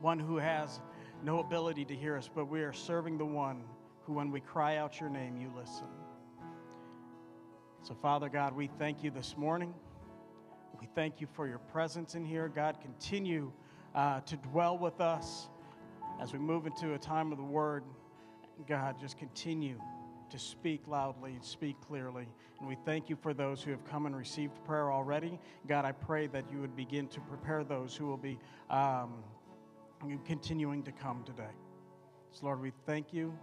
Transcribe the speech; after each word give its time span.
one 0.00 0.18
who 0.18 0.36
has 0.36 0.80
no 1.22 1.40
ability 1.40 1.84
to 1.86 1.94
hear 1.94 2.16
us, 2.16 2.28
but 2.32 2.46
we 2.46 2.62
are 2.62 2.72
serving 2.72 3.18
the 3.18 3.24
one 3.24 3.64
who, 4.04 4.12
when 4.12 4.30
we 4.30 4.40
cry 4.40 4.76
out 4.76 5.00
your 5.00 5.08
name, 5.08 5.36
you 5.36 5.50
listen. 5.56 5.86
So, 7.82 7.94
Father 7.94 8.28
God, 8.28 8.54
we 8.54 8.68
thank 8.78 9.02
you 9.02 9.10
this 9.10 9.36
morning. 9.36 9.74
We 10.80 10.88
thank 10.94 11.20
you 11.20 11.26
for 11.32 11.46
your 11.46 11.58
presence 11.58 12.14
in 12.14 12.24
here. 12.24 12.48
God, 12.48 12.80
continue 12.80 13.52
uh, 13.94 14.20
to 14.20 14.36
dwell 14.36 14.76
with 14.76 15.00
us 15.00 15.48
as 16.20 16.32
we 16.32 16.38
move 16.38 16.66
into 16.66 16.94
a 16.94 16.98
time 16.98 17.32
of 17.32 17.38
the 17.38 17.44
word. 17.44 17.84
God, 18.68 18.96
just 19.00 19.18
continue 19.18 19.80
to 20.30 20.38
speak 20.38 20.86
loudly 20.86 21.32
and 21.32 21.44
speak 21.44 21.76
clearly. 21.86 22.26
And 22.58 22.68
we 22.68 22.76
thank 22.84 23.08
you 23.08 23.16
for 23.16 23.34
those 23.34 23.62
who 23.62 23.70
have 23.70 23.84
come 23.84 24.06
and 24.06 24.16
received 24.16 24.52
prayer 24.64 24.90
already. 24.90 25.38
God, 25.68 25.84
I 25.84 25.92
pray 25.92 26.26
that 26.28 26.44
you 26.50 26.60
would 26.60 26.76
begin 26.76 27.08
to 27.08 27.20
prepare 27.20 27.64
those 27.64 27.94
who 27.94 28.06
will 28.06 28.16
be 28.16 28.38
um, 28.70 29.22
continuing 30.24 30.82
to 30.84 30.92
come 30.92 31.22
today. 31.24 31.52
So, 32.30 32.46
Lord, 32.46 32.60
we 32.60 32.72
thank 32.86 33.12
you 33.12 33.36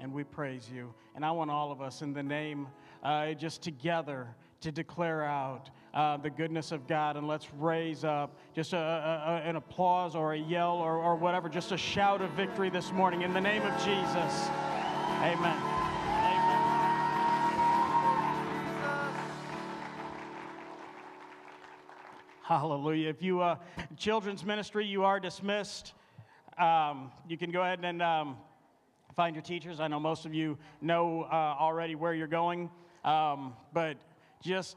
and 0.00 0.12
we 0.12 0.24
praise 0.24 0.70
you. 0.72 0.92
And 1.14 1.24
I 1.24 1.30
want 1.30 1.50
all 1.50 1.70
of 1.70 1.80
us, 1.80 2.02
in 2.02 2.12
the 2.12 2.22
name, 2.22 2.66
uh, 3.02 3.32
just 3.32 3.62
together, 3.62 4.34
to 4.60 4.72
declare 4.72 5.24
out 5.24 5.70
uh, 5.92 6.16
the 6.16 6.30
goodness 6.30 6.72
of 6.72 6.86
God. 6.86 7.16
And 7.16 7.28
let's 7.28 7.48
raise 7.58 8.04
up 8.04 8.36
just 8.54 8.72
a, 8.72 8.78
a, 8.78 9.42
an 9.48 9.56
applause 9.56 10.16
or 10.16 10.32
a 10.32 10.38
yell 10.38 10.76
or, 10.76 10.96
or 10.96 11.16
whatever, 11.16 11.48
just 11.48 11.72
a 11.72 11.76
shout 11.76 12.22
of 12.22 12.30
victory 12.30 12.70
this 12.70 12.92
morning 12.92 13.22
in 13.22 13.32
the 13.32 13.40
name 13.40 13.62
of 13.62 13.76
Jesus. 13.84 14.48
Amen. 15.20 15.73
Hallelujah. 22.58 23.08
If 23.08 23.20
you, 23.20 23.40
uh, 23.40 23.56
children's 23.96 24.44
ministry, 24.44 24.86
you 24.86 25.02
are 25.02 25.18
dismissed. 25.18 25.92
Um, 26.56 27.10
you 27.28 27.36
can 27.36 27.50
go 27.50 27.62
ahead 27.62 27.80
and 27.82 28.00
um, 28.00 28.36
find 29.16 29.34
your 29.34 29.42
teachers. 29.42 29.80
I 29.80 29.88
know 29.88 29.98
most 29.98 30.24
of 30.24 30.32
you 30.32 30.56
know 30.80 31.22
uh, 31.22 31.34
already 31.34 31.96
where 31.96 32.14
you're 32.14 32.28
going, 32.28 32.70
um, 33.04 33.54
but 33.72 33.96
just 34.40 34.76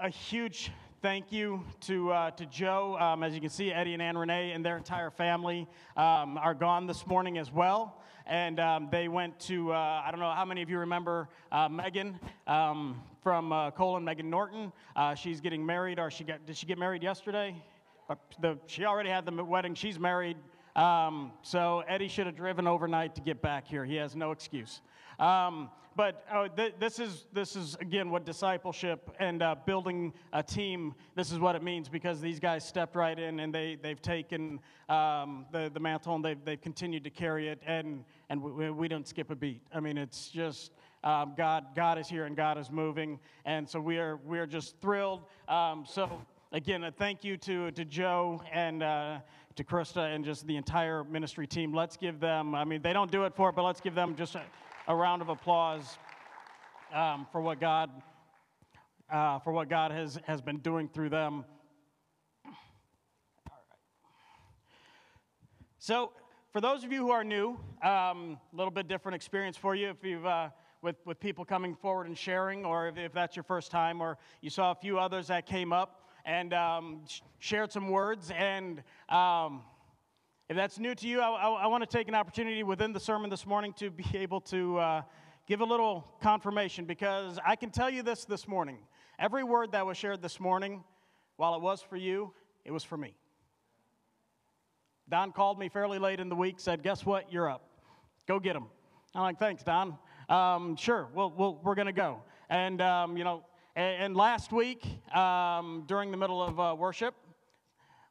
a 0.00 0.08
huge 0.08 0.70
thank 1.02 1.30
you 1.30 1.62
to, 1.82 2.10
uh, 2.10 2.30
to 2.30 2.46
Joe. 2.46 2.96
Um, 2.98 3.22
as 3.22 3.34
you 3.34 3.40
can 3.42 3.50
see, 3.50 3.70
Eddie 3.70 3.92
and 3.92 4.00
Ann 4.00 4.16
Renee 4.16 4.52
and 4.52 4.64
their 4.64 4.78
entire 4.78 5.10
family 5.10 5.68
um, 5.94 6.38
are 6.38 6.54
gone 6.54 6.86
this 6.86 7.06
morning 7.06 7.36
as 7.36 7.52
well. 7.52 8.00
And 8.26 8.58
um, 8.58 8.88
they 8.90 9.08
went 9.08 9.38
to, 9.40 9.74
uh, 9.74 10.02
I 10.06 10.08
don't 10.10 10.20
know 10.20 10.30
how 10.30 10.46
many 10.46 10.62
of 10.62 10.70
you 10.70 10.78
remember 10.78 11.28
uh, 11.52 11.68
Megan 11.68 12.18
um, 12.46 13.02
from 13.26 13.50
uh, 13.50 13.72
Cole 13.72 13.96
and 13.96 14.04
Megan 14.04 14.30
Norton. 14.30 14.72
Uh, 14.94 15.12
she's 15.12 15.40
getting 15.40 15.66
married, 15.66 15.98
or 15.98 16.12
she 16.12 16.22
got, 16.22 16.46
did 16.46 16.56
she 16.56 16.64
get 16.64 16.78
married 16.78 17.02
yesterday? 17.02 17.60
Uh, 18.08 18.14
the, 18.40 18.56
she 18.66 18.84
already 18.84 19.10
had 19.10 19.26
the 19.26 19.42
wedding. 19.42 19.74
She's 19.74 19.98
married. 19.98 20.36
Um, 20.76 21.32
so 21.42 21.82
Eddie 21.88 22.06
should 22.06 22.26
have 22.26 22.36
driven 22.36 22.68
overnight 22.68 23.16
to 23.16 23.20
get 23.20 23.42
back 23.42 23.66
here. 23.66 23.84
He 23.84 23.96
has 23.96 24.14
no 24.14 24.30
excuse. 24.30 24.80
Um, 25.18 25.70
but 25.96 26.24
uh, 26.30 26.46
th- 26.48 26.74
this 26.78 27.00
is 27.00 27.26
this 27.32 27.56
is 27.56 27.74
again 27.80 28.10
what 28.10 28.24
discipleship 28.24 29.10
and 29.18 29.42
uh, 29.42 29.56
building 29.66 30.12
a 30.32 30.42
team. 30.42 30.94
This 31.16 31.32
is 31.32 31.40
what 31.40 31.56
it 31.56 31.64
means 31.64 31.88
because 31.88 32.20
these 32.20 32.38
guys 32.38 32.64
stepped 32.64 32.94
right 32.94 33.18
in 33.18 33.40
and 33.40 33.52
they 33.52 33.76
they've 33.82 34.00
taken 34.00 34.60
um, 34.88 35.46
the 35.50 35.68
the 35.74 35.80
mantle 35.80 36.14
and 36.14 36.24
they've 36.24 36.44
they've 36.44 36.60
continued 36.60 37.02
to 37.02 37.10
carry 37.10 37.48
it 37.48 37.60
and 37.66 38.04
and 38.28 38.40
we, 38.40 38.70
we 38.70 38.86
don't 38.86 39.08
skip 39.08 39.32
a 39.32 39.34
beat. 39.34 39.62
I 39.74 39.80
mean 39.80 39.98
it's 39.98 40.28
just. 40.28 40.70
Um, 41.06 41.34
God, 41.36 41.66
God 41.74 41.98
is 41.98 42.08
here 42.08 42.24
and 42.24 42.36
God 42.36 42.58
is 42.58 42.70
moving, 42.70 43.18
and 43.44 43.68
so 43.68 43.80
we 43.80 43.98
are 43.98 44.18
we 44.26 44.38
are 44.38 44.46
just 44.46 44.78
thrilled. 44.80 45.22
Um, 45.48 45.84
so 45.86 46.10
again, 46.52 46.84
a 46.84 46.90
thank 46.90 47.24
you 47.24 47.36
to 47.38 47.70
to 47.70 47.84
Joe 47.84 48.42
and 48.52 48.82
uh, 48.82 49.18
to 49.54 49.64
Krista 49.64 50.14
and 50.14 50.24
just 50.24 50.46
the 50.46 50.56
entire 50.56 51.04
ministry 51.04 51.46
team. 51.46 51.72
Let's 51.72 51.96
give 51.96 52.20
them. 52.20 52.54
I 52.54 52.64
mean, 52.64 52.82
they 52.82 52.92
don't 52.92 53.10
do 53.10 53.24
it 53.24 53.34
for 53.34 53.48
it, 53.48 53.54
but 53.54 53.62
let's 53.62 53.80
give 53.80 53.94
them 53.94 54.14
just. 54.16 54.34
A, 54.34 54.42
a 54.88 54.94
round 54.94 55.20
of 55.20 55.28
applause 55.28 55.98
um, 56.94 57.26
for 57.32 57.40
what 57.40 57.60
God 57.60 57.90
uh, 59.10 59.38
for 59.40 59.52
what 59.52 59.68
God 59.68 59.90
has, 59.90 60.18
has 60.26 60.40
been 60.40 60.58
doing 60.58 60.88
through 60.88 61.10
them. 61.10 61.44
So, 65.78 66.12
for 66.52 66.60
those 66.60 66.84
of 66.84 66.92
you 66.92 67.00
who 67.00 67.10
are 67.10 67.22
new, 67.22 67.58
a 67.82 67.88
um, 67.88 68.38
little 68.52 68.70
bit 68.70 68.88
different 68.88 69.14
experience 69.14 69.56
for 69.56 69.74
you 69.74 69.90
if 69.90 70.02
you've 70.02 70.26
uh, 70.26 70.48
with, 70.82 70.96
with 71.04 71.18
people 71.20 71.44
coming 71.44 71.74
forward 71.74 72.06
and 72.06 72.16
sharing, 72.16 72.64
or 72.64 72.88
if, 72.88 72.96
if, 72.98 73.12
that's 73.12 73.36
your 73.36 73.42
first 73.42 73.70
time, 73.70 74.00
or 74.00 74.18
you 74.40 74.50
saw 74.50 74.70
a 74.70 74.74
few 74.74 74.98
others 74.98 75.28
that 75.28 75.46
came 75.46 75.72
up 75.72 76.02
and 76.24 76.52
um, 76.52 77.00
sh- 77.08 77.20
shared 77.38 77.72
some 77.72 77.88
words. 77.88 78.30
And 78.36 78.82
um, 79.08 79.62
if 80.48 80.56
that's 80.56 80.78
new 80.78 80.94
to 80.94 81.08
you, 81.08 81.20
I, 81.20 81.28
I, 81.30 81.48
I 81.48 81.66
want 81.66 81.88
to 81.88 81.96
take 81.98 82.08
an 82.08 82.14
opportunity 82.14 82.62
within 82.62 82.92
the 82.92 83.00
sermon 83.00 83.30
this 83.30 83.46
morning 83.46 83.72
to 83.74 83.90
be 83.90 84.04
able 84.14 84.40
to 84.42 84.78
uh, 84.78 85.02
give 85.46 85.60
a 85.60 85.64
little 85.64 86.06
confirmation 86.20 86.84
because 86.84 87.38
I 87.44 87.56
can 87.56 87.70
tell 87.70 87.90
you 87.90 88.02
this 88.02 88.24
this 88.24 88.46
morning. 88.46 88.78
Every 89.18 89.44
word 89.44 89.72
that 89.72 89.86
was 89.86 89.96
shared 89.96 90.20
this 90.20 90.38
morning, 90.40 90.84
while 91.36 91.54
it 91.54 91.62
was 91.62 91.80
for 91.80 91.96
you, 91.96 92.32
it 92.64 92.70
was 92.70 92.84
for 92.84 92.96
me. 92.96 93.14
Don 95.08 95.32
called 95.32 95.58
me 95.58 95.68
fairly 95.68 95.98
late 95.98 96.18
in 96.18 96.28
the 96.28 96.34
week, 96.34 96.56
said, 96.58 96.82
Guess 96.82 97.06
what? 97.06 97.32
You're 97.32 97.48
up. 97.48 97.62
Go 98.26 98.40
get 98.40 98.56
him. 98.56 98.66
I'm 99.14 99.22
like, 99.22 99.38
Thanks, 99.38 99.62
Don. 99.62 99.96
Um, 100.28 100.76
sure, 100.76 101.08
we'll, 101.14 101.30
we'll, 101.36 101.60
we're 101.62 101.74
going 101.74 101.86
to 101.86 101.92
go. 101.92 102.22
And, 102.48 102.80
um, 102.80 103.16
you 103.16 103.24
know, 103.24 103.44
and, 103.76 104.02
and 104.02 104.16
last 104.16 104.52
week, 104.52 104.84
um, 105.14 105.84
during 105.86 106.10
the 106.10 106.16
middle 106.16 106.42
of 106.42 106.58
uh, 106.58 106.74
worship, 106.76 107.14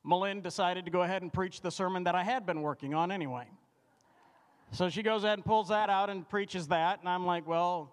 Malin 0.03 0.41
decided 0.41 0.85
to 0.85 0.91
go 0.91 1.01
ahead 1.01 1.23
and 1.23 1.33
preach 1.33 1.61
the 1.61 1.71
sermon 1.71 2.03
that 2.03 2.15
I 2.15 2.23
had 2.23 2.45
been 2.45 2.61
working 2.61 2.93
on 2.93 3.11
anyway. 3.11 3.47
So 4.71 4.89
she 4.89 5.03
goes 5.03 5.23
ahead 5.23 5.39
and 5.39 5.45
pulls 5.45 5.69
that 5.69 5.89
out 5.89 6.09
and 6.09 6.27
preaches 6.27 6.67
that. 6.67 6.99
And 6.99 7.09
I'm 7.09 7.25
like, 7.25 7.47
well, 7.47 7.91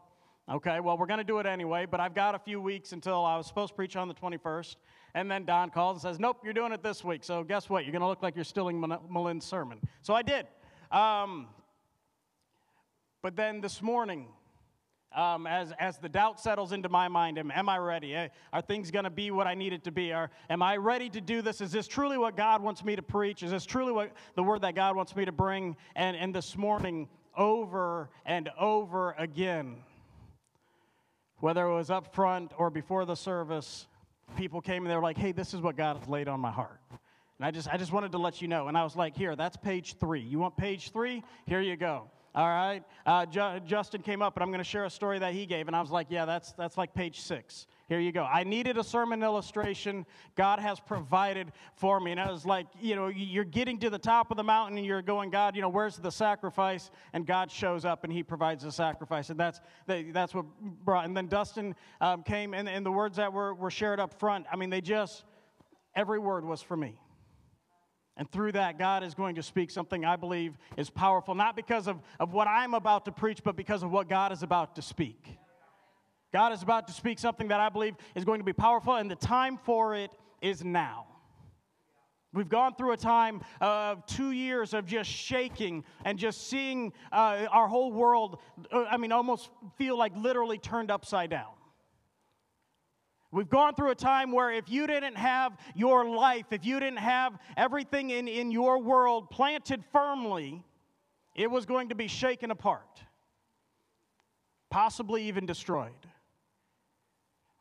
okay, 0.48 0.80
well, 0.80 0.98
we're 0.98 1.06
going 1.06 1.18
to 1.18 1.24
do 1.24 1.38
it 1.38 1.46
anyway, 1.46 1.86
but 1.86 2.00
I've 2.00 2.14
got 2.14 2.34
a 2.34 2.38
few 2.38 2.60
weeks 2.60 2.92
until 2.92 3.24
I 3.24 3.36
was 3.36 3.46
supposed 3.46 3.70
to 3.70 3.74
preach 3.74 3.96
on 3.96 4.08
the 4.08 4.14
21st. 4.14 4.76
And 5.14 5.30
then 5.30 5.44
Don 5.44 5.70
calls 5.70 5.96
and 5.96 6.02
says, 6.02 6.20
nope, 6.20 6.38
you're 6.44 6.52
doing 6.52 6.72
it 6.72 6.82
this 6.82 7.04
week. 7.04 7.24
So 7.24 7.44
guess 7.44 7.68
what? 7.68 7.84
You're 7.84 7.92
going 7.92 8.02
to 8.02 8.08
look 8.08 8.22
like 8.22 8.34
you're 8.34 8.44
stealing 8.44 8.78
Malin's 9.08 9.44
sermon. 9.44 9.78
So 10.02 10.14
I 10.14 10.22
did. 10.22 10.46
Um, 10.90 11.48
but 13.22 13.36
then 13.36 13.60
this 13.60 13.80
morning, 13.80 14.26
um, 15.14 15.46
as, 15.46 15.72
as 15.78 15.98
the 15.98 16.08
doubt 16.08 16.40
settles 16.40 16.72
into 16.72 16.88
my 16.88 17.08
mind, 17.08 17.38
am, 17.38 17.50
am 17.50 17.68
I 17.68 17.78
ready? 17.78 18.14
Eh, 18.14 18.28
are 18.52 18.62
things 18.62 18.90
going 18.90 19.04
to 19.04 19.10
be 19.10 19.30
what 19.30 19.46
I 19.46 19.54
need 19.54 19.72
it 19.72 19.84
to 19.84 19.92
be? 19.92 20.12
Are, 20.12 20.30
am 20.50 20.62
I 20.62 20.76
ready 20.76 21.08
to 21.10 21.20
do 21.20 21.42
this? 21.42 21.60
Is 21.60 21.70
this 21.70 21.86
truly 21.86 22.18
what 22.18 22.36
God 22.36 22.62
wants 22.62 22.84
me 22.84 22.96
to 22.96 23.02
preach? 23.02 23.42
Is 23.42 23.50
this 23.50 23.64
truly 23.64 23.92
what 23.92 24.12
the 24.34 24.42
word 24.42 24.62
that 24.62 24.74
God 24.74 24.96
wants 24.96 25.14
me 25.14 25.24
to 25.24 25.32
bring? 25.32 25.76
And, 25.94 26.16
and 26.16 26.34
this 26.34 26.56
morning, 26.56 27.08
over 27.36 28.10
and 28.26 28.50
over 28.58 29.14
again, 29.18 29.76
whether 31.40 31.66
it 31.66 31.74
was 31.74 31.90
up 31.90 32.14
front 32.14 32.52
or 32.56 32.70
before 32.70 33.04
the 33.04 33.16
service, 33.16 33.86
people 34.36 34.60
came 34.60 34.82
and 34.84 34.90
they 34.90 34.96
were 34.96 35.02
like, 35.02 35.18
hey, 35.18 35.32
this 35.32 35.54
is 35.54 35.60
what 35.60 35.76
God 35.76 35.96
has 35.96 36.08
laid 36.08 36.28
on 36.28 36.40
my 36.40 36.50
heart. 36.50 36.80
And 36.90 37.46
I 37.46 37.50
just, 37.50 37.68
I 37.68 37.76
just 37.76 37.92
wanted 37.92 38.12
to 38.12 38.18
let 38.18 38.40
you 38.40 38.48
know. 38.48 38.68
And 38.68 38.78
I 38.78 38.84
was 38.84 38.96
like, 38.96 39.16
here, 39.16 39.36
that's 39.36 39.56
page 39.56 39.96
three. 39.98 40.20
You 40.20 40.38
want 40.38 40.56
page 40.56 40.90
three? 40.90 41.22
Here 41.46 41.60
you 41.60 41.76
go. 41.76 42.10
All 42.34 42.48
right. 42.48 42.82
Uh, 43.04 43.26
Ju- 43.26 43.60
Justin 43.66 44.00
came 44.00 44.22
up, 44.22 44.36
and 44.36 44.42
I'm 44.42 44.48
going 44.48 44.58
to 44.58 44.64
share 44.64 44.86
a 44.86 44.90
story 44.90 45.18
that 45.18 45.34
he 45.34 45.44
gave, 45.44 45.66
and 45.66 45.76
I 45.76 45.82
was 45.82 45.90
like, 45.90 46.06
yeah, 46.08 46.24
that's 46.24 46.52
that's 46.52 46.78
like 46.78 46.94
page 46.94 47.20
six. 47.20 47.66
Here 47.90 48.00
you 48.00 48.10
go. 48.10 48.24
I 48.24 48.42
needed 48.42 48.78
a 48.78 48.84
sermon 48.84 49.22
illustration. 49.22 50.06
God 50.34 50.58
has 50.58 50.80
provided 50.80 51.52
for 51.74 52.00
me, 52.00 52.10
and 52.10 52.18
I 52.18 52.30
was 52.30 52.46
like, 52.46 52.66
you 52.80 52.96
know, 52.96 53.08
you're 53.08 53.44
getting 53.44 53.78
to 53.80 53.90
the 53.90 53.98
top 53.98 54.30
of 54.30 54.38
the 54.38 54.42
mountain, 54.42 54.78
and 54.78 54.86
you're 54.86 55.02
going, 55.02 55.28
God, 55.28 55.54
you 55.54 55.60
know, 55.60 55.68
where's 55.68 55.98
the 55.98 56.10
sacrifice? 56.10 56.90
And 57.12 57.26
God 57.26 57.50
shows 57.50 57.84
up, 57.84 58.02
and 58.02 58.10
He 58.10 58.22
provides 58.22 58.64
the 58.64 58.72
sacrifice, 58.72 59.28
and 59.28 59.38
that's 59.38 59.60
that's 59.86 60.34
what 60.34 60.46
brought. 60.86 61.04
And 61.04 61.14
then 61.14 61.26
Dustin 61.26 61.74
um, 62.00 62.22
came, 62.22 62.54
and, 62.54 62.66
and 62.66 62.86
the 62.86 62.92
words 62.92 63.16
that 63.18 63.30
were 63.30 63.52
were 63.52 63.70
shared 63.70 64.00
up 64.00 64.18
front. 64.18 64.46
I 64.50 64.56
mean, 64.56 64.70
they 64.70 64.80
just 64.80 65.24
every 65.94 66.18
word 66.18 66.46
was 66.46 66.62
for 66.62 66.78
me. 66.78 66.96
And 68.16 68.30
through 68.30 68.52
that, 68.52 68.78
God 68.78 69.02
is 69.02 69.14
going 69.14 69.36
to 69.36 69.42
speak 69.42 69.70
something 69.70 70.04
I 70.04 70.16
believe 70.16 70.58
is 70.76 70.90
powerful, 70.90 71.34
not 71.34 71.56
because 71.56 71.88
of, 71.88 72.00
of 72.20 72.32
what 72.32 72.46
I'm 72.46 72.74
about 72.74 73.06
to 73.06 73.12
preach, 73.12 73.42
but 73.42 73.56
because 73.56 73.82
of 73.82 73.90
what 73.90 74.08
God 74.08 74.32
is 74.32 74.42
about 74.42 74.76
to 74.76 74.82
speak. 74.82 75.38
God 76.32 76.52
is 76.52 76.62
about 76.62 76.86
to 76.88 76.92
speak 76.92 77.18
something 77.18 77.48
that 77.48 77.60
I 77.60 77.68
believe 77.68 77.94
is 78.14 78.24
going 78.24 78.40
to 78.40 78.44
be 78.44 78.52
powerful, 78.52 78.96
and 78.96 79.10
the 79.10 79.16
time 79.16 79.58
for 79.64 79.94
it 79.94 80.10
is 80.40 80.64
now. 80.64 81.06
We've 82.34 82.48
gone 82.48 82.74
through 82.74 82.92
a 82.92 82.96
time 82.96 83.42
of 83.60 84.06
two 84.06 84.30
years 84.30 84.72
of 84.72 84.86
just 84.86 85.10
shaking 85.10 85.84
and 86.04 86.18
just 86.18 86.48
seeing 86.48 86.94
uh, 87.12 87.46
our 87.50 87.68
whole 87.68 87.92
world, 87.92 88.38
uh, 88.70 88.84
I 88.90 88.96
mean, 88.96 89.12
almost 89.12 89.50
feel 89.76 89.98
like 89.98 90.16
literally 90.16 90.56
turned 90.56 90.90
upside 90.90 91.28
down. 91.28 91.52
We've 93.32 93.48
gone 93.48 93.74
through 93.74 93.90
a 93.90 93.94
time 93.94 94.30
where 94.30 94.52
if 94.52 94.68
you 94.68 94.86
didn't 94.86 95.16
have 95.16 95.56
your 95.74 96.04
life, 96.04 96.46
if 96.50 96.66
you 96.66 96.78
didn't 96.78 96.98
have 96.98 97.38
everything 97.56 98.10
in, 98.10 98.28
in 98.28 98.50
your 98.50 98.78
world 98.78 99.30
planted 99.30 99.82
firmly, 99.90 100.62
it 101.34 101.50
was 101.50 101.64
going 101.64 101.88
to 101.88 101.94
be 101.94 102.08
shaken 102.08 102.50
apart, 102.50 103.00
possibly 104.70 105.24
even 105.24 105.46
destroyed. 105.46 105.92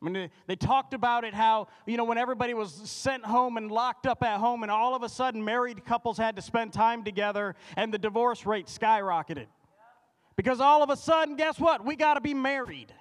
I 0.02 0.10
mean, 0.10 0.30
they, 0.46 0.56
talked 0.56 0.92
about 0.94 1.24
it 1.24 1.32
how, 1.32 1.68
you 1.86 1.96
know, 1.96 2.04
when 2.04 2.18
everybody 2.18 2.52
was 2.54 2.72
sent 2.72 3.24
home 3.24 3.56
and 3.56 3.70
locked 3.70 4.06
up 4.06 4.22
at 4.22 4.40
home, 4.40 4.64
and 4.64 4.70
all 4.70 4.94
of 4.94 5.02
a 5.02 5.08
sudden 5.08 5.42
married 5.42 5.86
couples 5.86 6.18
had 6.18 6.36
to 6.36 6.42
spend 6.42 6.74
time 6.74 7.02
together, 7.02 7.54
and 7.76 7.94
the 7.94 7.98
divorce 7.98 8.44
rate 8.44 8.66
skyrocketed. 8.66 9.46
Because 10.36 10.60
all 10.60 10.82
of 10.82 10.90
a 10.90 10.96
sudden, 10.96 11.36
guess 11.36 11.58
what? 11.58 11.84
We 11.84 11.94
got 11.94 12.14
to 12.14 12.20
be 12.20 12.34
married. 12.34 12.92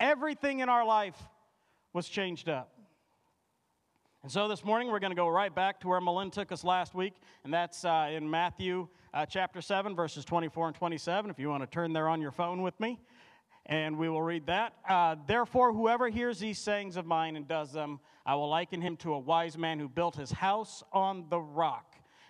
Everything 0.00 0.60
in 0.60 0.68
our 0.68 0.84
life 0.84 1.16
was 1.92 2.08
changed 2.08 2.48
up. 2.48 2.70
And 4.22 4.32
so 4.32 4.48
this 4.48 4.64
morning, 4.64 4.88
we're 4.90 5.00
going 5.00 5.10
to 5.10 5.16
go 5.16 5.28
right 5.28 5.54
back 5.54 5.80
to 5.80 5.88
where 5.88 6.00
Malin 6.00 6.30
took 6.30 6.50
us 6.50 6.64
last 6.64 6.94
week, 6.94 7.12
and 7.44 7.52
that's 7.52 7.84
uh, 7.84 8.08
in 8.10 8.28
Matthew 8.28 8.88
uh, 9.12 9.26
chapter 9.26 9.60
7, 9.60 9.94
verses 9.94 10.24
24 10.24 10.68
and 10.68 10.76
27. 10.76 11.30
If 11.30 11.38
you 11.38 11.50
want 11.50 11.62
to 11.62 11.66
turn 11.66 11.92
there 11.92 12.08
on 12.08 12.22
your 12.22 12.30
phone 12.30 12.62
with 12.62 12.78
me, 12.80 12.98
and 13.66 13.98
we 13.98 14.08
will 14.08 14.22
read 14.22 14.46
that. 14.46 14.74
Uh, 14.88 15.16
Therefore, 15.26 15.72
whoever 15.72 16.08
hears 16.08 16.38
these 16.38 16.58
sayings 16.58 16.96
of 16.96 17.06
mine 17.06 17.36
and 17.36 17.46
does 17.46 17.72
them, 17.72 18.00
I 18.26 18.34
will 18.34 18.48
liken 18.48 18.80
him 18.80 18.96
to 18.98 19.12
a 19.12 19.18
wise 19.18 19.56
man 19.58 19.78
who 19.78 19.88
built 19.88 20.16
his 20.16 20.32
house 20.32 20.82
on 20.92 21.26
the 21.28 21.40
rock. 21.40 21.93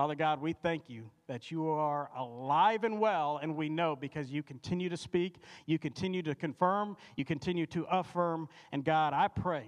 Father 0.00 0.14
God, 0.14 0.40
we 0.40 0.54
thank 0.54 0.88
you 0.88 1.10
that 1.26 1.50
you 1.50 1.68
are 1.68 2.08
alive 2.16 2.84
and 2.84 2.98
well, 2.98 3.38
and 3.42 3.54
we 3.54 3.68
know 3.68 3.94
because 3.94 4.30
you 4.30 4.42
continue 4.42 4.88
to 4.88 4.96
speak, 4.96 5.36
you 5.66 5.78
continue 5.78 6.22
to 6.22 6.34
confirm, 6.34 6.96
you 7.16 7.24
continue 7.26 7.66
to 7.66 7.84
affirm. 7.90 8.48
And 8.72 8.82
God, 8.82 9.12
I 9.12 9.28
pray 9.28 9.64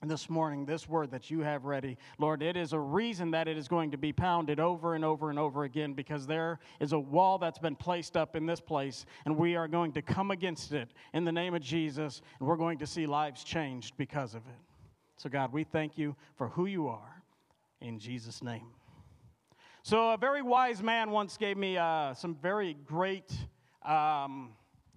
this 0.00 0.30
morning, 0.30 0.64
this 0.64 0.88
word 0.88 1.10
that 1.10 1.28
you 1.28 1.40
have 1.40 1.64
ready, 1.64 1.98
Lord, 2.20 2.40
it 2.40 2.56
is 2.56 2.72
a 2.72 2.78
reason 2.78 3.32
that 3.32 3.48
it 3.48 3.58
is 3.58 3.66
going 3.66 3.90
to 3.90 3.98
be 3.98 4.12
pounded 4.12 4.60
over 4.60 4.94
and 4.94 5.04
over 5.04 5.28
and 5.28 5.40
over 5.40 5.64
again 5.64 5.92
because 5.94 6.24
there 6.24 6.60
is 6.78 6.92
a 6.92 7.00
wall 7.00 7.36
that's 7.38 7.58
been 7.58 7.74
placed 7.74 8.16
up 8.16 8.36
in 8.36 8.46
this 8.46 8.60
place, 8.60 9.06
and 9.24 9.36
we 9.36 9.56
are 9.56 9.66
going 9.66 9.90
to 9.90 10.02
come 10.02 10.30
against 10.30 10.70
it 10.70 10.88
in 11.14 11.24
the 11.24 11.32
name 11.32 11.52
of 11.52 11.62
Jesus, 11.62 12.22
and 12.38 12.48
we're 12.48 12.54
going 12.54 12.78
to 12.78 12.86
see 12.86 13.08
lives 13.08 13.42
changed 13.42 13.96
because 13.96 14.36
of 14.36 14.42
it. 14.46 14.60
So, 15.16 15.28
God, 15.28 15.52
we 15.52 15.64
thank 15.64 15.98
you 15.98 16.14
for 16.36 16.46
who 16.46 16.66
you 16.66 16.86
are 16.86 17.24
in 17.80 17.98
Jesus' 17.98 18.40
name. 18.40 18.68
So, 19.84 20.12
a 20.12 20.16
very 20.16 20.42
wise 20.42 20.80
man 20.80 21.10
once 21.10 21.36
gave 21.36 21.56
me 21.56 21.76
uh, 21.76 22.14
some 22.14 22.36
very 22.36 22.76
great 22.86 23.32
um, 23.84 24.50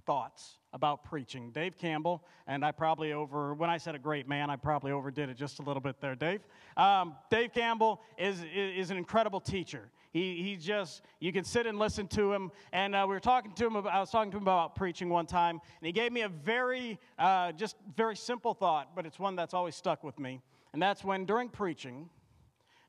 thoughts 0.06 0.60
about 0.74 1.04
preaching. 1.04 1.50
Dave 1.50 1.76
Campbell, 1.76 2.24
and 2.46 2.64
I 2.64 2.72
probably 2.72 3.12
over, 3.12 3.56
when 3.56 3.68
I 3.68 3.78
said 3.78 3.96
a 3.96 4.00
great 4.00 4.28
man, 4.30 4.52
I 4.52 4.58
probably 4.58 4.92
overdid 4.92 5.28
it 5.30 5.38
just 5.38 5.58
a 5.58 5.64
little 5.64 5.82
bit 5.82 6.00
there, 6.02 6.14
Dave. 6.14 6.42
Um, 6.78 7.16
Dave 7.32 7.52
Campbell 7.52 8.00
is, 8.16 8.46
is 8.54 8.92
an 8.92 8.98
incredible 8.98 9.40
teacher. 9.40 9.90
He, 10.14 10.44
he 10.44 10.56
just, 10.56 11.02
you 11.20 11.34
can 11.34 11.44
sit 11.44 11.66
and 11.66 11.80
listen 11.80 12.08
to 12.10 12.32
him. 12.32 12.52
And 12.72 12.94
uh, 12.94 13.06
we 13.08 13.16
were 13.16 13.20
talking 13.20 13.54
to 13.54 13.66
him, 13.66 13.78
about, 13.78 13.92
I 13.92 14.00
was 14.00 14.12
talking 14.12 14.30
to 14.34 14.38
him 14.38 14.44
about 14.44 14.76
preaching 14.76 15.10
one 15.10 15.26
time, 15.26 15.62
and 15.80 15.88
he 15.88 15.94
gave 15.94 16.12
me 16.12 16.22
a 16.22 16.30
very, 16.30 17.00
uh, 17.18 17.54
just 17.54 17.76
very 17.98 18.16
simple 18.16 18.54
thought, 18.54 18.96
but 18.96 19.08
it's 19.08 19.18
one 19.18 19.36
that's 19.36 19.56
always 19.56 19.76
stuck 19.76 20.04
with 20.04 20.20
me. 20.20 20.42
And 20.74 20.82
that's 20.82 21.04
when 21.04 21.26
during 21.26 21.50
preaching, 21.50 22.08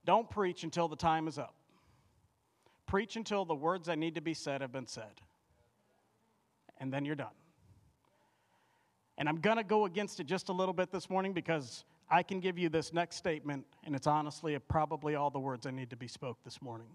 don't 0.05 0.29
preach 0.29 0.63
until 0.63 0.89
the 0.89 0.97
time 0.97 1.27
is 1.27 1.39
up. 1.39 1.55
Preach 2.87 3.17
until 3.17 3.45
the 3.45 3.55
words 3.55 3.87
that 3.87 3.99
need 3.99 4.15
to 4.15 4.21
be 4.21 4.35
said 4.35 4.61
have 4.61 4.73
been 4.73 4.87
said. 4.87 5.21
And 6.79 6.93
then 6.93 7.05
you're 7.05 7.17
done. 7.17 7.29
And 9.19 9.29
I'm 9.29 9.41
going 9.41 9.57
to 9.57 9.65
go 9.65 9.87
against 9.87 10.21
it 10.21 10.27
just 10.27 10.51
a 10.51 10.53
little 10.53 10.75
bit 10.75 10.93
this 10.93 11.09
morning 11.09 11.33
because 11.33 11.85
I 12.11 12.23
can 12.23 12.39
give 12.39 12.59
you 12.59 12.69
this 12.69 12.93
next 12.93 13.17
statement, 13.17 13.65
and 13.85 13.97
it's 13.97 14.07
honestly 14.07 14.57
probably 14.69 15.15
all 15.15 15.31
the 15.31 15.41
words 15.41 15.67
I 15.67 15.71
need 15.71 15.91
to 15.91 15.97
be 15.97 16.07
spoke 16.07 16.39
this 16.45 16.63
morning. 16.63 16.89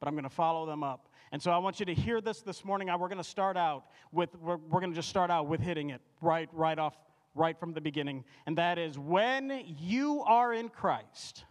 But 0.00 0.08
I'm 0.08 0.14
going 0.14 0.24
to 0.24 0.30
follow 0.30 0.66
them 0.66 0.84
up. 0.84 1.08
And 1.32 1.42
so 1.42 1.50
I 1.50 1.58
want 1.58 1.80
you 1.80 1.86
to 1.86 1.94
hear 1.94 2.20
this 2.20 2.40
this 2.42 2.64
morning. 2.64 2.88
We're 2.88 3.08
going 3.08 3.18
to 3.18 3.24
start 3.24 3.56
out 3.56 3.84
with, 4.12 4.34
we're, 4.36 4.56
we're 4.56 4.80
going 4.80 4.92
to 4.92 4.96
just 4.96 5.08
start 5.08 5.30
out 5.30 5.46
with 5.46 5.60
hitting 5.60 5.90
it 5.90 6.00
right, 6.20 6.48
right 6.52 6.78
off, 6.78 6.94
right 7.34 7.58
from 7.58 7.72
the 7.72 7.80
beginning. 7.80 8.24
And 8.46 8.58
that 8.58 8.78
is 8.78 8.98
when 8.98 9.62
you 9.80 10.22
are 10.22 10.52
in 10.52 10.68
Christ, 10.68 11.44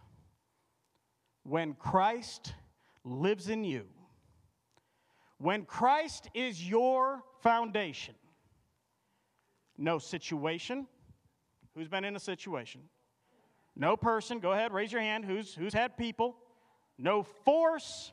when 1.42 1.74
Christ 1.74 2.54
lives 3.08 3.48
in 3.48 3.64
you, 3.64 3.84
when 5.38 5.64
Christ 5.64 6.28
is 6.34 6.68
your 6.68 7.22
foundation, 7.42 8.14
no 9.76 9.98
situation. 9.98 10.86
Who's 11.74 11.88
been 11.88 12.04
in 12.04 12.16
a 12.16 12.20
situation? 12.20 12.80
No 13.76 13.96
person. 13.96 14.40
Go 14.40 14.52
ahead, 14.52 14.72
raise 14.72 14.90
your 14.90 15.00
hand. 15.00 15.24
Who's, 15.24 15.54
who's 15.54 15.72
had 15.72 15.96
people? 15.96 16.36
No 16.98 17.22
force, 17.22 18.12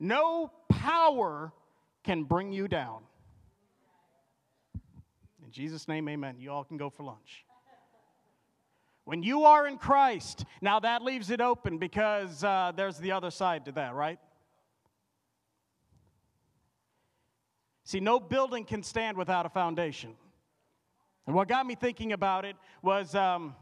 no 0.00 0.50
power 0.68 1.52
can 2.02 2.24
bring 2.24 2.52
you 2.52 2.66
down. 2.66 3.02
In 5.44 5.52
Jesus' 5.52 5.86
name, 5.86 6.08
amen. 6.08 6.36
You 6.40 6.50
all 6.50 6.64
can 6.64 6.76
go 6.76 6.90
for 6.90 7.04
lunch. 7.04 7.44
When 9.04 9.22
you 9.22 9.44
are 9.44 9.68
in 9.68 9.78
Christ, 9.78 10.44
now 10.60 10.80
that 10.80 11.02
leaves 11.02 11.30
it 11.30 11.40
open 11.40 11.78
because 11.78 12.42
uh, 12.42 12.72
there's 12.74 12.98
the 12.98 13.12
other 13.12 13.30
side 13.30 13.66
to 13.66 13.72
that, 13.72 13.94
right? 13.94 14.18
See, 17.86 18.00
no 18.00 18.18
building 18.18 18.64
can 18.64 18.82
stand 18.82 19.16
without 19.16 19.46
a 19.46 19.48
foundation. 19.48 20.16
And 21.24 21.36
what 21.36 21.46
got 21.46 21.64
me 21.64 21.76
thinking 21.76 22.12
about 22.12 22.44
it 22.44 22.56
was 22.82 23.14
um, 23.14 23.54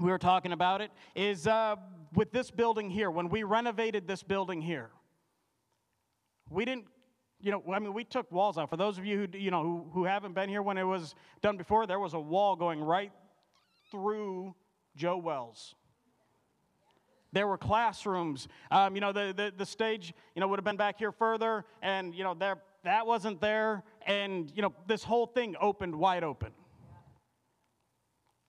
we 0.00 0.10
were 0.10 0.18
talking 0.18 0.52
about 0.52 0.80
it 0.80 0.90
is 1.14 1.46
uh, 1.46 1.76
with 2.14 2.32
this 2.32 2.50
building 2.50 2.88
here, 2.88 3.10
when 3.10 3.28
we 3.28 3.42
renovated 3.42 4.08
this 4.08 4.22
building 4.22 4.62
here, 4.62 4.88
we 6.48 6.64
didn't, 6.64 6.86
you 7.42 7.50
know, 7.50 7.62
I 7.70 7.78
mean, 7.78 7.92
we 7.92 8.04
took 8.04 8.32
walls 8.32 8.56
out. 8.56 8.70
For 8.70 8.78
those 8.78 8.96
of 8.96 9.04
you 9.04 9.18
who, 9.30 9.38
you 9.38 9.50
know, 9.50 9.62
who, 9.62 9.90
who 9.92 10.04
haven't 10.04 10.34
been 10.34 10.48
here 10.48 10.62
when 10.62 10.78
it 10.78 10.84
was 10.84 11.14
done 11.42 11.58
before, 11.58 11.86
there 11.86 12.00
was 12.00 12.14
a 12.14 12.20
wall 12.20 12.56
going 12.56 12.80
right 12.80 13.12
through 13.90 14.54
Joe 14.96 15.18
Wells. 15.18 15.74
There 17.32 17.46
were 17.46 17.58
classrooms. 17.58 18.48
Um, 18.70 18.94
you 18.94 19.02
know, 19.02 19.12
the, 19.12 19.34
the, 19.36 19.52
the 19.54 19.66
stage, 19.66 20.14
you 20.34 20.40
know, 20.40 20.48
would 20.48 20.58
have 20.58 20.64
been 20.64 20.78
back 20.78 20.98
here 20.98 21.12
further, 21.12 21.66
and, 21.82 22.14
you 22.14 22.24
know, 22.24 22.32
there, 22.32 22.56
that 22.84 23.06
wasn't 23.06 23.40
there, 23.40 23.82
and, 24.06 24.50
you 24.54 24.62
know, 24.62 24.72
this 24.86 25.02
whole 25.02 25.26
thing 25.26 25.56
opened 25.60 25.94
wide 25.94 26.24
open. 26.24 26.52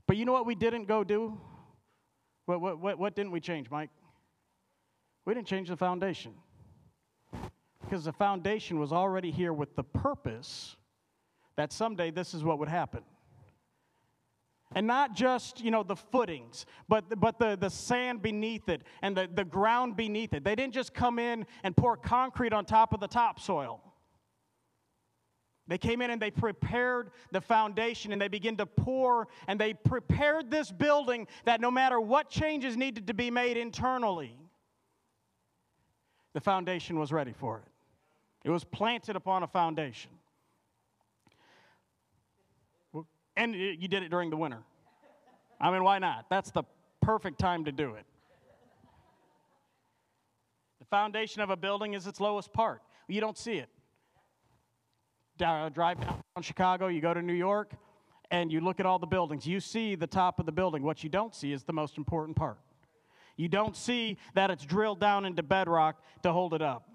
But 0.08 0.18
you 0.18 0.26
know 0.26 0.34
what 0.34 0.46
we 0.46 0.56
didn't 0.56 0.86
go 0.86 1.04
do? 1.04 1.40
What, 2.46 2.62
what, 2.62 2.80
what, 2.80 3.00
what 3.00 3.16
didn't 3.16 3.32
we 3.32 3.40
change, 3.40 3.70
Mike? 3.70 3.90
We 5.26 5.34
didn't 5.34 5.48
change 5.48 5.70
the 5.70 5.78
foundation. 5.78 6.34
Because 7.82 8.06
the 8.06 8.14
foundation 8.14 8.80
was 8.80 8.92
already 8.92 9.32
here 9.32 9.54
with 9.54 9.76
the 9.76 9.84
purpose 9.84 10.76
that 11.58 11.74
someday 11.74 12.12
this 12.12 12.34
is 12.34 12.44
what 12.44 12.60
would 12.60 12.70
happen. 12.70 13.04
And 14.76 14.86
not 14.86 15.16
just, 15.16 15.64
you 15.64 15.72
know, 15.72 15.82
the 15.82 15.96
footings, 15.96 16.68
but, 16.88 17.20
but 17.20 17.40
the, 17.40 17.58
the 17.60 17.70
sand 17.70 18.22
beneath 18.22 18.70
it 18.70 18.84
and 19.02 19.18
the, 19.18 19.28
the 19.34 19.44
ground 19.44 19.98
beneath 19.98 20.34
it. 20.34 20.44
They 20.44 20.56
didn't 20.56 20.74
just 20.74 20.94
come 20.94 21.18
in 21.18 21.48
and 21.64 21.76
pour 21.76 21.98
concrete 21.98 22.54
on 22.54 22.66
top 22.66 22.94
of 22.94 23.00
the 23.00 23.08
topsoil. 23.08 23.82
They 25.70 25.78
came 25.78 26.02
in 26.02 26.10
and 26.10 26.20
they 26.20 26.32
prepared 26.32 27.12
the 27.32 27.40
foundation 27.40 28.12
and 28.12 28.20
they 28.20 28.28
began 28.28 28.58
to 28.58 28.66
pour 28.66 29.28
and 29.48 29.62
they 29.62 29.76
prepared 29.76 30.50
this 30.50 30.72
building 30.72 31.28
that 31.46 31.62
no 31.62 31.70
matter 31.70 32.02
what 32.02 32.28
changes 32.28 32.76
needed 32.76 33.06
to 33.06 33.14
be 33.14 33.30
made 33.30 33.56
internally, 33.56 34.36
the 36.34 36.42
foundation 36.42 36.98
was 36.98 37.12
ready 37.12 37.34
for 37.34 37.60
it. 37.60 37.72
It 38.44 38.50
was 38.50 38.64
planted 38.64 39.16
upon 39.16 39.44
a 39.44 39.48
foundation. 39.48 40.10
And 43.38 43.54
you 43.54 43.88
did 43.88 44.02
it 44.02 44.10
during 44.10 44.32
the 44.32 44.38
winter. 44.38 44.64
I 45.62 45.70
mean, 45.70 45.84
why 45.84 46.00
not? 46.00 46.26
That's 46.32 46.50
the 46.50 46.64
perfect 47.00 47.38
time 47.38 47.66
to 47.66 47.72
do 47.72 47.94
it. 47.94 48.06
The 50.80 50.86
foundation 50.86 51.44
of 51.44 51.52
a 51.52 51.56
building 51.56 51.94
is 51.94 52.08
its 52.08 52.20
lowest 52.20 52.52
part. 52.54 52.82
You 53.08 53.22
don't 53.22 53.38
see 53.38 53.54
it 53.54 53.70
Uh, 55.42 55.70
drive 55.70 56.02
down 56.02 56.22
Chicago, 56.42 56.88
you 56.88 57.00
go 57.00 57.14
to 57.14 57.22
New 57.22 57.34
York, 57.34 57.72
and 58.30 58.52
you 58.52 58.60
look 58.60 58.82
at 58.82 58.86
all 58.86 59.00
the 59.00 59.08
buildings. 59.08 59.48
You 59.48 59.62
see 59.62 59.96
the 59.96 60.08
top 60.08 60.40
of 60.40 60.46
the 60.46 60.52
building. 60.52 60.84
What 60.84 61.02
you 61.02 61.10
don't 61.10 61.34
see 61.34 61.54
is 61.54 61.64
the 61.64 61.72
most 61.72 61.98
important 61.98 62.36
part. 62.36 62.58
You 63.38 63.48
don't 63.48 63.76
see 63.76 64.18
that 64.34 64.52
it's 64.52 64.66
drilled 64.66 65.00
down 65.00 65.24
into 65.26 65.42
bedrock 65.42 66.04
to 66.24 66.34
hold 66.34 66.54
it 66.54 66.62
up. 66.62 66.86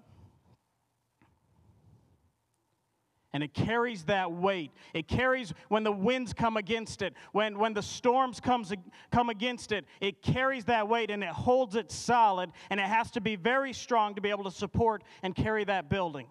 and 3.33 3.43
it 3.43 3.53
carries 3.53 4.05
that 4.05 4.31
weight. 4.31 4.71
It 4.93 5.09
carries 5.09 5.53
when 5.67 5.83
the 5.83 5.91
winds 5.91 6.31
come 6.31 6.55
against 6.55 7.01
it, 7.01 7.13
when, 7.33 7.59
when 7.59 7.73
the 7.73 7.81
storms 7.81 8.39
comes, 8.39 8.71
come 9.11 9.29
against 9.29 9.73
it, 9.73 9.83
it 9.99 10.21
carries 10.21 10.63
that 10.65 10.87
weight 10.87 11.11
and 11.11 11.21
it 11.21 11.31
holds 11.31 11.75
it 11.75 11.91
solid, 11.91 12.51
and 12.69 12.79
it 12.79 12.85
has 12.85 13.11
to 13.11 13.19
be 13.19 13.35
very 13.35 13.73
strong 13.73 14.15
to 14.15 14.21
be 14.21 14.29
able 14.29 14.45
to 14.45 14.51
support 14.51 15.03
and 15.21 15.35
carry 15.35 15.65
that 15.65 15.89
building 15.89 16.27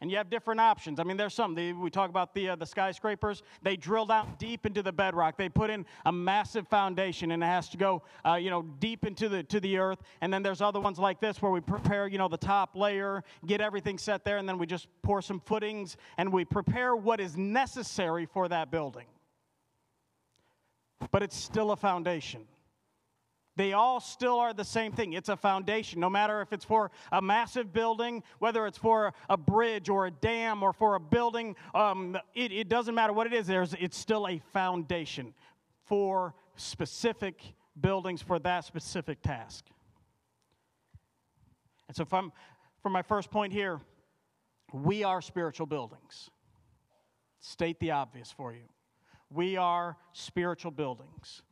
and 0.00 0.10
you 0.10 0.16
have 0.16 0.30
different 0.30 0.60
options. 0.60 0.98
I 0.98 1.04
mean, 1.04 1.16
there's 1.16 1.34
some. 1.34 1.54
We 1.54 1.90
talk 1.90 2.08
about 2.08 2.34
the, 2.34 2.50
uh, 2.50 2.56
the 2.56 2.64
skyscrapers. 2.64 3.42
They 3.62 3.76
drill 3.76 4.06
down 4.06 4.34
deep 4.38 4.64
into 4.64 4.82
the 4.82 4.92
bedrock. 4.92 5.36
They 5.36 5.48
put 5.50 5.68
in 5.68 5.84
a 6.06 6.12
massive 6.12 6.66
foundation, 6.68 7.32
and 7.32 7.42
it 7.42 7.46
has 7.46 7.68
to 7.70 7.76
go, 7.76 8.02
uh, 8.26 8.34
you 8.34 8.48
know, 8.48 8.62
deep 8.62 9.04
into 9.04 9.28
the 9.28 9.42
to 9.44 9.60
the 9.60 9.76
earth. 9.76 9.98
And 10.22 10.32
then 10.32 10.42
there's 10.42 10.62
other 10.62 10.80
ones 10.80 10.98
like 10.98 11.20
this 11.20 11.42
where 11.42 11.52
we 11.52 11.60
prepare, 11.60 12.06
you 12.06 12.16
know, 12.16 12.28
the 12.28 12.38
top 12.38 12.74
layer, 12.74 13.22
get 13.46 13.60
everything 13.60 13.98
set 13.98 14.24
there, 14.24 14.38
and 14.38 14.48
then 14.48 14.56
we 14.56 14.66
just 14.66 14.88
pour 15.02 15.20
some 15.20 15.40
footings, 15.40 15.96
and 16.16 16.32
we 16.32 16.44
prepare 16.44 16.96
what 16.96 17.20
is 17.20 17.36
necessary 17.36 18.24
for 18.24 18.48
that 18.48 18.70
building. 18.70 19.06
But 21.10 21.22
it's 21.22 21.36
still 21.36 21.72
a 21.72 21.76
foundation. 21.76 22.46
They 23.56 23.72
all 23.72 24.00
still 24.00 24.38
are 24.38 24.54
the 24.54 24.64
same 24.64 24.92
thing. 24.92 25.12
It's 25.12 25.28
a 25.28 25.36
foundation. 25.36 26.00
No 26.00 26.08
matter 26.08 26.40
if 26.40 26.52
it's 26.52 26.64
for 26.64 26.90
a 27.10 27.20
massive 27.20 27.72
building, 27.72 28.22
whether 28.38 28.66
it's 28.66 28.78
for 28.78 29.12
a 29.28 29.36
bridge 29.36 29.88
or 29.88 30.06
a 30.06 30.10
dam 30.10 30.62
or 30.62 30.72
for 30.72 30.94
a 30.94 31.00
building, 31.00 31.56
um, 31.74 32.16
it, 32.34 32.52
it 32.52 32.68
doesn't 32.68 32.94
matter 32.94 33.12
what 33.12 33.26
it 33.26 33.32
is, 33.32 33.46
there's, 33.46 33.74
it's 33.74 33.98
still 33.98 34.28
a 34.28 34.38
foundation 34.52 35.34
for 35.84 36.34
specific 36.56 37.42
buildings 37.78 38.22
for 38.22 38.38
that 38.38 38.64
specific 38.64 39.20
task. 39.22 39.64
And 41.88 41.96
so, 41.96 42.04
from, 42.04 42.32
from 42.82 42.92
my 42.92 43.02
first 43.02 43.30
point 43.30 43.52
here, 43.52 43.80
we 44.72 45.02
are 45.02 45.20
spiritual 45.20 45.66
buildings. 45.66 46.30
State 47.40 47.80
the 47.80 47.90
obvious 47.90 48.30
for 48.30 48.52
you. 48.52 48.68
We 49.28 49.56
are 49.56 49.96
spiritual 50.12 50.70
buildings. 50.70 51.42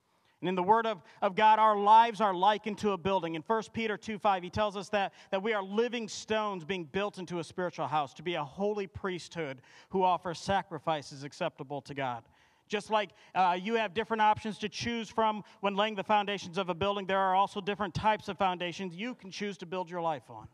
And 0.40 0.48
in 0.48 0.54
the 0.54 0.62
Word 0.62 0.86
of, 0.86 1.02
of 1.20 1.34
God, 1.34 1.58
our 1.58 1.76
lives 1.76 2.20
are 2.20 2.32
likened 2.32 2.78
to 2.78 2.92
a 2.92 2.98
building. 2.98 3.34
In 3.34 3.42
1 3.42 3.62
Peter 3.72 3.96
2 3.96 4.18
5, 4.18 4.42
he 4.42 4.50
tells 4.50 4.76
us 4.76 4.88
that, 4.90 5.12
that 5.30 5.42
we 5.42 5.52
are 5.52 5.62
living 5.62 6.08
stones 6.08 6.64
being 6.64 6.84
built 6.84 7.18
into 7.18 7.40
a 7.40 7.44
spiritual 7.44 7.88
house 7.88 8.14
to 8.14 8.22
be 8.22 8.34
a 8.34 8.44
holy 8.44 8.86
priesthood 8.86 9.60
who 9.88 10.04
offers 10.04 10.38
sacrifices 10.38 11.24
acceptable 11.24 11.80
to 11.82 11.94
God. 11.94 12.22
Just 12.68 12.90
like 12.90 13.10
uh, 13.34 13.58
you 13.60 13.74
have 13.74 13.94
different 13.94 14.20
options 14.20 14.58
to 14.58 14.68
choose 14.68 15.08
from 15.08 15.42
when 15.60 15.74
laying 15.74 15.96
the 15.96 16.04
foundations 16.04 16.56
of 16.58 16.68
a 16.68 16.74
building, 16.74 17.06
there 17.06 17.18
are 17.18 17.34
also 17.34 17.60
different 17.60 17.94
types 17.94 18.28
of 18.28 18.38
foundations 18.38 18.94
you 18.94 19.14
can 19.14 19.30
choose 19.30 19.58
to 19.58 19.66
build 19.66 19.90
your 19.90 20.02
life 20.02 20.28
on. 20.28 20.46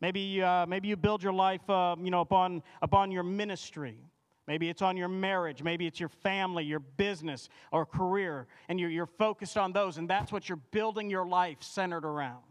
Maybe, 0.00 0.42
uh, 0.42 0.66
maybe 0.66 0.88
you 0.88 0.96
build 0.96 1.22
your 1.22 1.34
life 1.34 1.68
uh, 1.70 1.94
you 2.02 2.10
know, 2.10 2.22
upon, 2.22 2.64
upon 2.80 3.12
your 3.12 3.22
ministry 3.22 4.00
Maybe 4.48 4.68
it's 4.68 4.82
on 4.82 4.96
your 4.96 5.08
marriage. 5.08 5.62
Maybe 5.62 5.86
it's 5.86 6.00
your 6.00 6.08
family, 6.08 6.64
your 6.64 6.80
business, 6.80 7.48
or 7.70 7.86
career, 7.86 8.48
and 8.68 8.80
you're, 8.80 8.90
you're 8.90 9.06
focused 9.06 9.56
on 9.56 9.72
those, 9.72 9.98
and 9.98 10.08
that's 10.08 10.32
what 10.32 10.48
you're 10.48 10.60
building 10.72 11.08
your 11.08 11.26
life 11.26 11.62
centered 11.62 12.04
around. 12.04 12.42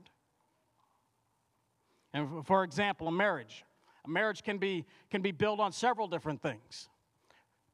And 2.14 2.46
for 2.46 2.64
example, 2.64 3.08
a 3.08 3.12
marriage. 3.12 3.66
A 4.06 4.10
marriage 4.10 4.44
can 4.44 4.58
be, 4.58 4.86
can 5.10 5.22
be 5.22 5.32
built 5.32 5.60
on 5.60 5.72
several 5.72 6.08
different 6.08 6.42
things. 6.42 6.90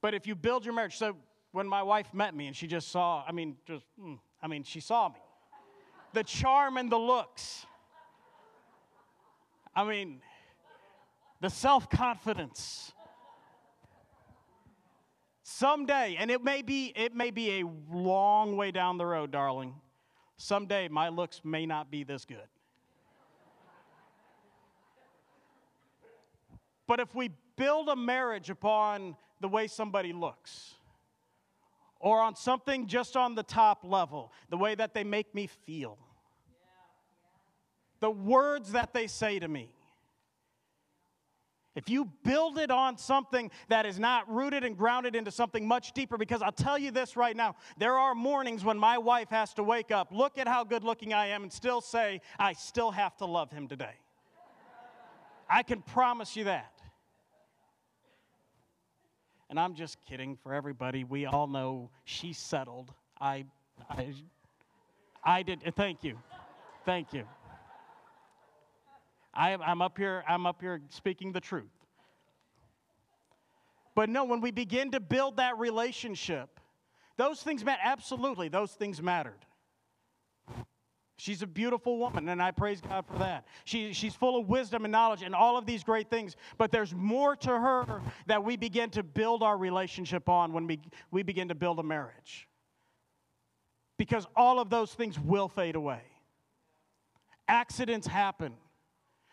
But 0.02 0.14
if 0.14 0.28
you 0.28 0.36
build 0.36 0.66
your 0.66 0.74
marriage, 0.74 0.98
so 0.98 1.16
when 1.52 1.68
my 1.68 1.84
wife 1.84 2.14
met 2.14 2.36
me 2.36 2.48
and 2.48 2.56
she 2.56 2.68
just 2.68 2.90
saw, 2.90 3.24
I 3.28 3.32
mean, 3.32 3.56
just, 3.66 3.86
hmm, 4.00 4.16
I 4.42 4.48
mean, 4.48 4.64
she 4.64 4.80
saw 4.80 5.10
me. 5.10 5.20
The 6.14 6.24
charm 6.24 6.78
and 6.78 6.92
the 6.92 6.98
looks. 6.98 7.66
I 9.76 9.84
mean, 9.84 10.22
the 11.40 11.50
self 11.50 11.90
confidence 11.90 12.92
Someday, 15.58 16.18
and 16.20 16.30
it 16.30 16.44
may 16.44 16.62
be 16.62 16.94
it 16.96 17.16
may 17.16 17.32
be 17.32 17.62
a 17.62 17.64
long 17.92 18.56
way 18.56 18.70
down 18.70 19.00
the 19.00 19.08
road, 19.08 19.32
darling. 19.32 19.74
Someday 20.36 20.88
my 20.88 21.10
looks 21.10 21.42
may 21.44 21.66
not 21.66 21.90
be 21.90 22.04
this 22.04 22.26
good. 22.26 22.48
But 26.86 27.00
if 27.00 27.16
we 27.16 27.32
build 27.56 27.90
a 27.90 27.96
marriage 27.96 28.52
upon 28.52 29.16
the 29.42 29.48
way 29.48 29.66
somebody 29.66 30.14
looks, 30.14 30.76
or 32.00 32.22
on 32.22 32.36
something 32.36 32.86
just 32.86 33.18
on 33.18 33.34
the 33.34 33.42
top 33.42 33.84
level, 33.84 34.32
the 34.52 34.58
way 34.58 34.76
that 34.76 34.94
they 34.94 35.04
make 35.04 35.34
me 35.34 35.48
feel, 35.66 35.98
the 38.00 38.12
words 38.12 38.74
that 38.74 38.94
they 38.94 39.08
say 39.08 39.40
to 39.40 39.48
me, 39.48 39.72
if 41.78 41.92
you 41.92 42.10
build 42.24 42.58
it 42.58 42.72
on 42.72 42.98
something 42.98 43.52
that 43.70 43.86
is 43.86 44.00
not 44.00 44.28
rooted 44.34 44.64
and 44.64 44.76
grounded 44.76 45.16
into 45.16 45.30
something 45.30 45.68
much 45.68 45.92
deeper, 45.92 46.18
because 46.18 46.42
I'll 46.42 46.52
tell 46.52 46.76
you 46.76 46.90
this 46.90 47.16
right 47.16 47.36
now 47.38 47.56
there 47.78 47.94
are 47.94 48.16
mornings 48.16 48.66
when 48.66 48.80
my 48.80 48.98
wife 48.98 49.30
has 49.30 49.54
to 49.54 49.64
wake 49.64 49.92
up, 49.92 50.08
look 50.12 50.40
at 50.40 50.48
how 50.48 50.64
good 50.64 50.84
looking 50.84 51.14
I 51.14 51.28
am, 51.28 51.44
and 51.44 51.54
still 51.54 51.80
say, 51.80 52.22
I 52.40 52.54
still 52.54 52.90
have 52.90 53.16
to 53.18 53.26
love 53.26 53.52
him 53.52 53.68
today. 53.68 53.94
I 55.48 55.62
can 55.62 55.84
promise 55.84 56.36
you 56.36 56.46
that. 56.46 56.74
And 59.52 59.60
I'm 59.60 59.76
just 59.76 59.98
kidding 60.10 60.36
for 60.36 60.56
everybody. 60.56 61.04
We 61.04 61.28
all 61.28 61.46
know 61.46 61.92
she's 62.06 62.40
settled. 62.40 62.92
I, 63.22 63.46
I, 63.88 64.16
I 65.24 65.44
did. 65.44 65.62
Thank 65.76 66.04
you. 66.04 66.18
Thank 66.86 67.14
you. 67.14 67.24
I, 69.38 69.51
am 69.51 69.82
up 69.84 69.98
here, 69.98 70.24
I'm 70.27 70.48
up 70.48 70.62
here 70.62 70.82
speaking 70.89 71.32
the 71.32 71.39
truth. 71.39 71.70
But 73.94 74.10
no, 74.10 74.25
when 74.25 74.41
we 74.41 74.51
begin 74.51 74.91
to 74.91 75.00
build 75.00 75.38
that 75.38 75.58
relationship, 75.60 76.60
those 77.17 77.41
things 77.41 77.63
matter. 77.63 77.82
Absolutely, 77.84 78.50
those 78.50 78.72
things 78.72 79.01
mattered. 79.01 79.46
She's 81.20 81.41
a 81.41 81.48
beautiful 81.48 81.98
woman, 81.98 82.29
and 82.29 82.41
I 82.41 82.51
praise 82.51 82.79
God 82.79 83.06
for 83.08 83.17
that. 83.17 83.48
She, 83.65 83.94
she's 83.94 84.13
full 84.13 84.39
of 84.39 84.48
wisdom 84.48 84.86
and 84.86 84.91
knowledge 84.91 85.24
and 85.24 85.34
all 85.34 85.58
of 85.58 85.65
these 85.65 85.84
great 85.84 86.12
things. 86.12 86.36
But 86.60 86.72
there's 86.72 86.94
more 86.94 87.36
to 87.38 87.50
her 87.50 88.01
that 88.27 88.44
we 88.44 88.56
begin 88.56 88.91
to 88.91 89.03
build 89.03 89.41
our 89.41 89.58
relationship 89.58 90.29
on 90.29 90.53
when 90.53 90.67
we, 90.67 90.79
we 91.10 91.24
begin 91.24 91.48
to 91.48 91.56
build 91.56 91.79
a 91.79 91.84
marriage. 91.84 92.48
Because 93.98 94.27
all 94.36 94.60
of 94.60 94.70
those 94.70 94.94
things 94.94 95.20
will 95.20 95.48
fade 95.48 95.75
away. 95.75 96.01
Accidents 97.48 98.06
happen. 98.06 98.53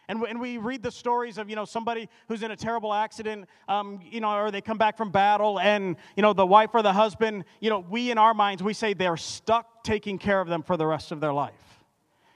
And, 0.09 0.23
and 0.25 0.41
we 0.41 0.59
read 0.59 0.83
the 0.83 0.91
stories 0.91 1.39
of, 1.39 1.49
you 1.49 1.57
know, 1.57 1.65
somebody 1.65 2.09
who's 2.29 2.43
in 2.43 2.51
a 2.51 2.57
terrible 2.57 2.93
accident, 2.93 3.49
um, 3.69 4.01
you 4.03 4.21
know, 4.21 4.37
or 4.37 4.51
they 4.51 4.61
come 4.61 4.79
back 4.79 4.97
from 4.97 5.11
battle 5.11 5.59
and, 5.59 5.97
you 6.17 6.23
know, 6.23 6.33
the 6.33 6.47
wife 6.47 6.71
or 6.75 6.83
the 6.83 6.93
husband, 6.93 7.45
you 7.61 7.71
know, 7.71 7.79
we 7.79 8.11
in 8.11 8.19
our 8.19 8.35
minds, 8.35 8.63
we 8.63 8.75
say 8.75 8.93
they're 8.93 9.17
stuck 9.17 9.83
taking 9.83 10.19
care 10.19 10.41
of 10.41 10.49
them 10.49 10.63
for 10.63 10.77
the 10.77 10.87
rest 10.87 11.13
of 11.13 11.21
their 11.21 11.33
life. 11.33 11.55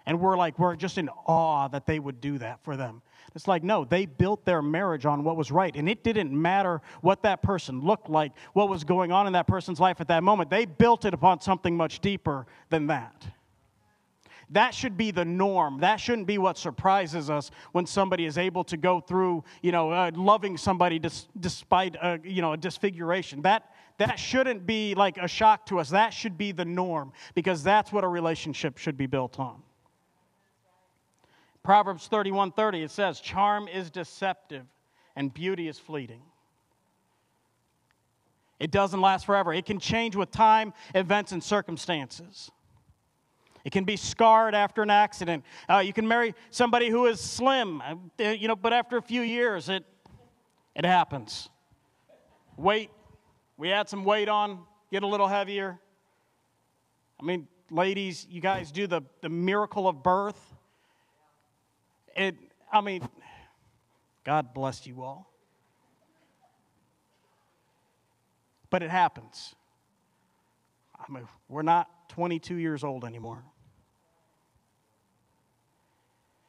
And 0.06 0.20
we're 0.20 0.38
like, 0.38 0.58
we're 0.58 0.75
just 0.75 0.96
in 0.96 1.10
awe 1.26 1.68
that 1.68 1.84
they 1.84 1.98
would 1.98 2.20
do 2.20 2.38
that 2.38 2.64
for 2.64 2.76
them. 2.78 3.02
It's 3.34 3.46
like, 3.46 3.62
no, 3.62 3.84
they 3.84 4.06
built 4.06 4.46
their 4.46 4.62
marriage 4.62 5.04
on 5.04 5.22
what 5.22 5.37
was 5.37 5.52
right. 5.52 5.76
And 5.76 5.88
it 5.88 6.02
didn't 6.02 6.32
matter 6.32 6.80
what 7.02 7.22
that 7.25 7.42
person 7.42 7.82
looked 7.82 8.08
like, 8.08 8.32
what 8.54 8.70
was 8.70 8.84
going 8.84 9.12
on 9.12 9.26
in 9.26 9.34
that 9.34 9.46
person's 9.46 9.78
life 9.78 10.00
at 10.00 10.08
that 10.08 10.22
moment. 10.22 10.48
They 10.48 10.64
built 10.64 11.04
it 11.04 11.12
upon 11.12 11.42
something 11.42 11.76
much 11.76 12.00
deeper 12.00 12.46
than 12.70 12.87
that. 12.87 13.26
That 14.50 14.75
should 14.75 14.97
be 14.97 15.11
the 15.11 15.25
norm. 15.25 15.81
That 15.81 15.97
shouldn't 15.97 16.26
be 16.26 16.38
what 16.38 16.57
surprises 16.57 17.28
us 17.28 17.50
when 17.73 17.85
somebody 17.85 18.25
is 18.25 18.38
able 18.38 18.64
to 18.64 18.76
go 18.76 19.00
through, 19.00 19.45
you 19.61 19.73
know, 19.73 19.90
uh, 19.90 20.11
loving 20.14 20.57
somebody 20.57 20.99
dis- 20.99 21.28
despite, 21.38 21.97
a, 21.97 22.07
uh, 22.07 22.19
you 22.25 22.40
know, 22.40 22.55
a 22.55 22.57
disfiguration. 22.57 23.43
That, 23.43 23.71
that 23.99 24.19
shouldn't 24.19 24.64
be 24.64 24.95
like 24.95 25.19
a 25.19 25.28
shock 25.28 25.67
to 25.67 25.78
us. 25.78 25.90
That 25.90 26.14
should 26.14 26.38
be 26.38 26.52
the 26.52 26.64
norm 26.64 27.12
because 27.35 27.62
that's 27.62 27.93
what 27.93 28.05
a 28.05 28.09
relationship 28.09 28.78
should 28.78 28.97
be 28.97 29.07
built 29.07 29.38
on. 29.38 29.62
Proverbs 31.62 32.09
31:30 32.09 32.85
it 32.85 32.90
says 32.90 33.21
charm 33.21 33.69
is 33.69 33.90
deceptive 33.90 34.64
and 35.14 35.35
beauty 35.35 35.69
is 35.69 35.78
fleeting. 35.78 36.23
It 38.59 38.71
doesn't 38.71 39.00
last 39.00 39.26
forever. 39.26 39.52
It 39.52 39.67
can 39.67 39.78
change 39.78 40.17
with 40.17 40.31
time, 40.31 40.73
events 40.95 41.33
and 41.33 41.45
circumstances. 41.45 42.50
It 43.68 43.70
can 43.70 43.84
be 43.84 43.96
scarred 43.96 44.54
after 44.54 44.80
an 44.80 44.88
accident. 44.88 45.44
Uh, 45.68 45.80
you 45.80 45.92
can 45.92 46.08
marry 46.08 46.34
somebody 46.48 46.88
who 46.88 47.04
is 47.04 47.20
slim, 47.20 47.82
uh, 47.82 48.25
you 48.25 48.48
know, 48.48 48.56
but 48.56 48.72
after 48.72 48.96
a 48.96 49.02
few 49.02 49.20
years, 49.20 49.68
it, 49.68 49.84
it 50.75 50.87
happens. 50.87 51.50
Weight, 52.56 52.90
we 53.58 53.70
add 53.70 53.87
some 53.87 54.06
weight 54.06 54.30
on, 54.30 54.60
get 54.90 55.02
a 55.02 55.06
little 55.06 55.28
heavier. 55.28 55.78
I 57.20 57.25
mean, 57.26 57.46
ladies, 57.70 58.26
you 58.30 58.40
guys 58.40 58.72
do 58.72 58.87
the, 58.87 59.02
the 59.20 59.28
miracle 59.28 59.87
of 59.87 60.02
birth. 60.02 60.40
It, 62.16 62.37
I 62.72 62.80
mean, 62.80 63.06
God 64.25 64.54
bless 64.54 64.87
you 64.87 65.02
all. 65.02 65.30
But 68.70 68.82
it 68.82 68.88
happens. 68.88 69.54
I 70.98 71.12
mean, 71.12 71.28
we're 71.50 71.60
not 71.60 72.08
22 72.08 72.54
years 72.54 72.82
old 72.82 73.04
anymore. 73.04 73.44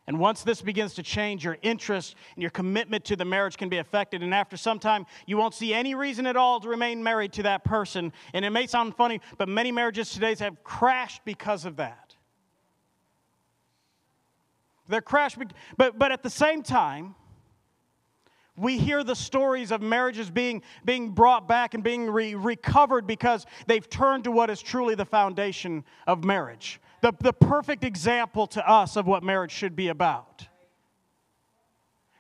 And 0.10 0.18
once 0.18 0.42
this 0.42 0.60
begins 0.60 0.96
to 0.96 1.04
change, 1.04 1.46
your 1.46 1.60
interest 1.62 2.16
and 2.34 2.42
your 2.42 2.50
commitment 2.50 3.06
to 3.06 3.16
the 3.16 3.25
marriage 3.25 3.58
can 3.58 3.70
be 3.70 3.78
affected. 3.78 4.24
And 4.24 4.34
after 4.34 4.58
some 4.58 4.80
time, 4.80 5.06
you 5.28 5.38
won't 5.38 5.54
see 5.54 5.72
any 5.72 5.94
reason 5.94 6.25
at 6.25 6.36
all 6.36 6.60
to 6.62 6.68
remain 6.68 7.04
married 7.04 7.32
to 7.34 7.44
that 7.44 7.63
person. 7.63 8.12
And 8.34 8.44
it 8.44 8.50
may 8.50 8.66
sound 8.66 8.96
funny, 8.96 9.22
but 9.38 9.48
many 9.48 9.72
marriages 9.72 10.10
today 10.10 10.34
have 10.39 10.63
crashed 10.63 11.22
because 11.25 11.63
of 11.63 11.75
that. 11.75 12.16
They're 14.88 15.00
crashed, 15.00 15.38
but, 15.78 16.00
but 16.00 16.12
at 16.12 16.24
the 16.24 16.30
same 16.32 16.63
time, 16.63 17.13
we 18.56 18.80
hear 18.80 19.04
the 19.04 19.16
stories 19.16 19.72
of 19.72 19.80
marriages 19.80 20.32
being, 20.32 20.63
being 20.86 21.12
brought 21.12 21.48
back 21.48 21.75
and 21.75 21.84
being 21.84 22.10
re- 22.10 22.34
recovered 22.34 23.06
because 23.06 23.46
they've 23.68 23.88
turned 23.88 24.24
to 24.24 24.32
what 24.32 24.50
is 24.50 24.60
truly 24.60 24.96
the 24.96 25.06
foundation 25.06 25.86
of 26.08 26.24
marriage 26.24 26.82
the, 27.01 27.13
the 27.20 27.34
perfect 27.34 27.84
example 27.84 28.48
to 28.48 28.70
us 28.70 28.96
of 28.96 29.08
what 29.08 29.24
marriage 29.24 29.51
should 29.51 29.75
be 29.75 29.88
about. 29.88 30.48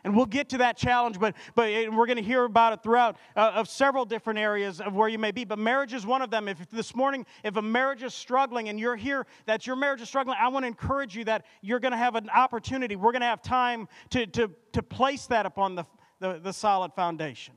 And 0.03 0.15
we'll 0.15 0.25
get 0.25 0.49
to 0.49 0.59
that 0.59 0.77
challenge, 0.77 1.19
but, 1.19 1.35
but 1.55 1.69
we're 1.91 2.05
going 2.05 2.17
to 2.17 2.23
hear 2.23 2.45
about 2.45 2.71
it 2.71 2.81
throughout 2.81 3.17
uh, 3.35 3.51
of 3.55 3.67
several 3.67 4.05
different 4.05 4.39
areas 4.39 4.79
of 4.79 4.93
where 4.93 5.09
you 5.09 5.19
may 5.19 5.31
be. 5.31 5.43
But 5.43 5.59
marriage 5.59 5.93
is 5.93 6.05
one 6.05 6.21
of 6.21 6.31
them. 6.31 6.47
If 6.47 6.69
this 6.69 6.95
morning, 6.95 7.25
if 7.43 7.57
a 7.57 7.61
marriage 7.61 8.01
is 8.01 8.13
struggling 8.13 8.69
and 8.69 8.79
you're 8.79 8.95
here, 8.95 9.25
that 9.45 9.67
your 9.67 9.75
marriage 9.75 10.01
is 10.01 10.07
struggling, 10.07 10.37
I 10.39 10.47
want 10.47 10.63
to 10.63 10.67
encourage 10.67 11.17
you 11.17 11.25
that 11.25 11.45
you're 11.61 11.81
going 11.81 11.91
to 11.91 11.97
have 11.97 12.15
an 12.15 12.29
opportunity. 12.29 12.95
We're 12.95 13.11
going 13.11 13.21
to 13.21 13.27
have 13.27 13.41
time 13.41 13.89
to, 14.11 14.25
to, 14.25 14.49
to 14.71 14.81
place 14.81 15.27
that 15.27 15.45
upon 15.45 15.75
the, 15.75 15.85
the, 16.21 16.39
the 16.41 16.53
solid 16.53 16.93
foundation. 16.93 17.55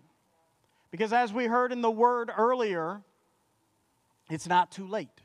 Because 0.90 1.12
as 1.12 1.32
we 1.32 1.46
heard 1.46 1.72
in 1.72 1.80
the 1.80 1.90
word 1.90 2.30
earlier, 2.36 3.02
it's 4.28 4.48
not 4.48 4.72
too 4.72 4.86
late. 4.86 5.21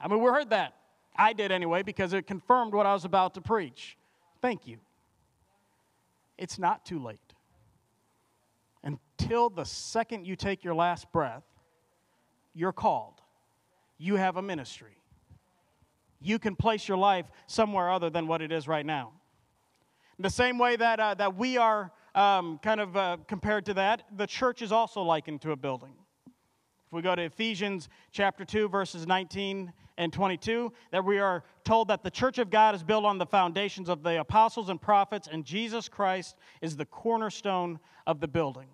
I 0.00 0.08
mean, 0.08 0.20
we 0.20 0.30
heard 0.30 0.50
that. 0.50 0.74
I 1.16 1.32
did 1.32 1.52
anyway 1.52 1.82
because 1.82 2.12
it 2.12 2.26
confirmed 2.26 2.74
what 2.74 2.86
I 2.86 2.92
was 2.92 3.04
about 3.04 3.34
to 3.34 3.40
preach. 3.40 3.96
Thank 4.42 4.66
you. 4.66 4.78
It's 6.36 6.58
not 6.58 6.84
too 6.84 6.98
late. 6.98 7.18
Until 8.82 9.48
the 9.48 9.64
second 9.64 10.26
you 10.26 10.36
take 10.36 10.64
your 10.64 10.74
last 10.74 11.10
breath, 11.12 11.44
you're 12.52 12.72
called. 12.72 13.20
You 13.98 14.16
have 14.16 14.36
a 14.36 14.42
ministry. 14.42 14.98
You 16.20 16.38
can 16.38 16.56
place 16.56 16.88
your 16.88 16.96
life 16.96 17.26
somewhere 17.46 17.90
other 17.90 18.10
than 18.10 18.26
what 18.26 18.42
it 18.42 18.50
is 18.50 18.66
right 18.66 18.84
now. 18.84 19.12
The 20.18 20.30
same 20.30 20.58
way 20.58 20.76
that, 20.76 21.00
uh, 21.00 21.14
that 21.14 21.36
we 21.36 21.56
are 21.56 21.92
um, 22.14 22.58
kind 22.62 22.80
of 22.80 22.96
uh, 22.96 23.16
compared 23.26 23.66
to 23.66 23.74
that, 23.74 24.02
the 24.16 24.26
church 24.26 24.62
is 24.62 24.72
also 24.72 25.02
likened 25.02 25.42
to 25.42 25.50
a 25.50 25.56
building. 25.56 25.92
If 26.86 26.92
we 26.92 27.02
go 27.02 27.14
to 27.14 27.22
Ephesians 27.22 27.88
chapter 28.12 28.44
2, 28.44 28.68
verses 28.68 29.06
19 29.06 29.72
and 29.96 30.12
22 30.12 30.72
that 30.90 31.04
we 31.04 31.18
are 31.18 31.44
told 31.64 31.88
that 31.88 32.02
the 32.02 32.10
church 32.10 32.38
of 32.38 32.50
God 32.50 32.74
is 32.74 32.82
built 32.82 33.04
on 33.04 33.18
the 33.18 33.26
foundations 33.26 33.88
of 33.88 34.02
the 34.02 34.20
apostles 34.20 34.68
and 34.68 34.80
prophets, 34.80 35.28
and 35.30 35.44
Jesus 35.44 35.88
Christ 35.88 36.36
is 36.60 36.76
the 36.76 36.84
cornerstone 36.84 37.78
of 38.06 38.20
the 38.20 38.28
building. 38.28 38.68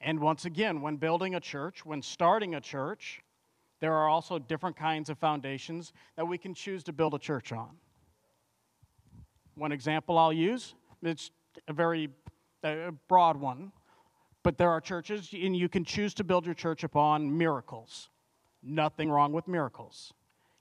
And 0.00 0.18
once 0.20 0.46
again, 0.46 0.80
when 0.80 0.96
building 0.96 1.34
a 1.34 1.40
church, 1.40 1.84
when 1.84 2.00
starting 2.00 2.54
a 2.54 2.60
church, 2.60 3.22
there 3.80 3.92
are 3.92 4.08
also 4.08 4.38
different 4.38 4.76
kinds 4.76 5.10
of 5.10 5.18
foundations 5.18 5.92
that 6.16 6.26
we 6.26 6.38
can 6.38 6.54
choose 6.54 6.82
to 6.84 6.92
build 6.92 7.14
a 7.14 7.18
church 7.18 7.52
on. 7.52 7.70
One 9.56 9.72
example 9.72 10.16
I'll 10.16 10.32
use, 10.32 10.74
it's 11.02 11.30
a 11.68 11.72
very 11.72 12.08
broad 13.08 13.36
one, 13.36 13.72
but 14.42 14.56
there 14.56 14.70
are 14.70 14.80
churches, 14.80 15.28
and 15.34 15.54
you 15.54 15.68
can 15.68 15.84
choose 15.84 16.14
to 16.14 16.24
build 16.24 16.46
your 16.46 16.54
church 16.54 16.82
upon 16.82 17.36
miracles. 17.36 18.08
Nothing 18.62 19.10
wrong 19.10 19.32
with 19.32 19.48
miracles. 19.48 20.12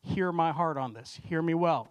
Hear 0.01 0.31
my 0.31 0.51
heart 0.51 0.77
on 0.77 0.93
this. 0.93 1.19
Hear 1.23 1.41
me 1.41 1.53
well. 1.53 1.89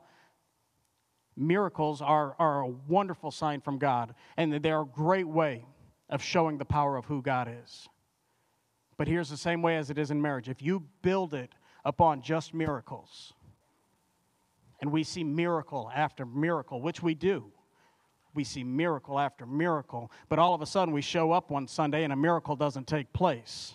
Miracles 1.37 2.03
are, 2.03 2.35
are 2.39 2.63
a 2.63 2.69
wonderful 2.69 3.31
sign 3.31 3.61
from 3.61 3.79
God, 3.79 4.15
and 4.37 4.53
they're 4.53 4.81
a 4.81 4.87
great 4.87 5.29
way 5.29 5.65
of 6.09 6.23
showing 6.23 6.59
the 6.59 6.65
power 6.65 6.97
of 6.97 7.05
who 7.05 7.23
God 7.23 7.49
is. 7.63 7.89
But 8.97 9.07
here's 9.07 9.31
the 9.31 9.37
same 9.37 9.63
way 9.63 9.77
as 9.77 9.91
it 9.91 9.99
is 9.99 10.11
in 10.11 10.21
marriage. 10.21 10.49
If 10.49 10.63
you 10.63 10.85
build 11.03 11.35
it 11.35 11.53
upon 11.85 12.23
just 12.23 12.55
miracles, 12.55 13.35
and 14.81 14.91
we 14.91 15.05
see 15.05 15.23
miracle 15.23 15.91
after 15.95 16.25
miracle, 16.25 16.81
which 16.81 17.03
we 17.03 17.15
do, 17.15 17.53
we 18.35 18.43
see 18.43 18.65
miracle 18.65 19.19
after 19.19 19.47
miracle, 19.47 20.11
but 20.29 20.39
all 20.39 20.55
of 20.55 20.63
a 20.63 20.67
sudden 20.67 20.93
we 20.95 21.03
show 21.03 21.33
up 21.33 21.51
one 21.51 21.69
Sunday 21.69 22.05
and 22.05 22.13
a 22.13 22.17
miracle 22.17 22.57
doesn't 22.57 22.87
take 22.87 23.13
place 23.13 23.75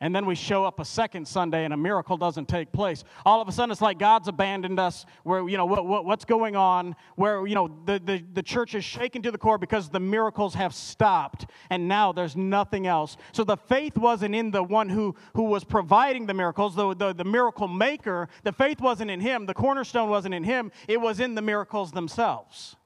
and 0.00 0.14
then 0.14 0.26
we 0.26 0.34
show 0.34 0.64
up 0.64 0.78
a 0.78 0.84
second 0.84 1.26
Sunday 1.26 1.64
and 1.64 1.72
a 1.72 1.76
miracle 1.76 2.18
doesn't 2.18 2.48
take 2.48 2.70
place. 2.70 3.02
All 3.24 3.40
of 3.40 3.48
a 3.48 3.52
sudden, 3.52 3.70
it's 3.70 3.80
like 3.80 3.98
God's 3.98 4.28
abandoned 4.28 4.78
us. 4.78 5.06
Where, 5.22 5.48
you 5.48 5.56
know, 5.56 5.64
what, 5.64 5.86
what, 5.86 6.04
what's 6.04 6.26
going 6.26 6.54
on? 6.54 6.94
Where, 7.14 7.46
you 7.46 7.54
know, 7.54 7.74
the, 7.86 7.98
the, 8.04 8.22
the 8.34 8.42
church 8.42 8.74
is 8.74 8.84
shaken 8.84 9.22
to 9.22 9.30
the 9.30 9.38
core 9.38 9.56
because 9.56 9.88
the 9.88 10.00
miracles 10.00 10.52
have 10.54 10.74
stopped 10.74 11.46
and 11.70 11.88
now 11.88 12.12
there's 12.12 12.36
nothing 12.36 12.86
else. 12.86 13.16
So 13.32 13.42
the 13.42 13.56
faith 13.56 13.96
wasn't 13.96 14.34
in 14.34 14.50
the 14.50 14.62
one 14.62 14.90
who, 14.90 15.14
who 15.34 15.44
was 15.44 15.64
providing 15.64 16.26
the 16.26 16.34
miracles, 16.34 16.74
the, 16.74 16.94
the, 16.94 17.14
the 17.14 17.24
miracle 17.24 17.66
maker. 17.66 18.28
The 18.42 18.52
faith 18.52 18.82
wasn't 18.82 19.10
in 19.10 19.20
him. 19.20 19.46
The 19.46 19.54
cornerstone 19.54 20.10
wasn't 20.10 20.34
in 20.34 20.44
him. 20.44 20.72
It 20.88 21.00
was 21.00 21.20
in 21.20 21.34
the 21.34 21.42
miracles 21.42 21.92
themselves. 21.92 22.76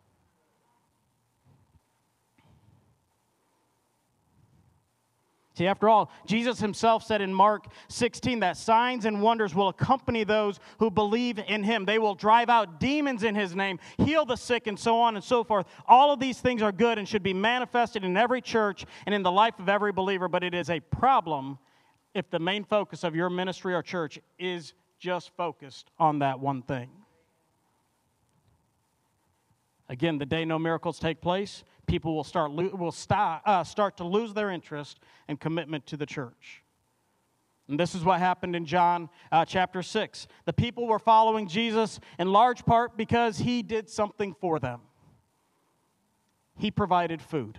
See, 5.61 5.67
after 5.67 5.91
all, 5.91 6.11
Jesus 6.25 6.59
himself 6.59 7.05
said 7.05 7.21
in 7.21 7.35
Mark 7.35 7.67
16 7.89 8.41
that 8.41 8.57
signs 8.57 9.05
and 9.05 9.21
wonders 9.21 9.55
will 9.55 9.69
accompany 9.69 10.25
those 10.25 10.59
who 10.79 10.91
believe 10.91 11.39
in 11.39 11.63
him. 11.63 11.85
They 11.85 11.99
will 11.99 12.15
drive 12.15 12.49
out 12.49 12.81
demons 12.81 13.25
in 13.25 13.35
his 13.35 13.55
name, 13.55 13.79
heal 13.99 14.25
the 14.25 14.37
sick, 14.37 14.69
and 14.69 14.79
so 14.79 14.99
on 14.99 15.17
and 15.17 15.23
so 15.23 15.45
forth. 15.45 15.67
All 15.87 16.15
of 16.15 16.19
these 16.19 16.41
things 16.41 16.63
are 16.63 16.73
good 16.73 16.97
and 16.97 17.07
should 17.07 17.23
be 17.23 17.35
manifested 17.35 18.05
in 18.05 18.17
every 18.17 18.41
church 18.41 18.87
and 19.05 19.15
in 19.15 19.23
the 19.23 19.31
life 19.31 19.59
of 19.59 19.69
every 19.69 19.93
believer, 19.93 20.29
but 20.29 20.43
it 20.43 20.55
is 20.55 20.71
a 20.71 20.81
problem 20.81 21.59
if 22.15 22.31
the 22.31 22.39
main 22.39 22.65
focus 22.65 23.05
of 23.05 23.15
your 23.15 23.29
ministry 23.29 23.75
or 23.75 23.83
church 23.83 24.19
is 24.39 24.73
just 24.99 25.31
focused 25.37 25.91
on 25.99 26.21
that 26.21 26.41
one 26.41 26.63
thing. 26.63 26.89
Again, 29.91 30.17
the 30.17 30.25
day 30.25 30.47
no 30.47 30.59
miracles 30.59 30.99
take 30.99 31.21
place, 31.21 31.65
people 31.91 32.15
will 32.15 32.25
start, 32.25 32.53
will 32.53 32.93
start, 32.93 33.43
uh, 33.45 33.65
start 33.65 33.97
to 33.97 34.05
lose 34.05 34.33
their 34.33 34.51
interest 34.51 35.01
and 35.27 35.41
commitment 35.41 35.85
to 35.87 35.97
the 35.97 36.07
church. 36.07 36.63
And 37.69 37.79
this 37.79 37.97
is 37.97 38.05
what 38.05 38.21
happened 38.21 38.55
in 38.55 38.65
John 38.65 39.09
uh, 39.33 39.45
chapter 39.45 39.83
6. 39.83 40.29
The 40.45 40.53
people 40.53 40.87
were 40.87 41.01
following 41.01 41.49
Jesus 41.49 41.99
in 42.19 42.33
large 42.33 42.65
part 42.65 42.97
because 42.97 43.39
he 43.39 43.63
did 43.63 43.91
something 43.91 44.35
for 44.41 44.61
them. 44.61 44.81
He 46.59 46.71
provided 46.71 47.21
food. 47.21 47.59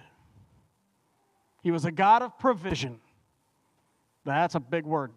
He 1.61 1.71
was 1.71 1.83
a 1.83 1.91
God 1.91 2.21
of 2.21 2.39
provision. 2.39 3.01
That's 4.23 4.55
a 4.55 4.59
big 4.59 4.85
word 4.85 5.11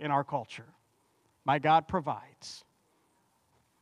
in 0.00 0.10
our 0.10 0.24
culture. 0.24 0.66
My 1.44 1.58
God 1.58 1.86
provides. 1.86 2.64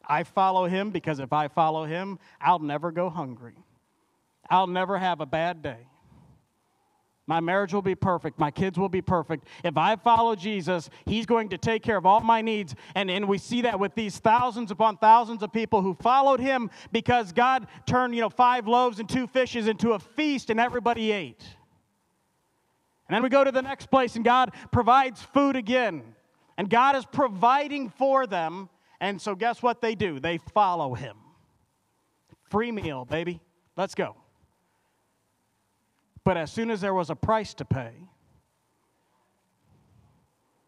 I 0.06 0.24
follow 0.24 0.66
him 0.66 0.90
because 0.90 1.18
if 1.18 1.32
I 1.32 1.48
follow 1.48 1.84
him, 1.84 2.18
I'll 2.40 2.58
never 2.58 2.92
go 2.92 3.08
hungry. 3.08 3.56
I'll 4.50 4.66
never 4.66 4.98
have 4.98 5.20
a 5.20 5.26
bad 5.26 5.62
day. 5.62 5.86
My 7.30 7.38
marriage 7.38 7.72
will 7.72 7.80
be 7.80 7.94
perfect. 7.94 8.40
My 8.40 8.50
kids 8.50 8.76
will 8.76 8.88
be 8.88 9.02
perfect. 9.02 9.46
If 9.62 9.76
I 9.76 9.94
follow 9.94 10.34
Jesus, 10.34 10.90
He's 11.06 11.26
going 11.26 11.50
to 11.50 11.58
take 11.58 11.80
care 11.84 11.96
of 11.96 12.04
all 12.04 12.20
my 12.20 12.42
needs. 12.42 12.74
And, 12.96 13.08
and 13.08 13.28
we 13.28 13.38
see 13.38 13.62
that 13.62 13.78
with 13.78 13.94
these 13.94 14.18
thousands 14.18 14.72
upon 14.72 14.96
thousands 14.96 15.44
of 15.44 15.52
people 15.52 15.80
who 15.80 15.94
followed 15.94 16.40
Him 16.40 16.70
because 16.90 17.32
God 17.32 17.68
turned, 17.86 18.16
you 18.16 18.20
know, 18.20 18.30
five 18.30 18.66
loaves 18.66 18.98
and 18.98 19.08
two 19.08 19.28
fishes 19.28 19.68
into 19.68 19.92
a 19.92 20.00
feast 20.00 20.50
and 20.50 20.58
everybody 20.58 21.12
ate. 21.12 21.44
And 23.06 23.14
then 23.14 23.22
we 23.22 23.28
go 23.28 23.44
to 23.44 23.52
the 23.52 23.62
next 23.62 23.92
place 23.92 24.16
and 24.16 24.24
God 24.24 24.52
provides 24.72 25.22
food 25.22 25.54
again. 25.54 26.02
And 26.58 26.68
God 26.68 26.96
is 26.96 27.04
providing 27.04 27.90
for 27.90 28.26
them. 28.26 28.68
And 29.00 29.22
so 29.22 29.36
guess 29.36 29.62
what 29.62 29.80
they 29.80 29.94
do? 29.94 30.18
They 30.18 30.38
follow 30.38 30.94
Him. 30.94 31.16
Free 32.50 32.72
meal, 32.72 33.04
baby. 33.04 33.40
Let's 33.76 33.94
go. 33.94 34.16
But 36.24 36.36
as 36.36 36.52
soon 36.52 36.70
as 36.70 36.80
there 36.80 36.94
was 36.94 37.10
a 37.10 37.16
price 37.16 37.54
to 37.54 37.64
pay, 37.64 37.92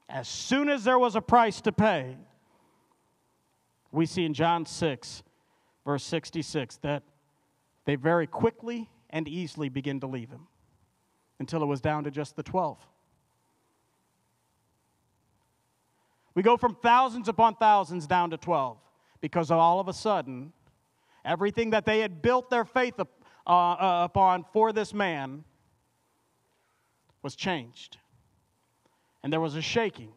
as 0.09 0.29
soon 0.29 0.69
as 0.69 0.85
there 0.85 0.99
was 0.99 1.17
a 1.17 1.21
price 1.21 1.61
to 1.63 1.73
pay, 1.73 2.17
we 3.91 4.07
see 4.07 4.25
in 4.25 4.35
John 4.35 4.65
6, 4.65 5.23
verse 5.85 6.05
66, 6.05 6.77
that 6.79 7.03
they 7.85 7.97
very 7.97 8.27
quickly 8.27 8.89
and 9.11 9.29
easily 9.29 9.69
begin 9.69 10.01
to 10.01 10.07
leave 10.07 10.31
him 10.31 10.47
until 11.39 11.63
it 11.63 11.67
was 11.67 11.81
down 11.81 12.05
to 12.05 12.11
just 12.11 12.37
the 12.37 12.43
12. 12.43 12.79
We 16.35 16.43
go 16.43 16.57
from 16.57 16.77
thousands 16.77 17.29
upon 17.29 17.57
thousands 17.57 18.07
down 18.07 18.31
to 18.31 18.39
12 18.39 18.79
because 19.21 19.51
all 19.51 19.81
of 19.81 19.89
a 19.89 19.93
sudden, 19.93 20.53
everything 21.25 21.71
that 21.71 21.85
they 21.85 22.01
had 22.01 22.23
built 22.23 22.49
their 22.49 22.65
faith 22.65 22.99
uh, 23.47 23.51
uh, 23.51 24.05
upon 24.05 24.45
for 24.53 24.73
this 24.73 24.95
man 24.95 25.45
was 27.23 27.37
changed. 27.37 27.99
And 29.23 29.33
there 29.33 29.41
was 29.41 29.55
a 29.55 29.63
shaking. 29.63 30.13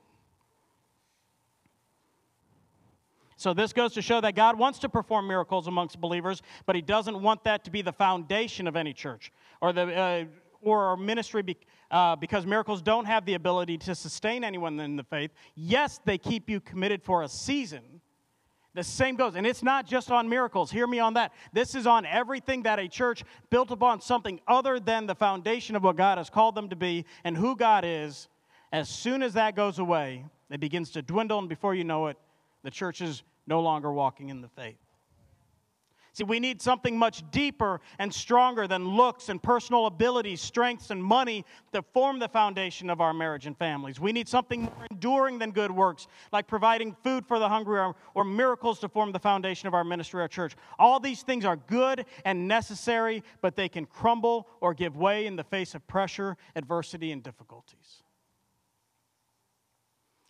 So, 3.37 3.53
this 3.53 3.73
goes 3.73 3.93
to 3.93 4.01
show 4.01 4.21
that 4.21 4.33
God 4.33 4.57
wants 4.57 4.79
to 4.79 4.89
perform 4.89 5.27
miracles 5.27 5.67
amongst 5.67 5.99
believers, 5.99 6.41
but 6.65 6.75
He 6.75 6.81
doesn't 6.81 7.21
want 7.21 7.43
that 7.43 7.63
to 7.65 7.71
be 7.71 7.81
the 7.81 7.91
foundation 7.91 8.65
of 8.65 8.75
any 8.75 8.93
church 8.93 9.31
or, 9.61 9.73
the, 9.73 9.93
uh, 9.93 10.25
or 10.61 10.97
ministry 10.97 11.41
be, 11.41 11.57
uh, 11.91 12.15
because 12.15 12.45
miracles 12.45 12.81
don't 12.81 13.05
have 13.05 13.25
the 13.25 13.33
ability 13.33 13.77
to 13.79 13.93
sustain 13.93 14.43
anyone 14.43 14.79
in 14.79 14.95
the 14.95 15.03
faith. 15.03 15.31
Yes, 15.53 15.99
they 16.05 16.17
keep 16.17 16.49
you 16.49 16.59
committed 16.59 17.03
for 17.03 17.23
a 17.23 17.27
season. 17.27 18.01
The 18.75 18.83
same 18.83 19.15
goes. 19.15 19.35
And 19.35 19.47
it's 19.47 19.63
not 19.63 19.87
just 19.87 20.11
on 20.11 20.27
miracles. 20.27 20.69
Hear 20.69 20.85
me 20.85 20.99
on 20.99 21.13
that. 21.13 21.31
This 21.53 21.75
is 21.75 21.87
on 21.87 22.05
everything 22.05 22.63
that 22.63 22.77
a 22.77 22.89
church 22.89 23.23
built 23.49 23.71
upon 23.71 24.01
something 24.01 24.39
other 24.47 24.79
than 24.81 25.07
the 25.07 25.15
foundation 25.15 25.77
of 25.77 25.83
what 25.83 25.95
God 25.95 26.17
has 26.17 26.29
called 26.29 26.55
them 26.55 26.69
to 26.69 26.75
be 26.75 27.05
and 27.23 27.37
who 27.37 27.55
God 27.55 27.85
is. 27.87 28.27
As 28.73 28.89
soon 28.89 29.23
as 29.23 29.33
that 29.33 29.55
goes 29.55 29.79
away, 29.79 30.25
it 30.51 30.59
begins 30.59 30.91
to 30.91 31.01
dwindle, 31.01 31.39
and 31.39 31.47
before 31.47 31.73
you 31.73 31.85
know 31.85 32.07
it, 32.07 32.17
the 32.63 32.71
church 32.71 32.99
is 32.99 33.23
no 33.47 33.61
longer 33.61 33.91
walking 33.93 34.27
in 34.27 34.41
the 34.41 34.49
faith. 34.49 34.84
See, 36.15 36.23
we 36.23 36.39
need 36.39 36.61
something 36.61 36.97
much 36.97 37.29
deeper 37.29 37.81
and 37.99 38.13
stronger 38.13 38.69
than 38.69 38.87
looks 38.87 39.27
and 39.27 39.43
personal 39.43 39.85
abilities, 39.85 40.39
strengths, 40.39 40.89
and 40.89 41.03
money 41.03 41.43
to 41.73 41.81
form 41.81 42.19
the 42.19 42.29
foundation 42.29 42.89
of 42.89 43.01
our 43.01 43.13
marriage 43.13 43.47
and 43.47 43.57
families. 43.57 43.99
We 43.99 44.13
need 44.13 44.29
something 44.29 44.61
more 44.61 44.87
enduring 44.89 45.39
than 45.39 45.51
good 45.51 45.71
works, 45.71 46.07
like 46.31 46.47
providing 46.47 46.95
food 47.03 47.27
for 47.27 47.37
the 47.37 47.49
hungry 47.49 47.81
or, 47.81 47.97
or 48.13 48.23
miracles 48.23 48.79
to 48.79 48.87
form 48.87 49.11
the 49.11 49.19
foundation 49.19 49.67
of 49.67 49.73
our 49.73 49.83
ministry 49.83 50.23
or 50.23 50.29
church. 50.29 50.55
All 50.79 51.01
these 51.01 51.21
things 51.21 51.43
are 51.43 51.57
good 51.57 52.05
and 52.23 52.47
necessary, 52.47 53.21
but 53.41 53.57
they 53.57 53.67
can 53.67 53.85
crumble 53.85 54.47
or 54.61 54.73
give 54.73 54.95
way 54.95 55.25
in 55.25 55.35
the 55.35 55.43
face 55.43 55.75
of 55.75 55.85
pressure, 55.85 56.37
adversity, 56.55 57.11
and 57.11 57.23
difficulties. 57.23 58.03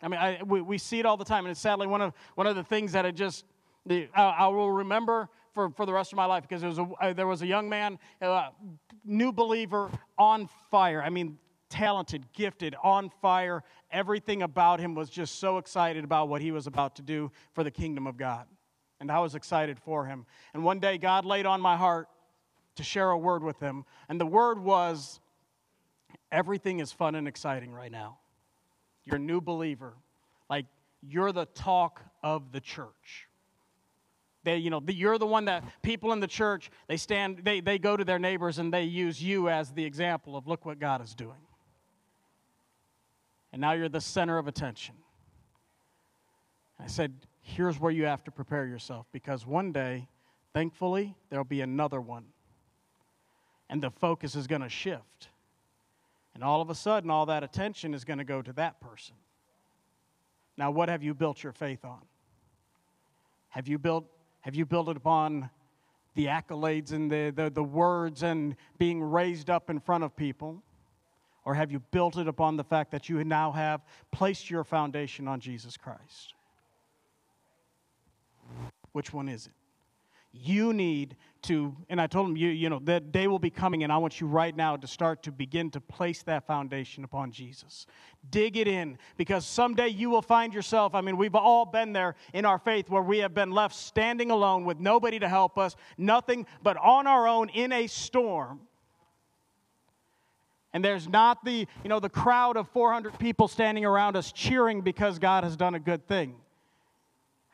I 0.01 0.07
mean, 0.07 0.19
I, 0.19 0.41
we, 0.41 0.61
we 0.61 0.79
see 0.79 0.97
it 0.97 1.05
all 1.05 1.15
the 1.15 1.23
time, 1.23 1.45
and 1.45 1.51
it's 1.51 1.61
sadly 1.61 1.85
one 1.85 2.01
of, 2.01 2.13
one 2.33 2.47
of 2.47 2.55
the 2.55 2.63
things 2.63 2.93
that 2.93 3.05
I 3.05 3.11
just, 3.11 3.45
I, 3.87 4.09
I 4.15 4.47
will 4.47 4.71
remember 4.71 5.29
for, 5.55 5.69
for 5.71 5.87
the 5.87 5.93
rest 5.93 6.11
of 6.11 6.17
my 6.17 6.25
life 6.25 6.43
because 6.43 6.63
was 6.63 6.77
a, 6.77 7.13
there 7.13 7.25
was 7.25 7.41
a 7.41 7.47
young 7.47 7.67
man, 7.67 7.97
uh, 8.21 8.49
new 9.03 9.31
believer, 9.31 9.89
on 10.17 10.47
fire. 10.69 11.01
I 11.01 11.09
mean, 11.09 11.39
talented, 11.69 12.31
gifted, 12.33 12.75
on 12.83 13.09
fire. 13.21 13.63
Everything 13.89 14.43
about 14.43 14.79
him 14.79 14.93
was 14.93 15.09
just 15.09 15.39
so 15.39 15.57
excited 15.57 16.03
about 16.03 16.27
what 16.27 16.41
he 16.41 16.51
was 16.51 16.67
about 16.67 16.97
to 16.97 17.01
do 17.01 17.31
for 17.53 17.63
the 17.63 17.71
kingdom 17.71 18.05
of 18.05 18.17
God. 18.17 18.45
And 18.99 19.11
I 19.11 19.19
was 19.19 19.33
excited 19.33 19.79
for 19.79 20.05
him. 20.05 20.25
And 20.53 20.63
one 20.63 20.79
day, 20.79 20.97
God 20.97 21.25
laid 21.25 21.45
on 21.45 21.61
my 21.61 21.77
heart 21.77 22.07
to 22.75 22.83
share 22.83 23.09
a 23.09 23.17
word 23.17 23.41
with 23.41 23.59
him. 23.59 23.85
And 24.09 24.19
the 24.19 24.25
word 24.25 24.59
was 24.59 25.19
everything 26.31 26.79
is 26.79 26.91
fun 26.91 27.15
and 27.15 27.27
exciting 27.27 27.73
right 27.73 27.91
now. 27.91 28.17
You're 29.05 29.17
a 29.17 29.19
new 29.19 29.39
believer. 29.39 29.93
Like, 30.49 30.65
you're 31.01 31.31
the 31.31 31.45
talk 31.45 32.01
of 32.23 32.51
the 32.51 32.59
church. 32.59 33.27
They, 34.45 34.57
you 34.57 34.69
know, 34.69 34.81
you're 34.87 35.17
the 35.17 35.25
one 35.25 35.45
that 35.45 35.63
people 35.81 36.13
in 36.13 36.19
the 36.19 36.27
church, 36.27 36.69
they 36.87 36.97
stand, 36.97 37.39
they, 37.43 37.59
they 37.59 37.79
go 37.79 37.97
to 37.97 38.05
their 38.05 38.19
neighbors 38.19 38.59
and 38.59 38.73
they 38.73 38.83
use 38.83 39.21
you 39.21 39.49
as 39.49 39.71
the 39.71 39.83
example 39.83 40.37
of 40.37 40.47
look 40.47 40.65
what 40.65 40.79
God 40.79 41.03
is 41.03 41.13
doing. 41.13 41.41
And 43.51 43.59
now 43.59 43.73
you're 43.73 43.89
the 43.89 44.01
center 44.01 44.37
of 44.37 44.47
attention. 44.47 44.95
I 46.79 46.87
said, 46.87 47.13
here's 47.41 47.79
where 47.79 47.91
you 47.91 48.05
have 48.05 48.23
to 48.25 48.31
prepare 48.31 48.65
yourself 48.65 49.07
because 49.11 49.45
one 49.45 49.71
day, 49.71 50.07
thankfully, 50.53 51.15
there'll 51.29 51.43
be 51.43 51.61
another 51.61 51.99
one. 51.99 52.25
And 53.69 53.81
the 53.81 53.89
focus 53.89 54.35
is 54.35 54.45
going 54.45 54.61
to 54.61 54.69
shift. 54.69 55.29
And 56.35 56.43
all 56.43 56.61
of 56.61 56.69
a 56.69 56.75
sudden, 56.75 57.09
all 57.09 57.25
that 57.27 57.43
attention 57.43 57.93
is 57.93 58.03
going 58.03 58.19
to 58.19 58.25
go 58.25 58.41
to 58.41 58.53
that 58.53 58.79
person. 58.79 59.15
Now, 60.57 60.69
what 60.69 60.89
have 60.89 61.01
you 61.01 61.13
built 61.13 61.41
your 61.41 61.53
faith 61.53 61.83
on? 61.83 62.01
Have 63.49 63.67
you 63.69 63.79
built 63.79 64.05
have 64.45 64.53
you 64.53 64.63
built 64.63 64.89
it 64.89 64.95
upon 64.95 65.49
the 66.13 66.27
accolades 66.27 66.91
and 66.91 67.09
the, 67.09 67.33
the, 67.35 67.49
the 67.49 67.63
words 67.63 68.21
and 68.21 68.55
being 68.77 69.01
raised 69.01 69.49
up 69.49 69.71
in 69.71 69.79
front 69.79 70.03
of 70.03 70.15
people? 70.15 70.61
Or 71.45 71.55
have 71.55 71.71
you 71.71 71.79
built 71.89 72.15
it 72.15 72.27
upon 72.27 72.55
the 72.55 72.63
fact 72.63 72.91
that 72.91 73.09
you 73.09 73.23
now 73.23 73.51
have 73.51 73.81
placed 74.11 74.51
your 74.51 74.63
foundation 74.63 75.27
on 75.27 75.39
Jesus 75.39 75.77
Christ? 75.77 76.35
Which 78.91 79.11
one 79.11 79.29
is 79.29 79.47
it? 79.47 79.53
You 80.31 80.73
need 80.73 81.15
to, 81.47 81.75
and 81.89 81.99
I 81.99 82.07
told 82.07 82.29
him, 82.29 82.37
you, 82.37 82.49
you 82.49 82.69
know, 82.69 82.79
that 82.83 83.11
day 83.11 83.27
will 83.27 83.39
be 83.39 83.49
coming, 83.49 83.83
and 83.83 83.91
I 83.91 83.97
want 83.97 84.19
you 84.21 84.27
right 84.27 84.55
now 84.55 84.75
to 84.77 84.87
start 84.87 85.23
to 85.23 85.31
begin 85.31 85.69
to 85.71 85.81
place 85.81 86.23
that 86.23 86.45
foundation 86.45 87.03
upon 87.03 87.31
Jesus. 87.31 87.85
Dig 88.29 88.57
it 88.57 88.67
in, 88.67 88.97
because 89.17 89.45
someday 89.45 89.87
you 89.87 90.09
will 90.09 90.21
find 90.21 90.53
yourself. 90.53 90.95
I 90.95 91.01
mean, 91.01 91.17
we've 91.17 91.35
all 91.35 91.65
been 91.65 91.93
there 91.93 92.15
in 92.33 92.45
our 92.45 92.59
faith 92.59 92.89
where 92.89 93.01
we 93.01 93.19
have 93.19 93.33
been 93.33 93.51
left 93.51 93.75
standing 93.75 94.31
alone 94.31 94.65
with 94.65 94.79
nobody 94.79 95.19
to 95.19 95.27
help 95.27 95.57
us, 95.57 95.75
nothing 95.97 96.45
but 96.63 96.77
on 96.77 97.07
our 97.07 97.27
own 97.27 97.49
in 97.49 97.71
a 97.71 97.87
storm. 97.87 98.61
And 100.73 100.83
there's 100.83 101.07
not 101.07 101.45
the, 101.45 101.67
you 101.83 101.89
know, 101.89 102.01
the 102.01 102.09
crowd 102.09 102.57
of 102.57 102.67
400 102.69 103.17
people 103.17 103.47
standing 103.47 103.85
around 103.85 104.17
us 104.17 104.31
cheering 104.31 104.81
because 104.81 105.19
God 105.19 105.43
has 105.43 105.55
done 105.55 105.73
a 105.73 105.79
good 105.79 106.05
thing. 106.05 106.35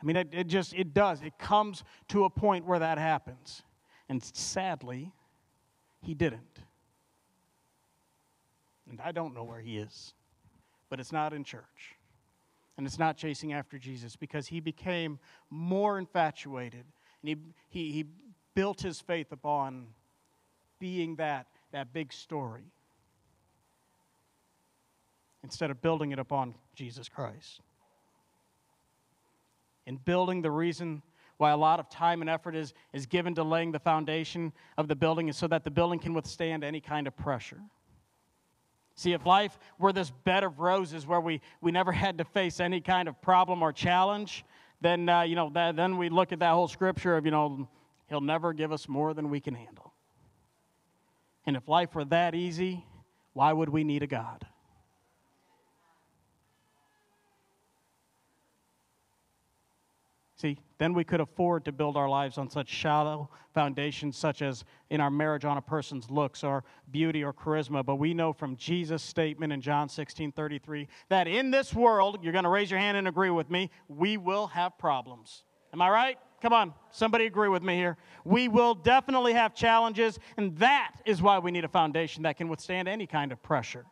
I 0.01 0.05
mean, 0.05 0.15
it, 0.15 0.29
it 0.31 0.47
just, 0.47 0.73
it 0.73 0.93
does. 0.93 1.21
It 1.21 1.37
comes 1.37 1.83
to 2.07 2.23
a 2.23 2.29
point 2.29 2.65
where 2.65 2.79
that 2.79 2.97
happens. 2.97 3.61
And 4.11 4.21
sadly, 4.21 5.13
he 6.01 6.13
didn't. 6.13 6.59
And 8.89 8.99
I 8.99 9.13
don't 9.13 9.33
know 9.33 9.45
where 9.45 9.61
he 9.61 9.77
is, 9.77 10.13
but 10.89 10.99
it's 10.99 11.13
not 11.13 11.31
in 11.31 11.45
church. 11.45 11.95
And 12.75 12.85
it's 12.85 12.99
not 12.99 13.15
chasing 13.15 13.53
after 13.53 13.79
Jesus 13.79 14.17
because 14.17 14.47
he 14.47 14.59
became 14.59 15.17
more 15.49 15.97
infatuated 15.97 16.83
and 17.21 17.29
he, 17.29 17.37
he, 17.69 17.91
he 17.93 18.05
built 18.53 18.81
his 18.81 18.99
faith 18.99 19.31
upon 19.31 19.87
being 20.77 21.15
that, 21.15 21.47
that 21.71 21.93
big 21.93 22.11
story 22.11 22.65
instead 25.41 25.71
of 25.71 25.81
building 25.81 26.11
it 26.11 26.19
upon 26.19 26.53
Jesus 26.75 27.07
Christ 27.07 27.61
in 29.85 29.95
building 29.95 30.41
the 30.41 30.51
reason 30.51 31.01
why 31.41 31.49
a 31.49 31.57
lot 31.57 31.79
of 31.79 31.89
time 31.89 32.21
and 32.21 32.29
effort 32.29 32.55
is, 32.55 32.75
is 32.93 33.07
given 33.07 33.33
to 33.33 33.43
laying 33.43 33.71
the 33.71 33.79
foundation 33.79 34.53
of 34.77 34.87
the 34.87 34.95
building 34.95 35.27
is 35.27 35.35
so 35.35 35.47
that 35.47 35.63
the 35.63 35.71
building 35.71 35.97
can 35.97 36.13
withstand 36.13 36.63
any 36.63 36.79
kind 36.79 37.07
of 37.07 37.17
pressure. 37.17 37.59
See, 38.93 39.13
if 39.13 39.25
life 39.25 39.57
were 39.79 39.91
this 39.91 40.11
bed 40.23 40.43
of 40.43 40.59
roses 40.59 41.07
where 41.07 41.19
we, 41.19 41.41
we 41.59 41.71
never 41.71 41.91
had 41.91 42.19
to 42.19 42.25
face 42.25 42.59
any 42.59 42.79
kind 42.79 43.07
of 43.07 43.19
problem 43.23 43.63
or 43.63 43.73
challenge, 43.73 44.45
then, 44.81 45.09
uh, 45.09 45.23
you 45.23 45.35
know, 45.35 45.49
then 45.51 45.97
we 45.97 46.09
look 46.09 46.31
at 46.31 46.37
that 46.39 46.51
whole 46.51 46.67
scripture 46.67 47.17
of, 47.17 47.25
you 47.25 47.31
know, 47.31 47.67
he'll 48.07 48.21
never 48.21 48.53
give 48.53 48.71
us 48.71 48.87
more 48.87 49.15
than 49.15 49.31
we 49.31 49.39
can 49.39 49.55
handle. 49.55 49.93
And 51.47 51.55
if 51.55 51.67
life 51.67 51.95
were 51.95 52.05
that 52.05 52.35
easy, 52.35 52.85
why 53.33 53.51
would 53.51 53.69
we 53.69 53.83
need 53.83 54.03
a 54.03 54.07
God? 54.07 54.45
See, 60.41 60.57
then 60.79 60.95
we 60.95 61.03
could 61.03 61.19
afford 61.19 61.65
to 61.65 61.71
build 61.71 61.95
our 61.95 62.09
lives 62.09 62.39
on 62.39 62.49
such 62.49 62.67
shallow 62.67 63.29
foundations, 63.53 64.17
such 64.17 64.41
as 64.41 64.65
in 64.89 64.99
our 64.99 65.11
marriage 65.11 65.45
on 65.45 65.57
a 65.57 65.61
person's 65.61 66.09
looks 66.09 66.43
or 66.43 66.63
beauty 66.89 67.23
or 67.23 67.31
charisma. 67.31 67.85
But 67.85 67.97
we 67.97 68.15
know 68.15 68.33
from 68.33 68.55
Jesus' 68.55 69.03
statement 69.03 69.53
in 69.53 69.61
John 69.61 69.87
16 69.87 70.31
33 70.31 70.87
that 71.09 71.27
in 71.27 71.51
this 71.51 71.75
world, 71.75 72.23
you're 72.23 72.33
going 72.33 72.45
to 72.45 72.49
raise 72.49 72.71
your 72.71 72.79
hand 72.79 72.97
and 72.97 73.07
agree 73.07 73.29
with 73.29 73.51
me, 73.51 73.69
we 73.87 74.17
will 74.17 74.47
have 74.47 74.79
problems. 74.79 75.43
Am 75.73 75.81
I 75.83 75.91
right? 75.91 76.17
Come 76.41 76.53
on, 76.53 76.73
somebody 76.89 77.27
agree 77.27 77.49
with 77.49 77.61
me 77.61 77.75
here. 77.75 77.97
We 78.25 78.47
will 78.47 78.73
definitely 78.73 79.33
have 79.33 79.53
challenges, 79.53 80.17
and 80.37 80.57
that 80.57 80.95
is 81.05 81.21
why 81.21 81.37
we 81.37 81.51
need 81.51 81.65
a 81.65 81.69
foundation 81.69 82.23
that 82.23 82.37
can 82.37 82.47
withstand 82.47 82.87
any 82.87 83.05
kind 83.05 83.31
of 83.31 83.43
pressure. 83.43 83.85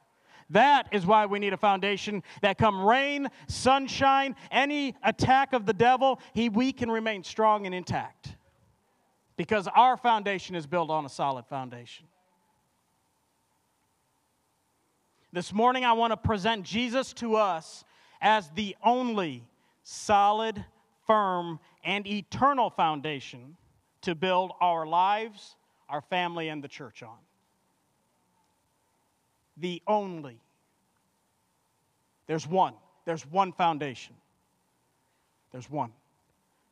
That 0.50 0.88
is 0.92 1.06
why 1.06 1.28
we 1.28 1.38
need 1.40 1.54
a 1.54 1.58
foundation 1.58 2.24
that 2.42 2.58
come 2.58 2.84
rain, 2.84 3.30
sunshine, 3.48 4.36
any 4.52 4.96
attack 5.04 5.54
of 5.54 5.66
the 5.66 5.74
devil, 5.74 6.20
he, 6.34 6.50
we 6.50 6.72
can 6.72 6.90
remain 6.90 7.24
strong 7.24 7.66
and 7.66 7.76
intact. 7.76 8.36
Because 9.38 9.68
our 9.68 9.96
foundation 9.96 10.56
is 10.56 10.66
built 10.66 10.90
on 10.90 11.06
a 11.06 11.10
solid 11.10 11.46
foundation. 11.46 12.08
This 15.32 15.54
morning, 15.54 15.86
I 15.86 15.94
want 15.94 16.12
to 16.12 16.18
present 16.18 16.64
Jesus 16.64 17.14
to 17.14 17.36
us 17.36 17.86
as 18.20 18.50
the 18.56 18.76
only 18.84 19.48
solid, 19.84 20.66
firm, 21.06 21.60
and 21.84 22.08
eternal 22.08 22.72
foundation 22.72 23.56
to 24.02 24.16
build 24.16 24.52
our 24.60 24.88
lives, 24.88 25.56
our 25.88 26.02
family, 26.02 26.50
and 26.50 26.64
the 26.64 26.68
church 26.68 27.04
on 27.04 27.18
the 29.60 29.82
only. 29.88 30.40
There's 32.28 32.48
one. 32.48 32.74
There's 33.06 33.26
one 33.26 33.52
foundation. 33.52 34.16
There's 35.52 35.70
one. 35.70 35.92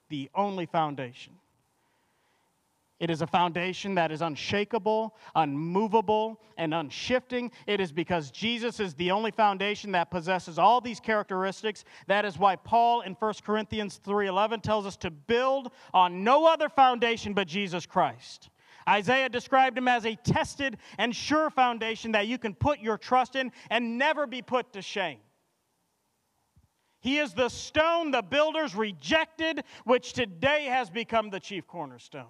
The 0.09 0.29
only 0.35 0.65
foundation. 0.65 1.33
It 2.99 3.11
is 3.11 3.21
a 3.21 3.27
foundation 3.27 3.93
that 3.95 4.11
is 4.11 4.21
unshakable, 4.21 5.15
unmovable, 5.35 6.39
and 6.57 6.73
unshifting. 6.73 7.51
It 7.67 7.79
is 7.79 7.91
because 7.91 8.31
Jesus 8.31 8.79
is 8.79 8.95
the 8.95 9.11
only 9.11 9.29
foundation 9.29 9.91
that 9.91 10.09
possesses 10.09 10.57
all 10.57 10.81
these 10.81 10.99
characteristics. 10.99 11.85
That 12.07 12.25
is 12.25 12.39
why 12.39 12.55
Paul 12.55 13.01
in 13.01 13.13
1 13.13 13.43
Corinthians 13.43 13.99
3:11 14.03 14.61
tells 14.61 14.87
us 14.87 14.97
to 14.97 15.11
build 15.11 15.71
on 15.93 16.23
no 16.23 16.47
other 16.47 16.69
foundation 16.69 17.33
but 17.33 17.47
Jesus 17.47 17.85
Christ. 17.85 18.49
Isaiah 18.87 19.29
described 19.29 19.77
him 19.77 19.87
as 19.87 20.05
a 20.05 20.15
tested 20.15 20.77
and 20.97 21.15
sure 21.15 21.49
foundation 21.49 22.13
that 22.13 22.27
you 22.27 22.37
can 22.37 22.53
put 22.53 22.79
your 22.79 22.97
trust 22.97 23.35
in 23.35 23.51
and 23.69 23.97
never 23.97 24.25
be 24.25 24.41
put 24.41 24.73
to 24.73 24.81
shame. 24.81 25.19
He 26.99 27.19
is 27.19 27.33
the 27.33 27.49
stone 27.49 28.11
the 28.11 28.21
builders 28.21 28.75
rejected, 28.75 29.63
which 29.83 30.13
today 30.13 30.65
has 30.65 30.89
become 30.89 31.29
the 31.29 31.39
chief 31.39 31.67
cornerstone. 31.67 32.25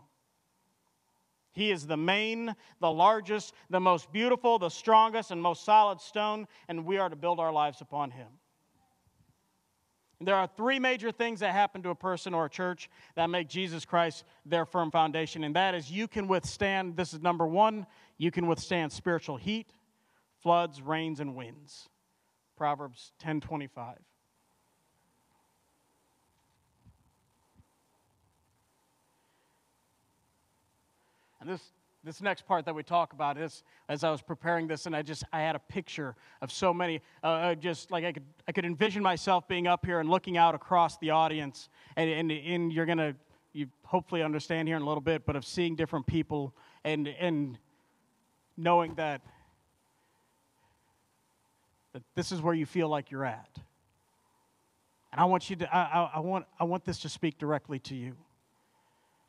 He 1.54 1.72
is 1.72 1.88
the 1.88 1.98
main, 1.98 2.56
the 2.80 2.91
largest, 2.91 3.54
the 3.70 3.80
most 3.80 4.12
beautiful, 4.12 4.60
the 4.60 4.70
strongest, 4.70 5.32
and 5.32 5.41
most 5.41 5.63
solid 5.63 6.00
stone, 6.00 6.48
and 6.67 6.86
we 6.86 6.98
are 6.98 7.10
to 7.10 7.15
build 7.15 7.39
our 7.39 7.52
lives 7.52 7.82
upon 7.82 8.12
him. 8.12 8.28
There 10.19 10.36
are 10.36 10.47
three 10.58 10.80
major 10.80 11.12
things 11.12 11.41
that 11.41 11.53
happen 11.53 11.84
to 11.84 11.89
a 11.89 11.95
person 11.95 12.34
or 12.34 12.45
a 12.45 12.49
church 12.49 12.89
that 13.15 13.30
make 13.30 13.47
Jesus 13.47 13.86
Christ 13.86 14.23
their 14.45 14.65
firm 14.65 14.89
foundation, 14.89 15.43
and 15.43 15.56
that 15.56 15.75
is 15.75 15.91
you 15.91 16.08
can 16.08 16.27
withstand, 16.27 16.97
this 16.97 17.13
is 17.13 17.21
number 17.21 17.45
one, 17.45 17.86
you 18.17 18.32
can 18.32 18.47
withstand 18.47 18.91
spiritual 18.91 19.38
heat, 19.38 19.73
floods, 20.41 20.82
rains, 20.82 21.19
and 21.19 21.36
winds. 21.36 21.88
Proverbs 22.56 23.12
10 23.19 23.41
25. 23.41 23.97
And 31.39 31.49
this, 31.49 31.62
this 32.08 32.22
next 32.22 32.48
part 32.48 32.63
that 32.63 32.74
we 32.74 32.84
talk 32.84 33.12
about 33.12 33.38
is 33.38 33.63
as 33.89 34.06
I 34.06 34.10
was 34.10 34.22
preparing 34.22 34.65
this, 34.65 34.86
and 34.86 34.96
I 34.96 35.02
just 35.02 35.26
I 35.34 35.41
had 35.41 35.58
a 35.58 35.60
picture 35.60 36.15
of 36.41 36.54
so 36.54 36.74
many, 36.74 37.02
uh, 37.22 37.28
uh, 37.28 37.56
just 37.56 37.91
like 37.91 38.06
I 38.06 38.13
could 38.13 38.24
I 38.48 38.54
could 38.54 38.63
envision 38.63 39.04
myself 39.04 39.46
being 39.50 39.67
up 39.67 39.86
here 39.86 40.00
and 40.00 40.10
looking 40.10 40.38
out 40.38 40.56
across 40.56 40.98
the 41.00 41.10
audience, 41.10 41.67
and 41.98 42.10
and, 42.10 42.32
and 42.32 42.72
you're 42.72 42.86
gonna 42.86 43.13
you 43.52 43.67
hopefully 43.84 44.24
understand 44.24 44.70
here 44.70 44.78
in 44.78 44.84
a 44.84 44.88
little 44.88 45.02
bit, 45.02 45.26
but 45.26 45.36
of 45.36 45.46
seeing 45.46 45.76
different 45.76 46.08
people 46.08 46.54
and 46.86 47.10
and 47.10 47.60
knowing 48.56 48.96
that 48.96 49.20
that 51.91 52.04
this 52.15 52.32
is 52.32 52.41
where 52.41 52.54
you 52.54 52.65
feel 52.65 52.88
like 52.88 53.12
you're 53.12 53.26
at. 53.26 53.50
And 55.12 55.20
I 55.20 55.26
want 55.26 55.50
you 55.50 55.58
to 55.58 55.76
I, 55.76 55.82
I, 55.82 56.12
I 56.15 56.20
want 56.22 56.46
I 56.58 56.63
want 56.63 56.86
this 56.86 57.00
to 57.00 57.10
speak 57.10 57.38
directly 57.38 57.80
to 57.80 57.96
you. 57.96 58.15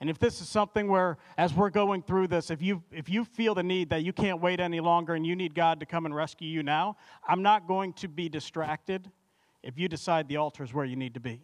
And 0.01 0.09
if 0.09 0.19
this 0.19 0.41
is 0.41 0.49
something 0.49 0.87
where, 0.87 1.19
as 1.37 1.53
we're 1.53 1.71
going 1.71 2.03
through 2.03 2.29
this, 2.29 2.51
if 2.51 2.63
you, 2.63 2.83
if 2.93 3.09
you 3.09 3.25
feel 3.25 3.55
the 3.55 3.65
need 3.65 3.91
that 3.91 4.05
you 4.05 4.13
can't 4.13 4.41
wait 4.41 4.61
any 4.61 4.79
longer 4.79 5.15
and 5.15 5.27
you 5.27 5.35
need 5.35 5.55
God 5.55 5.81
to 5.81 5.87
come 5.87 6.07
and 6.07 6.15
rescue 6.15 6.49
you 6.49 6.63
now, 6.63 6.97
I'm 7.27 7.43
not 7.43 7.67
going 7.67 7.93
to 7.95 8.09
be 8.09 8.29
distracted 8.29 9.11
if 9.63 9.77
you 9.77 9.89
decide 9.89 10.29
the 10.29 10.37
altar 10.37 10.63
is 10.63 10.73
where 10.73 10.85
you 10.85 10.95
need 10.95 11.15
to 11.15 11.21
be. 11.21 11.41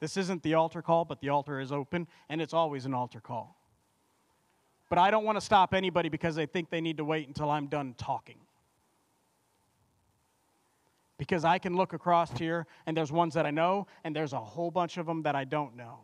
This 0.00 0.16
isn't 0.16 0.42
the 0.42 0.54
altar 0.54 0.82
call, 0.82 1.04
but 1.04 1.20
the 1.20 1.28
altar 1.28 1.60
is 1.60 1.70
open, 1.70 2.08
and 2.28 2.42
it's 2.42 2.52
always 2.52 2.86
an 2.86 2.92
altar 2.92 3.20
call. 3.20 3.56
But 4.90 4.98
I 4.98 5.10
don't 5.10 5.24
want 5.24 5.36
to 5.36 5.40
stop 5.40 5.72
anybody 5.74 6.08
because 6.08 6.34
they 6.34 6.46
think 6.46 6.70
they 6.70 6.80
need 6.80 6.96
to 6.96 7.04
wait 7.04 7.28
until 7.28 7.50
I'm 7.50 7.68
done 7.68 7.94
talking 7.96 8.38
because 11.18 11.44
I 11.44 11.58
can 11.58 11.76
look 11.76 11.92
across 11.92 12.36
here 12.38 12.66
and 12.86 12.96
there's 12.96 13.12
ones 13.12 13.34
that 13.34 13.46
I 13.46 13.50
know 13.50 13.86
and 14.02 14.14
there's 14.14 14.32
a 14.32 14.40
whole 14.40 14.70
bunch 14.70 14.96
of 14.96 15.06
them 15.06 15.22
that 15.22 15.34
I 15.34 15.44
don't 15.44 15.76
know. 15.76 16.00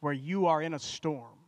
Where 0.00 0.12
you 0.12 0.46
are 0.46 0.62
in 0.62 0.74
a 0.74 0.78
storm 0.78 1.38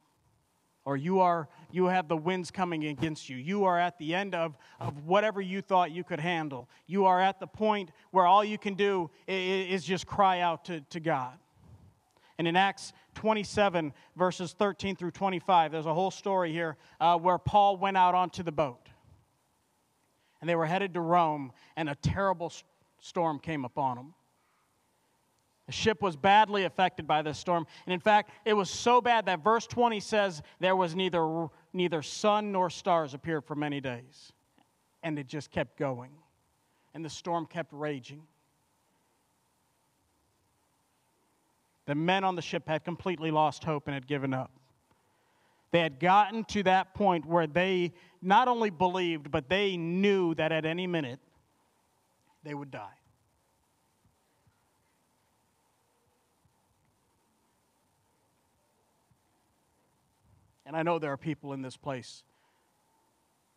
or 0.84 0.96
you 0.96 1.20
are 1.20 1.48
you 1.70 1.86
have 1.86 2.08
the 2.08 2.16
winds 2.16 2.50
coming 2.50 2.84
against 2.84 3.28
you. 3.28 3.36
You 3.36 3.64
are 3.64 3.78
at 3.78 3.98
the 3.98 4.14
end 4.14 4.34
of, 4.34 4.56
of 4.78 5.06
whatever 5.06 5.40
you 5.40 5.62
thought 5.62 5.90
you 5.90 6.04
could 6.04 6.20
handle. 6.20 6.68
You 6.86 7.06
are 7.06 7.20
at 7.20 7.40
the 7.40 7.46
point 7.46 7.90
where 8.10 8.26
all 8.26 8.44
you 8.44 8.58
can 8.58 8.74
do 8.74 9.10
is, 9.26 9.80
is 9.80 9.84
just 9.84 10.06
cry 10.06 10.40
out 10.40 10.66
to, 10.66 10.80
to 10.90 11.00
God. 11.00 11.38
And 12.38 12.46
in 12.46 12.56
Acts 12.56 12.92
27, 13.14 13.92
verses 14.16 14.52
13 14.52 14.96
through 14.96 15.12
25, 15.12 15.72
there's 15.72 15.86
a 15.86 15.94
whole 15.94 16.10
story 16.10 16.52
here 16.52 16.76
uh, 17.00 17.16
where 17.16 17.38
Paul 17.38 17.76
went 17.76 17.96
out 17.96 18.14
onto 18.14 18.42
the 18.42 18.52
boat 18.52 18.81
and 20.42 20.48
they 20.48 20.56
were 20.56 20.66
headed 20.66 20.92
to 20.94 21.00
Rome, 21.00 21.52
and 21.76 21.88
a 21.88 21.94
terrible 21.94 22.52
storm 22.98 23.38
came 23.38 23.64
upon 23.64 23.96
them. 23.96 24.14
The 25.66 25.72
ship 25.72 26.02
was 26.02 26.16
badly 26.16 26.64
affected 26.64 27.06
by 27.06 27.22
this 27.22 27.38
storm. 27.38 27.64
And 27.86 27.94
in 27.94 28.00
fact, 28.00 28.32
it 28.44 28.52
was 28.52 28.68
so 28.68 29.00
bad 29.00 29.26
that 29.26 29.44
verse 29.44 29.68
20 29.68 30.00
says 30.00 30.42
there 30.58 30.74
was 30.74 30.96
neither, 30.96 31.46
neither 31.72 32.02
sun 32.02 32.50
nor 32.50 32.70
stars 32.70 33.14
appeared 33.14 33.44
for 33.44 33.54
many 33.54 33.80
days. 33.80 34.32
And 35.04 35.16
it 35.16 35.28
just 35.28 35.52
kept 35.52 35.78
going. 35.78 36.10
And 36.92 37.04
the 37.04 37.10
storm 37.10 37.46
kept 37.46 37.72
raging. 37.72 38.22
The 41.86 41.94
men 41.94 42.24
on 42.24 42.34
the 42.34 42.42
ship 42.42 42.66
had 42.66 42.84
completely 42.84 43.30
lost 43.30 43.62
hope 43.62 43.86
and 43.86 43.94
had 43.94 44.08
given 44.08 44.34
up. 44.34 44.50
They 45.72 45.80
had 45.80 45.98
gotten 45.98 46.44
to 46.44 46.62
that 46.64 46.94
point 46.94 47.24
where 47.24 47.46
they 47.46 47.92
not 48.20 48.46
only 48.46 48.70
believed, 48.70 49.30
but 49.30 49.48
they 49.48 49.76
knew 49.76 50.34
that 50.34 50.52
at 50.52 50.66
any 50.66 50.86
minute 50.86 51.18
they 52.44 52.54
would 52.54 52.70
die. 52.70 52.92
And 60.66 60.76
I 60.76 60.82
know 60.82 60.98
there 60.98 61.12
are 61.12 61.16
people 61.16 61.54
in 61.54 61.62
this 61.62 61.76
place 61.76 62.22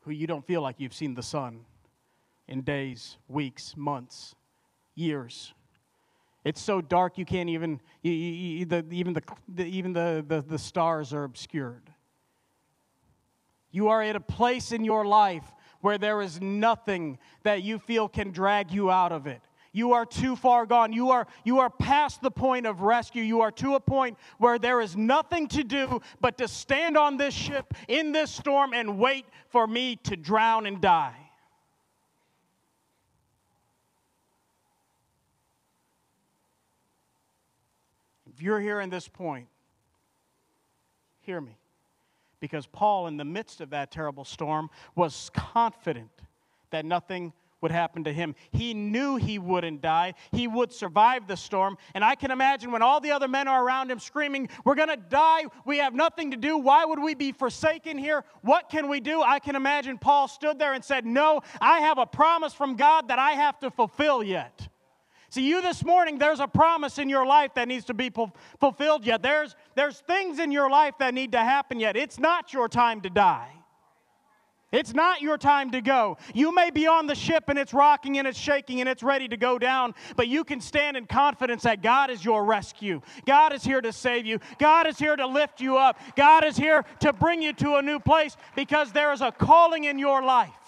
who 0.02 0.12
you 0.12 0.26
don't 0.26 0.46
feel 0.46 0.62
like 0.62 0.80
you've 0.80 0.94
seen 0.94 1.16
the 1.16 1.24
sun 1.24 1.66
in 2.48 2.62
days, 2.62 3.18
weeks, 3.28 3.76
months, 3.76 4.36
years. 4.96 5.54
It's 6.44 6.62
so 6.62 6.80
dark 6.80 7.18
you 7.18 7.26
can't 7.26 7.50
even, 7.50 7.82
you, 8.04 8.12
you, 8.12 8.66
the, 8.66 8.86
even, 8.92 9.14
the, 9.14 9.24
the, 9.48 9.66
even 9.66 9.94
the, 9.94 10.24
the, 10.28 10.42
the 10.42 10.60
stars 10.60 11.14
are 11.14 11.24
obscured. 11.24 11.90
You 13.76 13.90
are 13.90 14.02
at 14.02 14.16
a 14.16 14.22
place 14.22 14.72
in 14.72 14.86
your 14.86 15.04
life 15.04 15.44
where 15.82 15.98
there 15.98 16.22
is 16.22 16.40
nothing 16.40 17.20
that 17.44 17.62
you 17.62 17.78
feel 17.78 18.08
can 18.08 18.32
drag 18.32 18.72
you 18.72 18.90
out 18.90 19.12
of 19.12 19.28
it. 19.28 19.42
You 19.74 19.92
are 19.92 20.06
too 20.06 20.38
far 20.38 20.66
gone. 20.66 20.94
You 20.94 21.10
are, 21.10 21.28
you 21.44 21.60
are 21.60 21.70
past 21.70 22.22
the 22.22 22.32
point 22.32 22.66
of 22.68 22.80
rescue. 22.80 23.22
You 23.22 23.42
are 23.42 23.52
to 23.52 23.76
a 23.76 23.82
point 23.82 24.18
where 24.38 24.58
there 24.58 24.80
is 24.80 24.96
nothing 24.96 25.50
to 25.50 25.62
do 25.66 26.00
but 26.22 26.38
to 26.38 26.48
stand 26.48 26.98
on 26.98 27.18
this 27.18 27.34
ship 27.34 27.74
in 27.90 28.14
this 28.14 28.32
storm 28.32 28.74
and 28.74 28.98
wait 28.98 29.26
for 29.50 29.68
me 29.68 29.98
to 30.04 30.16
drown 30.16 30.68
and 30.68 30.80
die. 30.80 31.18
If 38.34 38.42
you're 38.42 38.62
here 38.62 38.80
in 38.80 38.90
this 38.90 39.10
point, 39.10 39.50
hear 41.20 41.42
me 41.42 41.58
because 42.40 42.68
Paul, 42.68 43.08
in 43.08 43.18
the 43.18 43.26
midst 43.26 43.62
of 43.62 43.70
that 43.72 43.92
terrible 43.92 44.26
storm, 44.26 44.70
was 44.96 45.32
confident 45.34 46.12
that 46.72 46.86
nothing 46.86 47.34
would 47.62 47.72
happen 47.72 48.04
to 48.04 48.14
him. 48.14 48.36
He 48.52 48.76
knew 48.76 49.16
he 49.16 49.40
wouldn't 49.40 49.82
die. 49.82 50.14
He 50.32 50.48
would 50.48 50.72
survive 50.72 51.26
the 51.26 51.36
storm. 51.36 51.78
And 51.96 52.04
I 52.04 52.14
can 52.14 52.30
imagine 52.30 52.72
when 52.72 52.84
all 52.84 53.00
the 53.00 53.12
other 53.12 53.28
men 53.28 53.48
are 53.48 53.66
around 53.66 53.90
him 53.90 53.98
screaming, 53.98 54.50
We're 54.64 54.76
going 54.76 54.90
to 54.90 54.98
die. 54.98 55.46
We 55.66 55.80
have 55.80 55.96
nothing 55.96 56.30
to 56.32 56.38
do. 56.38 56.58
Why 56.58 56.86
would 56.86 57.00
we 57.00 57.16
be 57.16 57.32
forsaken 57.32 57.98
here? 57.98 58.24
What 58.42 58.70
can 58.70 58.88
we 58.88 59.00
do? 59.00 59.24
I 59.24 59.40
can 59.40 59.56
imagine 59.56 59.98
Paul 59.98 60.28
stood 60.28 60.60
there 60.60 60.74
and 60.74 60.86
said, 60.86 61.08
No, 61.08 61.42
I 61.60 61.80
have 61.80 61.98
a 61.98 62.06
promise 62.06 62.54
from 62.54 62.76
God 62.76 63.08
that 63.08 63.18
I 63.18 63.32
have 63.32 63.58
to 63.62 63.72
fulfill 63.72 64.22
yet. 64.22 64.68
See, 65.36 65.50
you 65.50 65.62
this 65.62 65.84
morning, 65.84 66.18
there's 66.18 66.40
a 66.40 66.48
promise 66.48 66.98
in 66.98 67.10
your 67.10 67.26
life 67.26 67.56
that 67.56 67.68
needs 67.68 67.84
to 67.88 67.94
be 67.94 68.10
fulfilled 68.58 69.06
yet. 69.06 69.22
There's, 69.22 69.54
there's 69.76 70.00
things 70.00 70.40
in 70.40 70.50
your 70.50 70.70
life 70.70 70.94
that 71.00 71.14
need 71.14 71.34
to 71.34 71.40
happen 71.40 71.78
yet. 71.78 71.98
It's 71.98 72.18
not 72.18 72.54
your 72.54 72.70
time 72.70 73.02
to 73.02 73.10
die. 73.10 73.50
It's 74.72 74.94
not 74.94 75.22
your 75.22 75.38
time 75.38 75.72
to 75.72 75.82
go. 75.82 76.16
You 76.34 76.56
may 76.56 76.70
be 76.70 76.88
on 76.88 77.06
the 77.06 77.16
ship 77.16 77.50
and 77.50 77.60
it's 77.60 77.74
rocking 77.74 78.18
and 78.18 78.26
it's 78.26 78.40
shaking 78.40 78.80
and 78.80 78.88
it's 78.88 79.04
ready 79.04 79.28
to 79.28 79.36
go 79.36 79.60
down, 79.60 79.94
but 80.16 80.30
you 80.30 80.46
can 80.46 80.62
stand 80.62 80.96
in 80.96 81.06
confidence 81.06 81.64
that 81.64 81.84
God 81.84 82.10
is 82.10 82.24
your 82.24 82.46
rescue. 82.46 83.02
God 83.26 83.52
is 83.52 83.62
here 83.62 83.82
to 83.82 83.92
save 83.92 84.26
you. 84.26 84.40
God 84.58 84.88
is 84.88 84.98
here 84.98 85.18
to 85.18 85.28
lift 85.28 85.60
you 85.60 85.76
up. 85.76 86.00
God 86.16 86.46
is 86.46 86.56
here 86.56 86.86
to 87.02 87.12
bring 87.12 87.42
you 87.42 87.52
to 87.52 87.76
a 87.76 87.82
new 87.82 88.00
place 88.00 88.38
because 88.56 88.94
there 88.94 89.12
is 89.12 89.20
a 89.20 89.34
calling 89.34 89.84
in 89.84 90.00
your 90.00 90.24
life. 90.24 90.65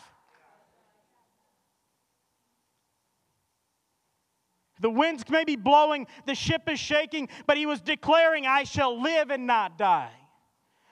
The 4.79 4.89
winds 4.89 5.27
may 5.29 5.43
be 5.43 5.55
blowing, 5.55 6.07
the 6.25 6.35
ship 6.35 6.69
is 6.69 6.79
shaking, 6.79 7.29
but 7.45 7.57
he 7.57 7.65
was 7.65 7.81
declaring, 7.81 8.45
I 8.45 8.63
shall 8.63 9.01
live 9.01 9.31
and 9.31 9.47
not 9.47 9.77
die. 9.77 10.11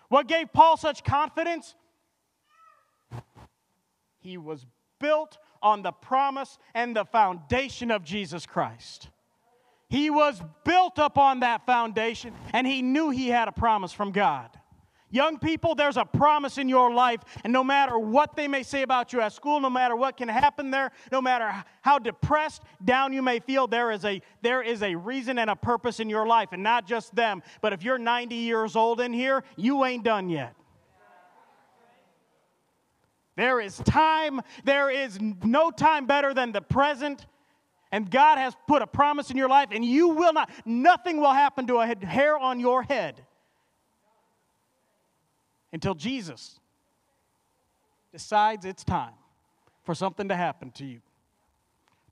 What 0.10 0.28
gave 0.28 0.52
Paul 0.54 0.78
such 0.78 1.04
confidence? 1.04 1.76
He 4.20 4.38
was 4.38 4.66
built 5.00 5.38
on 5.62 5.82
the 5.82 5.92
promise 5.92 6.58
and 6.74 6.96
the 6.96 7.06
foundation 7.06 7.92
of 7.92 8.04
Jesus 8.04 8.46
Christ. 8.46 9.10
He 9.88 10.10
was 10.10 10.42
built 10.64 10.98
upon 10.98 11.42
that 11.42 11.66
foundation, 11.66 12.34
and 12.54 12.66
he 12.66 12.82
knew 12.82 13.12
he 13.12 13.28
had 13.28 13.48
a 13.48 13.52
promise 13.52 13.92
from 13.92 14.12
God. 14.12 14.50
Young 15.12 15.38
people, 15.38 15.76
there's 15.76 15.98
a 15.98 16.06
promise 16.06 16.58
in 16.58 16.68
your 16.68 16.92
life, 16.92 17.22
and 17.44 17.54
no 17.54 17.64
matter 17.64 17.98
what 17.98 18.36
they 18.36 18.48
may 18.48 18.64
say 18.64 18.82
about 18.82 19.14
you 19.14 19.22
at 19.22 19.34
school, 19.34 19.60
no 19.60 19.70
matter 19.70 19.96
what 19.96 20.18
can 20.18 20.28
happen 20.28 20.72
there, 20.72 20.92
no 21.12 21.22
matter 21.22 21.64
how 21.84 22.00
depressed, 22.00 22.64
down 22.84 23.14
you 23.14 23.22
may 23.22 23.40
feel, 23.40 23.68
there 23.68 23.92
is 23.92 24.04
a 24.04 24.22
there 24.42 24.64
is 24.64 24.82
a 24.82 24.96
reason 24.96 25.38
and 25.38 25.50
a 25.50 25.56
purpose 25.56 26.00
in 26.00 26.10
your 26.10 26.26
life, 26.26 26.50
and 26.54 26.64
not 26.64 26.88
just 26.88 27.16
them. 27.16 27.44
But 27.62 27.72
if 27.72 27.84
you're 27.84 28.00
90 28.00 28.36
years 28.36 28.76
old 28.76 29.00
in 29.00 29.14
here, 29.14 29.44
you 29.56 29.86
ain't 29.86 30.04
done 30.04 30.30
yet. 30.30 30.56
There 33.38 33.60
is 33.60 33.78
time, 33.78 34.42
there 34.64 34.90
is 34.90 35.20
no 35.22 35.70
time 35.70 36.08
better 36.08 36.34
than 36.34 36.52
the 36.52 36.62
present. 36.62 37.26
And 37.92 38.10
God 38.10 38.38
has 38.38 38.54
put 38.68 38.82
a 38.82 38.88
promise 38.88 39.30
in 39.30 39.38
your 39.38 39.48
life, 39.48 39.70
and 39.72 39.86
you 39.86 40.10
will 40.10 40.34
not, 40.34 40.50
nothing 40.66 41.22
will 41.22 41.32
happen 41.32 41.68
to 41.68 41.78
a 41.78 41.86
hair 42.06 42.38
on 42.38 42.60
your 42.60 42.84
head 42.84 43.26
until 45.76 45.94
Jesus 45.94 46.58
decides 48.14 48.64
it's 48.64 48.86
time 48.86 49.12
for 49.84 49.94
something 49.94 50.30
to 50.30 50.36
happen 50.36 50.72
to 50.72 50.86
you. 50.86 51.02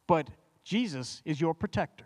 But 0.05 0.27
Jesus 0.65 1.21
is 1.23 1.39
your 1.39 1.53
protector. 1.53 2.03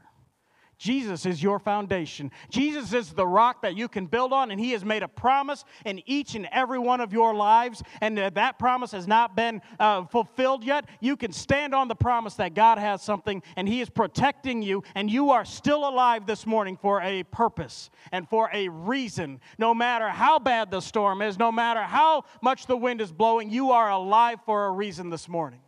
Jesus 0.77 1.25
is 1.25 1.41
your 1.41 1.57
foundation. 1.57 2.31
Jesus 2.49 2.93
is 2.93 3.11
the 3.11 3.25
rock 3.25 3.63
that 3.63 3.75
you 3.75 3.87
can 3.87 4.05
build 4.05 4.31
on, 4.31 4.51
and 4.51 4.59
He 4.59 4.71
has 4.71 4.85
made 4.85 5.01
a 5.01 5.07
promise 5.07 5.65
in 5.85 6.01
each 6.05 6.35
and 6.35 6.47
every 6.51 6.77
one 6.77 7.01
of 7.01 7.11
your 7.11 7.33
lives. 7.33 7.81
And 7.99 8.17
that 8.17 8.59
promise 8.59 8.91
has 8.91 9.07
not 9.07 9.35
been 9.35 9.61
uh, 9.79 10.05
fulfilled 10.05 10.63
yet. 10.63 10.85
You 10.99 11.17
can 11.17 11.31
stand 11.31 11.73
on 11.73 11.87
the 11.87 11.95
promise 11.95 12.35
that 12.35 12.53
God 12.53 12.77
has 12.77 13.01
something, 13.01 13.41
and 13.55 13.67
He 13.67 13.81
is 13.81 13.89
protecting 13.89 14.61
you, 14.61 14.83
and 14.93 15.09
you 15.09 15.31
are 15.31 15.45
still 15.45 15.87
alive 15.87 16.27
this 16.27 16.45
morning 16.45 16.77
for 16.77 17.01
a 17.01 17.23
purpose 17.23 17.89
and 18.11 18.29
for 18.29 18.49
a 18.53 18.69
reason. 18.69 19.39
No 19.57 19.73
matter 19.73 20.09
how 20.09 20.37
bad 20.37 20.69
the 20.69 20.81
storm 20.81 21.23
is, 21.23 21.39
no 21.39 21.51
matter 21.51 21.81
how 21.81 22.25
much 22.41 22.67
the 22.67 22.77
wind 22.77 23.01
is 23.01 23.11
blowing, 23.11 23.49
you 23.49 23.71
are 23.71 23.89
alive 23.89 24.39
for 24.45 24.67
a 24.67 24.71
reason 24.71 25.09
this 25.09 25.27
morning. 25.27 25.61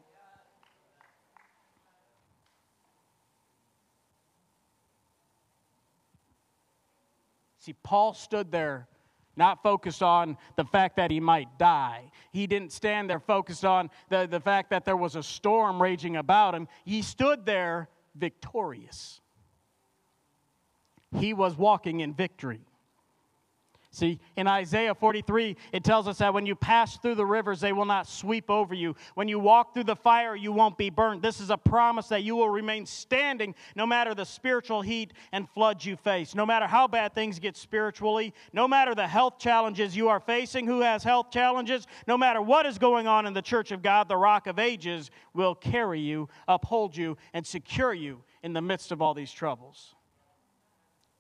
See, 7.70 7.76
Paul 7.84 8.16
stood 8.16 8.52
there 8.52 8.88
not 9.36 9.62
focused 9.62 10.02
on 10.02 10.38
the 10.56 10.66
fact 10.66 10.96
that 10.96 11.12
he 11.12 11.20
might 11.20 11.60
die. 11.60 12.12
He 12.32 12.48
didn't 12.48 12.72
stand 12.72 13.08
there 13.08 13.20
focused 13.20 13.64
on 13.64 13.92
the, 14.10 14.28
the 14.28 14.40
fact 14.40 14.72
that 14.72 14.86
there 14.86 14.98
was 14.98 15.16
a 15.16 15.22
storm 15.22 15.80
raging 15.80 16.16
about 16.16 16.56
him. 16.56 16.68
He 16.84 17.04
stood 17.04 17.46
there 17.46 17.88
victorious. 18.16 19.22
He 21.20 21.36
was 21.36 21.56
walking 21.56 22.00
in 22.00 22.16
victory. 22.16 22.62
See, 24.00 24.18
in 24.38 24.48
Isaiah 24.48 24.96
43, 24.96 25.58
it 25.74 25.84
tells 25.84 26.08
us 26.08 26.20
that 26.20 26.34
when 26.34 26.46
you 26.46 26.56
pass 26.56 26.98
through 27.00 27.16
the 27.16 27.26
rivers, 27.26 27.60
they 27.60 27.74
will 27.74 27.84
not 27.84 28.08
sweep 28.08 28.50
over 28.50 28.74
you. 28.74 28.96
When 29.16 29.28
you 29.28 29.40
walk 29.40 29.74
through 29.74 29.84
the 29.84 29.96
fire, 29.98 30.38
you 30.38 30.54
won't 30.54 30.78
be 30.78 30.90
burned. 30.90 31.22
This 31.22 31.42
is 31.42 31.50
a 31.50 31.58
promise 31.58 32.08
that 32.08 32.24
you 32.24 32.38
will 32.38 32.50
remain 32.50 32.86
standing 32.86 33.56
no 33.76 33.86
matter 33.86 34.16
the 34.16 34.24
spiritual 34.24 34.82
heat 34.82 35.12
and 35.34 35.50
floods 35.50 35.86
you 35.86 35.98
face. 35.98 36.34
No 36.34 36.46
matter 36.46 36.66
how 36.66 36.88
bad 36.88 37.14
things 37.14 37.40
get 37.40 37.58
spiritually, 37.58 38.34
no 38.54 38.70
matter 38.70 38.96
the 38.96 39.06
health 39.06 39.38
challenges 39.38 39.98
you 39.98 40.08
are 40.08 40.22
facing, 40.22 40.66
who 40.66 40.80
has 40.80 41.04
health 41.04 41.30
challenges, 41.30 41.86
no 42.08 42.18
matter 42.18 42.42
what 42.42 42.66
is 42.66 42.78
going 42.78 43.06
on 43.06 43.26
in 43.26 43.34
the 43.34 43.42
church 43.42 43.72
of 43.72 43.82
God, 43.82 44.08
the 44.08 44.16
rock 44.16 44.48
of 44.48 44.60
ages 44.60 45.12
will 45.34 45.56
carry 45.56 46.00
you, 46.00 46.30
uphold 46.48 46.96
you, 46.96 47.18
and 47.34 47.46
secure 47.46 47.94
you 47.94 48.24
in 48.44 48.54
the 48.54 48.62
midst 48.62 48.94
of 48.94 49.02
all 49.02 49.14
these 49.14 49.34
troubles. 49.34 49.94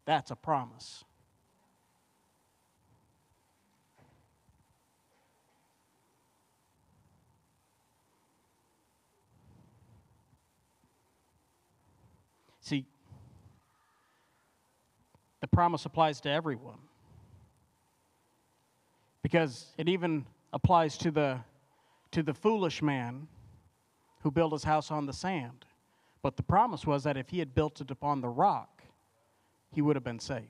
That's 0.06 0.32
a 0.32 0.38
promise. 0.38 1.04
See, 12.70 12.86
the 15.42 15.48
promise 15.48 15.86
applies 15.86 16.22
to 16.22 16.30
everyone 16.30 16.80
because 19.22 19.68
it 19.78 19.88
even 19.90 20.26
applies 20.54 20.98
to 20.98 21.12
the 21.12 21.40
to 22.12 22.24
the 22.24 22.34
foolish 22.34 22.82
man 22.82 23.28
who 24.22 24.32
built 24.32 24.52
his 24.52 24.64
house 24.64 24.90
on 24.92 25.06
the 25.06 25.14
sand. 25.14 25.66
But 26.22 26.38
the 26.38 26.44
promise 26.44 26.86
was 26.86 27.04
that 27.04 27.18
if 27.18 27.30
he 27.30 27.40
had 27.40 27.54
built 27.54 27.82
it 27.82 27.92
upon 27.92 28.22
the 28.22 28.28
rock, 28.28 28.82
he 29.72 29.82
would 29.82 29.96
have 29.96 30.04
been 30.04 30.20
safe. 30.20 30.44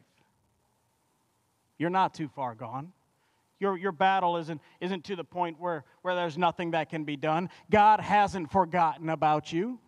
You're 1.78 1.89
not 1.89 2.13
too 2.13 2.28
far 2.28 2.56
gone. 2.56 2.93
Your, 3.60 3.78
your 3.78 3.91
battle 3.91 4.38
isn't, 4.38 4.62
isn't 4.80 5.04
to 5.06 5.15
the 5.15 5.23
point 5.23 5.60
where, 5.60 5.84
where 6.02 6.15
there's 6.15 6.38
nothing 6.38 6.71
that 6.71 6.89
can 6.89 7.04
be 7.04 7.17
done. 7.17 7.49
God 7.69 7.99
hasn't 7.99 8.52
forgotten 8.52 9.10
about 9.10 9.52
you. 9.52 9.80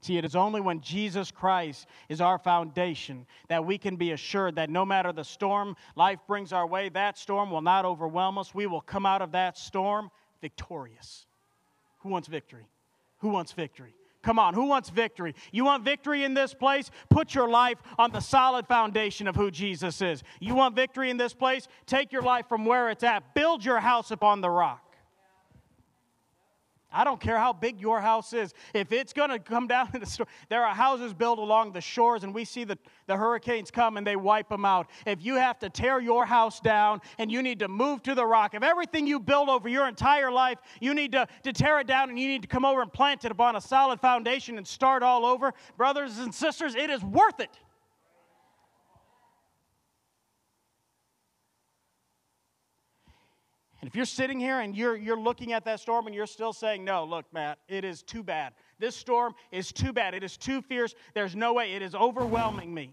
See, 0.00 0.16
it 0.16 0.24
is 0.24 0.36
only 0.36 0.60
when 0.60 0.80
Jesus 0.80 1.30
Christ 1.30 1.86
is 2.08 2.20
our 2.20 2.38
foundation 2.38 3.26
that 3.48 3.64
we 3.64 3.78
can 3.78 3.96
be 3.96 4.12
assured 4.12 4.54
that 4.56 4.70
no 4.70 4.84
matter 4.84 5.12
the 5.12 5.24
storm 5.24 5.74
life 5.96 6.20
brings 6.26 6.52
our 6.52 6.66
way, 6.66 6.88
that 6.90 7.18
storm 7.18 7.50
will 7.50 7.60
not 7.60 7.84
overwhelm 7.84 8.38
us. 8.38 8.54
We 8.54 8.66
will 8.66 8.80
come 8.80 9.04
out 9.04 9.22
of 9.22 9.32
that 9.32 9.58
storm 9.58 10.10
victorious. 10.40 11.26
Who 12.00 12.10
wants 12.10 12.28
victory? 12.28 12.66
Who 13.18 13.30
wants 13.30 13.52
victory? 13.52 13.94
Come 14.22 14.38
on, 14.38 14.54
who 14.54 14.66
wants 14.66 14.90
victory? 14.90 15.34
You 15.52 15.64
want 15.64 15.84
victory 15.84 16.24
in 16.24 16.34
this 16.34 16.52
place? 16.52 16.90
Put 17.08 17.34
your 17.34 17.48
life 17.48 17.78
on 17.98 18.10
the 18.10 18.20
solid 18.20 18.66
foundation 18.66 19.26
of 19.28 19.36
who 19.36 19.50
Jesus 19.50 20.02
is. 20.02 20.22
You 20.40 20.54
want 20.54 20.76
victory 20.76 21.10
in 21.10 21.16
this 21.16 21.34
place? 21.34 21.68
Take 21.86 22.12
your 22.12 22.22
life 22.22 22.46
from 22.48 22.64
where 22.64 22.90
it's 22.90 23.04
at. 23.04 23.34
Build 23.34 23.64
your 23.64 23.78
house 23.78 24.10
upon 24.10 24.40
the 24.40 24.50
rock. 24.50 24.87
I 26.90 27.04
don't 27.04 27.20
care 27.20 27.36
how 27.36 27.52
big 27.52 27.80
your 27.80 28.00
house 28.00 28.32
is. 28.32 28.54
If 28.72 28.92
it's 28.92 29.12
going 29.12 29.28
to 29.28 29.38
come 29.38 29.66
down 29.66 29.90
in 29.92 30.00
the 30.00 30.06
storm, 30.06 30.28
there 30.48 30.64
are 30.64 30.74
houses 30.74 31.12
built 31.12 31.38
along 31.38 31.72
the 31.72 31.80
shores, 31.80 32.24
and 32.24 32.34
we 32.34 32.44
see 32.44 32.64
the, 32.64 32.78
the 33.06 33.16
hurricanes 33.16 33.70
come 33.70 33.98
and 33.98 34.06
they 34.06 34.16
wipe 34.16 34.48
them 34.48 34.64
out. 34.64 34.88
If 35.04 35.22
you 35.22 35.34
have 35.34 35.58
to 35.58 35.68
tear 35.68 36.00
your 36.00 36.24
house 36.24 36.60
down 36.60 37.00
and 37.18 37.30
you 37.30 37.42
need 37.42 37.58
to 37.58 37.68
move 37.68 38.02
to 38.04 38.14
the 38.14 38.24
rock, 38.24 38.54
if 38.54 38.62
everything 38.62 39.06
you 39.06 39.20
build 39.20 39.50
over 39.50 39.68
your 39.68 39.86
entire 39.86 40.30
life, 40.30 40.58
you 40.80 40.94
need 40.94 41.12
to, 41.12 41.26
to 41.42 41.52
tear 41.52 41.80
it 41.80 41.86
down 41.86 42.08
and 42.08 42.18
you 42.18 42.26
need 42.26 42.42
to 42.42 42.48
come 42.48 42.64
over 42.64 42.80
and 42.80 42.92
plant 42.92 43.24
it 43.24 43.30
upon 43.30 43.56
a 43.56 43.60
solid 43.60 44.00
foundation 44.00 44.56
and 44.56 44.66
start 44.66 45.02
all 45.02 45.26
over, 45.26 45.52
brothers 45.76 46.18
and 46.18 46.34
sisters, 46.34 46.74
it 46.74 46.88
is 46.88 47.02
worth 47.04 47.40
it. 47.40 47.58
And 53.80 53.88
if 53.88 53.94
you're 53.94 54.04
sitting 54.04 54.40
here 54.40 54.60
and 54.60 54.76
you're, 54.76 54.96
you're 54.96 55.18
looking 55.18 55.52
at 55.52 55.64
that 55.66 55.80
storm 55.80 56.06
and 56.06 56.14
you're 56.14 56.26
still 56.26 56.52
saying, 56.52 56.84
No, 56.84 57.04
look, 57.04 57.26
Mat, 57.32 57.58
it 57.68 57.84
is 57.84 58.02
too 58.02 58.22
bad. 58.22 58.52
This 58.78 58.96
storm 58.96 59.34
is 59.52 59.72
too 59.72 59.92
bad. 59.92 60.14
It 60.14 60.24
is 60.24 60.36
too 60.36 60.62
fierce. 60.62 60.94
There's 61.14 61.36
no 61.36 61.52
way. 61.52 61.74
It 61.74 61.82
is 61.82 61.94
overwhelming 61.94 62.72
me. 62.74 62.92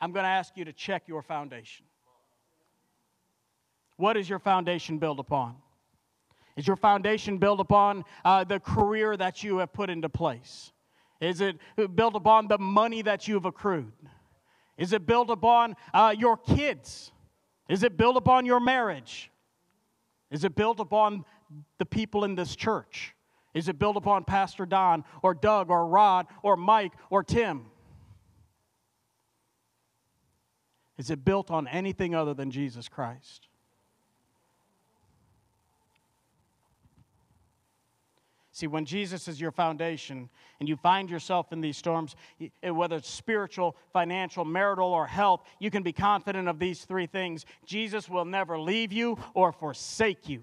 I'm 0.00 0.12
going 0.12 0.24
to 0.24 0.30
ask 0.30 0.56
you 0.56 0.64
to 0.64 0.72
check 0.72 1.04
your 1.06 1.22
foundation. 1.22 1.86
What 3.96 4.16
is 4.16 4.28
your 4.28 4.38
foundation 4.38 4.98
built 4.98 5.18
upon? 5.20 5.56
Is 6.56 6.66
your 6.66 6.76
foundation 6.76 7.38
built 7.38 7.60
upon 7.60 8.04
uh, 8.24 8.44
the 8.44 8.58
career 8.58 9.16
that 9.16 9.42
you 9.42 9.58
have 9.58 9.72
put 9.72 9.90
into 9.90 10.08
place? 10.08 10.72
Is 11.20 11.40
it 11.40 11.56
built 11.94 12.16
upon 12.16 12.48
the 12.48 12.58
money 12.58 13.02
that 13.02 13.28
you've 13.28 13.44
accrued? 13.44 13.92
Is 14.76 14.92
it 14.92 15.06
built 15.06 15.30
upon 15.30 15.76
uh, 15.94 16.14
your 16.18 16.36
kids? 16.36 17.12
Is 17.72 17.82
it 17.82 17.96
built 17.96 18.18
upon 18.18 18.44
your 18.44 18.60
marriage? 18.60 19.30
Is 20.30 20.44
it 20.44 20.54
built 20.54 20.78
upon 20.78 21.24
the 21.78 21.86
people 21.86 22.22
in 22.22 22.34
this 22.34 22.54
church? 22.54 23.14
Is 23.54 23.66
it 23.66 23.78
built 23.78 23.96
upon 23.96 24.24
Pastor 24.24 24.66
Don 24.66 25.04
or 25.22 25.32
Doug 25.32 25.70
or 25.70 25.86
Rod 25.86 26.26
or 26.42 26.54
Mike 26.54 26.92
or 27.08 27.22
Tim? 27.24 27.64
Is 30.98 31.08
it 31.08 31.24
built 31.24 31.50
on 31.50 31.66
anything 31.66 32.14
other 32.14 32.34
than 32.34 32.50
Jesus 32.50 32.90
Christ? 32.90 33.48
See, 38.54 38.66
when 38.66 38.84
Jesus 38.84 39.28
is 39.28 39.40
your 39.40 39.50
foundation 39.50 40.28
and 40.60 40.68
you 40.68 40.76
find 40.76 41.08
yourself 41.08 41.52
in 41.52 41.62
these 41.62 41.78
storms, 41.78 42.16
eh, 42.38 42.68
whether 42.68 42.96
it's 42.96 43.08
spiritual, 43.08 43.74
financial, 43.94 44.44
marital, 44.44 44.88
or 44.92 45.06
health, 45.06 45.42
you 45.58 45.70
can 45.70 45.82
be 45.82 45.92
confident 45.92 46.46
of 46.48 46.58
these 46.58 46.84
three 46.84 47.06
things. 47.06 47.46
Jesus 47.64 48.10
will 48.10 48.26
never 48.26 48.58
leave 48.58 48.92
you 48.92 49.18
or 49.32 49.52
forsake 49.52 50.28
you. 50.28 50.42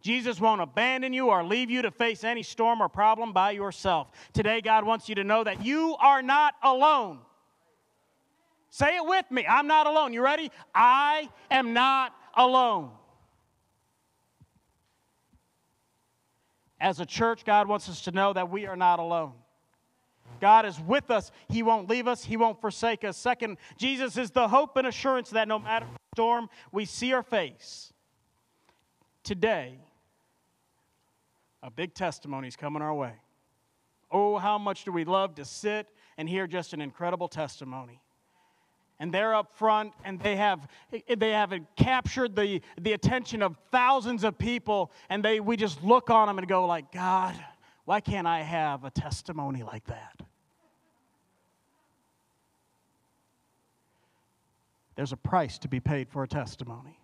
Jesus 0.00 0.40
won't 0.40 0.60
abandon 0.60 1.12
you 1.12 1.28
or 1.28 1.44
leave 1.44 1.70
you 1.70 1.82
to 1.82 1.92
face 1.92 2.24
any 2.24 2.42
storm 2.42 2.82
or 2.82 2.88
problem 2.88 3.32
by 3.32 3.52
yourself. 3.52 4.10
Today, 4.32 4.60
God 4.60 4.84
wants 4.84 5.08
you 5.08 5.14
to 5.14 5.24
know 5.24 5.44
that 5.44 5.64
you 5.64 5.96
are 6.00 6.20
not 6.20 6.54
alone. 6.64 7.20
Say 8.70 8.96
it 8.96 9.06
with 9.06 9.30
me 9.30 9.46
I'm 9.48 9.68
not 9.68 9.86
alone. 9.86 10.12
You 10.12 10.22
ready? 10.22 10.50
I 10.74 11.28
am 11.48 11.74
not 11.74 12.12
alone. 12.36 12.90
As 16.84 17.00
a 17.00 17.06
church, 17.06 17.46
God 17.46 17.66
wants 17.66 17.88
us 17.88 18.02
to 18.02 18.10
know 18.10 18.34
that 18.34 18.50
we 18.50 18.66
are 18.66 18.76
not 18.76 18.98
alone. 18.98 19.32
God 20.38 20.66
is 20.66 20.78
with 20.78 21.10
us. 21.10 21.32
He 21.48 21.62
won't 21.62 21.88
leave 21.88 22.06
us. 22.06 22.22
He 22.22 22.36
won't 22.36 22.60
forsake 22.60 23.04
us. 23.04 23.16
Second, 23.16 23.56
Jesus 23.78 24.18
is 24.18 24.30
the 24.30 24.48
hope 24.48 24.76
and 24.76 24.86
assurance 24.86 25.30
that 25.30 25.48
no 25.48 25.58
matter 25.58 25.86
the 25.86 25.98
storm 26.14 26.50
we 26.72 26.84
see 26.84 27.14
or 27.14 27.22
face, 27.22 27.90
today, 29.22 29.78
a 31.62 31.70
big 31.70 31.94
testimony 31.94 32.48
is 32.48 32.56
coming 32.56 32.82
our 32.82 32.94
way. 32.94 33.14
Oh, 34.10 34.36
how 34.36 34.58
much 34.58 34.84
do 34.84 34.92
we 34.92 35.04
love 35.06 35.36
to 35.36 35.44
sit 35.46 35.88
and 36.18 36.28
hear 36.28 36.46
just 36.46 36.74
an 36.74 36.82
incredible 36.82 37.28
testimony 37.28 37.98
and 39.00 39.12
they're 39.12 39.34
up 39.34 39.56
front 39.56 39.92
and 40.04 40.20
they 40.20 40.36
have 40.36 40.68
they 40.90 41.30
have 41.30 41.52
captured 41.76 42.36
the, 42.36 42.60
the 42.80 42.92
attention 42.92 43.42
of 43.42 43.56
thousands 43.70 44.24
of 44.24 44.38
people 44.38 44.92
and 45.08 45.24
they 45.24 45.40
we 45.40 45.56
just 45.56 45.82
look 45.82 46.10
on 46.10 46.28
them 46.28 46.38
and 46.38 46.48
go 46.48 46.66
like 46.66 46.92
god 46.92 47.34
why 47.84 48.00
can't 48.00 48.26
i 48.26 48.40
have 48.40 48.84
a 48.84 48.90
testimony 48.90 49.62
like 49.62 49.84
that? 49.86 50.20
There's 54.96 55.12
a 55.12 55.16
price 55.16 55.58
to 55.58 55.68
be 55.68 55.80
paid 55.80 56.08
for 56.08 56.22
a 56.22 56.28
testimony. 56.28 56.98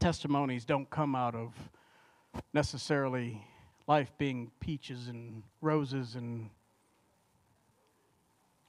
Testimonies 0.00 0.64
don't 0.64 0.88
come 0.90 1.14
out 1.14 1.34
of 1.34 1.52
necessarily 2.52 3.46
life 3.86 4.12
being 4.18 4.50
peaches 4.60 5.08
and 5.08 5.42
roses 5.60 6.14
and 6.14 6.50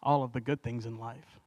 all 0.01 0.23
of 0.23 0.33
the 0.33 0.41
good 0.41 0.61
things 0.61 0.85
in 0.85 0.97
life. 0.97 1.39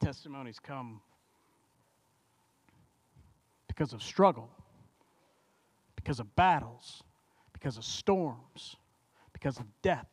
Testimonies 0.00 0.58
come 0.58 1.00
because 3.68 3.92
of 3.92 4.02
struggle, 4.02 4.50
because 5.96 6.20
of 6.20 6.36
battles, 6.36 7.02
because 7.52 7.76
of 7.78 7.84
storms, 7.84 8.76
because 9.32 9.58
of 9.58 9.64
death, 9.82 10.06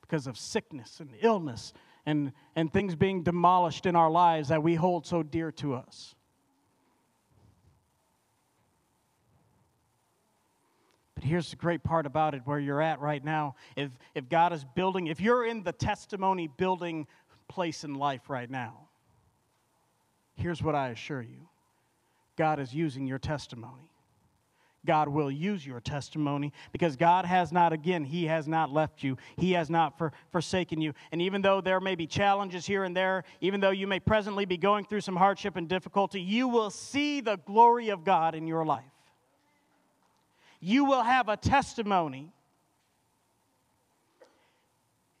because 0.00 0.26
of 0.26 0.36
sickness 0.36 1.00
and 1.00 1.10
illness 1.22 1.72
and, 2.10 2.32
and 2.56 2.72
things 2.72 2.96
being 2.96 3.22
demolished 3.22 3.86
in 3.86 3.94
our 3.94 4.10
lives 4.10 4.48
that 4.48 4.62
we 4.62 4.74
hold 4.74 5.06
so 5.06 5.22
dear 5.22 5.52
to 5.52 5.74
us. 5.74 6.14
But 11.14 11.24
here's 11.24 11.50
the 11.50 11.56
great 11.56 11.84
part 11.84 12.06
about 12.06 12.34
it 12.34 12.42
where 12.44 12.58
you're 12.58 12.82
at 12.82 13.00
right 13.00 13.24
now. 13.24 13.54
If, 13.76 13.90
if 14.14 14.28
God 14.28 14.52
is 14.52 14.64
building, 14.74 15.06
if 15.06 15.20
you're 15.20 15.46
in 15.46 15.62
the 15.62 15.72
testimony 15.72 16.48
building 16.48 17.06
place 17.48 17.84
in 17.84 17.94
life 17.94 18.28
right 18.28 18.50
now, 18.50 18.88
here's 20.34 20.62
what 20.62 20.74
I 20.74 20.88
assure 20.88 21.22
you 21.22 21.48
God 22.36 22.58
is 22.58 22.74
using 22.74 23.06
your 23.06 23.18
testimony. 23.18 23.89
God 24.86 25.08
will 25.08 25.30
use 25.30 25.66
your 25.66 25.80
testimony 25.80 26.52
because 26.72 26.96
God 26.96 27.26
has 27.26 27.52
not, 27.52 27.72
again, 27.72 28.02
He 28.04 28.26
has 28.26 28.48
not 28.48 28.72
left 28.72 29.02
you. 29.02 29.18
He 29.36 29.52
has 29.52 29.68
not 29.68 29.98
for, 29.98 30.12
forsaken 30.32 30.80
you. 30.80 30.94
And 31.12 31.20
even 31.20 31.42
though 31.42 31.60
there 31.60 31.80
may 31.80 31.94
be 31.94 32.06
challenges 32.06 32.64
here 32.64 32.84
and 32.84 32.96
there, 32.96 33.24
even 33.40 33.60
though 33.60 33.70
you 33.70 33.86
may 33.86 34.00
presently 34.00 34.46
be 34.46 34.56
going 34.56 34.86
through 34.86 35.02
some 35.02 35.16
hardship 35.16 35.56
and 35.56 35.68
difficulty, 35.68 36.20
you 36.20 36.48
will 36.48 36.70
see 36.70 37.20
the 37.20 37.36
glory 37.36 37.90
of 37.90 38.04
God 38.04 38.34
in 38.34 38.46
your 38.46 38.64
life. 38.64 38.84
You 40.60 40.86
will 40.86 41.02
have 41.02 41.28
a 41.28 41.36
testimony. 41.36 42.32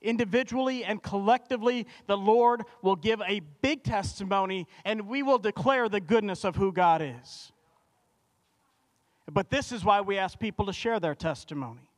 Individually 0.00 0.84
and 0.84 1.02
collectively, 1.02 1.86
the 2.06 2.16
Lord 2.16 2.62
will 2.80 2.96
give 2.96 3.20
a 3.26 3.40
big 3.60 3.84
testimony 3.84 4.66
and 4.86 5.06
we 5.06 5.22
will 5.22 5.38
declare 5.38 5.90
the 5.90 6.00
goodness 6.00 6.44
of 6.44 6.56
who 6.56 6.72
God 6.72 7.02
is. 7.02 7.52
But 9.32 9.50
this 9.50 9.72
is 9.72 9.84
why 9.84 10.00
we 10.00 10.18
ask 10.18 10.38
people 10.38 10.66
to 10.66 10.72
share 10.72 11.00
their 11.00 11.14
testimony. 11.14 11.90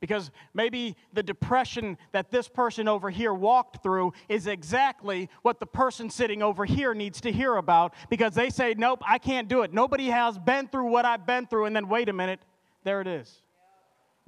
Because 0.00 0.30
maybe 0.52 0.94
the 1.14 1.22
depression 1.22 1.96
that 2.12 2.30
this 2.30 2.48
person 2.48 2.86
over 2.86 3.08
here 3.08 3.32
walked 3.32 3.82
through 3.82 4.12
is 4.28 4.46
exactly 4.46 5.30
what 5.42 5.58
the 5.58 5.66
person 5.66 6.10
sitting 6.10 6.42
over 6.42 6.64
here 6.64 6.94
needs 6.94 7.20
to 7.22 7.32
hear 7.32 7.56
about 7.56 7.94
because 8.10 8.34
they 8.34 8.50
say, 8.50 8.74
Nope, 8.76 9.02
I 9.06 9.18
can't 9.18 9.48
do 9.48 9.62
it. 9.62 9.72
Nobody 9.72 10.06
has 10.06 10.38
been 10.38 10.68
through 10.68 10.90
what 10.90 11.04
I've 11.04 11.26
been 11.26 11.46
through. 11.46 11.64
And 11.64 11.74
then, 11.74 11.88
wait 11.88 12.08
a 12.08 12.12
minute, 12.12 12.40
there 12.84 13.00
it 13.00 13.06
is. 13.06 13.42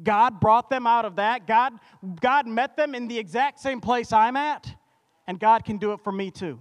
God 0.03 0.41
brought 0.41 0.70
them 0.70 0.87
out 0.87 1.05
of 1.05 1.16
that. 1.16 1.47
God, 1.47 1.74
God 2.20 2.47
met 2.47 2.76
them 2.76 2.95
in 2.95 3.09
the 3.09 3.18
exact 3.18 3.61
same 3.61 3.81
place 3.81 4.12
I'm 4.12 4.37
at, 4.37 4.72
and 5.26 5.39
God 5.39 5.64
can 5.64 5.76
do 5.76 5.93
it 5.93 6.01
for 6.03 6.12
me 6.12 6.31
too. 6.31 6.59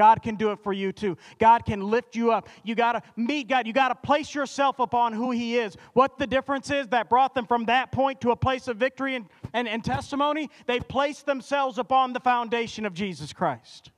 God 0.00 0.22
can 0.22 0.34
do 0.34 0.50
it 0.50 0.58
for 0.60 0.72
you 0.72 0.92
too. 0.92 1.18
God 1.38 1.66
can 1.66 1.82
lift 1.82 2.16
you 2.16 2.32
up. 2.32 2.48
You 2.64 2.74
got 2.74 2.92
to 2.92 3.02
meet 3.16 3.48
God. 3.48 3.66
You 3.66 3.74
got 3.74 3.88
to 3.88 3.94
place 3.94 4.34
yourself 4.34 4.78
upon 4.78 5.12
who 5.12 5.30
He 5.30 5.58
is. 5.58 5.76
What 5.92 6.16
the 6.16 6.26
difference 6.26 6.70
is 6.70 6.88
that 6.88 7.10
brought 7.10 7.34
them 7.34 7.44
from 7.44 7.66
that 7.66 7.92
point 7.92 8.18
to 8.22 8.30
a 8.30 8.36
place 8.36 8.66
of 8.66 8.78
victory 8.78 9.14
and, 9.14 9.26
and, 9.52 9.68
and 9.68 9.84
testimony? 9.84 10.48
They 10.64 10.80
placed 10.80 11.26
themselves 11.26 11.76
upon 11.76 12.14
the 12.14 12.20
foundation 12.20 12.86
of 12.86 12.94
Jesus 12.94 13.34
Christ. 13.34 13.90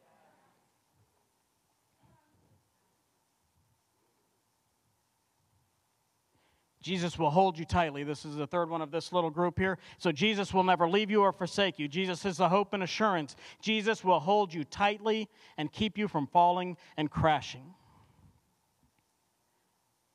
Jesus 6.83 7.19
will 7.19 7.31
hold 7.31 7.59
you 7.59 7.65
tightly. 7.65 8.05
This 8.05 8.25
is 8.25 8.37
the 8.37 8.47
third 8.47 8.69
one 8.69 8.83
of 8.83 8.91
this 8.91 9.13
little 9.13 9.31
group 9.31 9.59
here. 9.59 9.79
So, 9.99 10.13
Jesus 10.13 10.53
will 10.53 10.65
never 10.65 10.89
leave 10.89 11.11
you 11.11 11.23
or 11.23 11.33
forsake 11.33 11.79
you. 11.79 11.89
Jesus 11.89 12.25
is 12.25 12.37
the 12.37 12.49
hope 12.49 12.75
and 12.75 12.83
assurance. 12.83 13.37
Jesus 13.61 14.05
will 14.05 14.21
hold 14.21 14.53
you 14.53 14.65
tightly 14.65 15.29
and 15.57 15.73
keep 15.73 15.97
you 15.97 16.09
from 16.09 16.27
falling 16.27 16.77
and 16.97 17.11
crashing. 17.11 17.75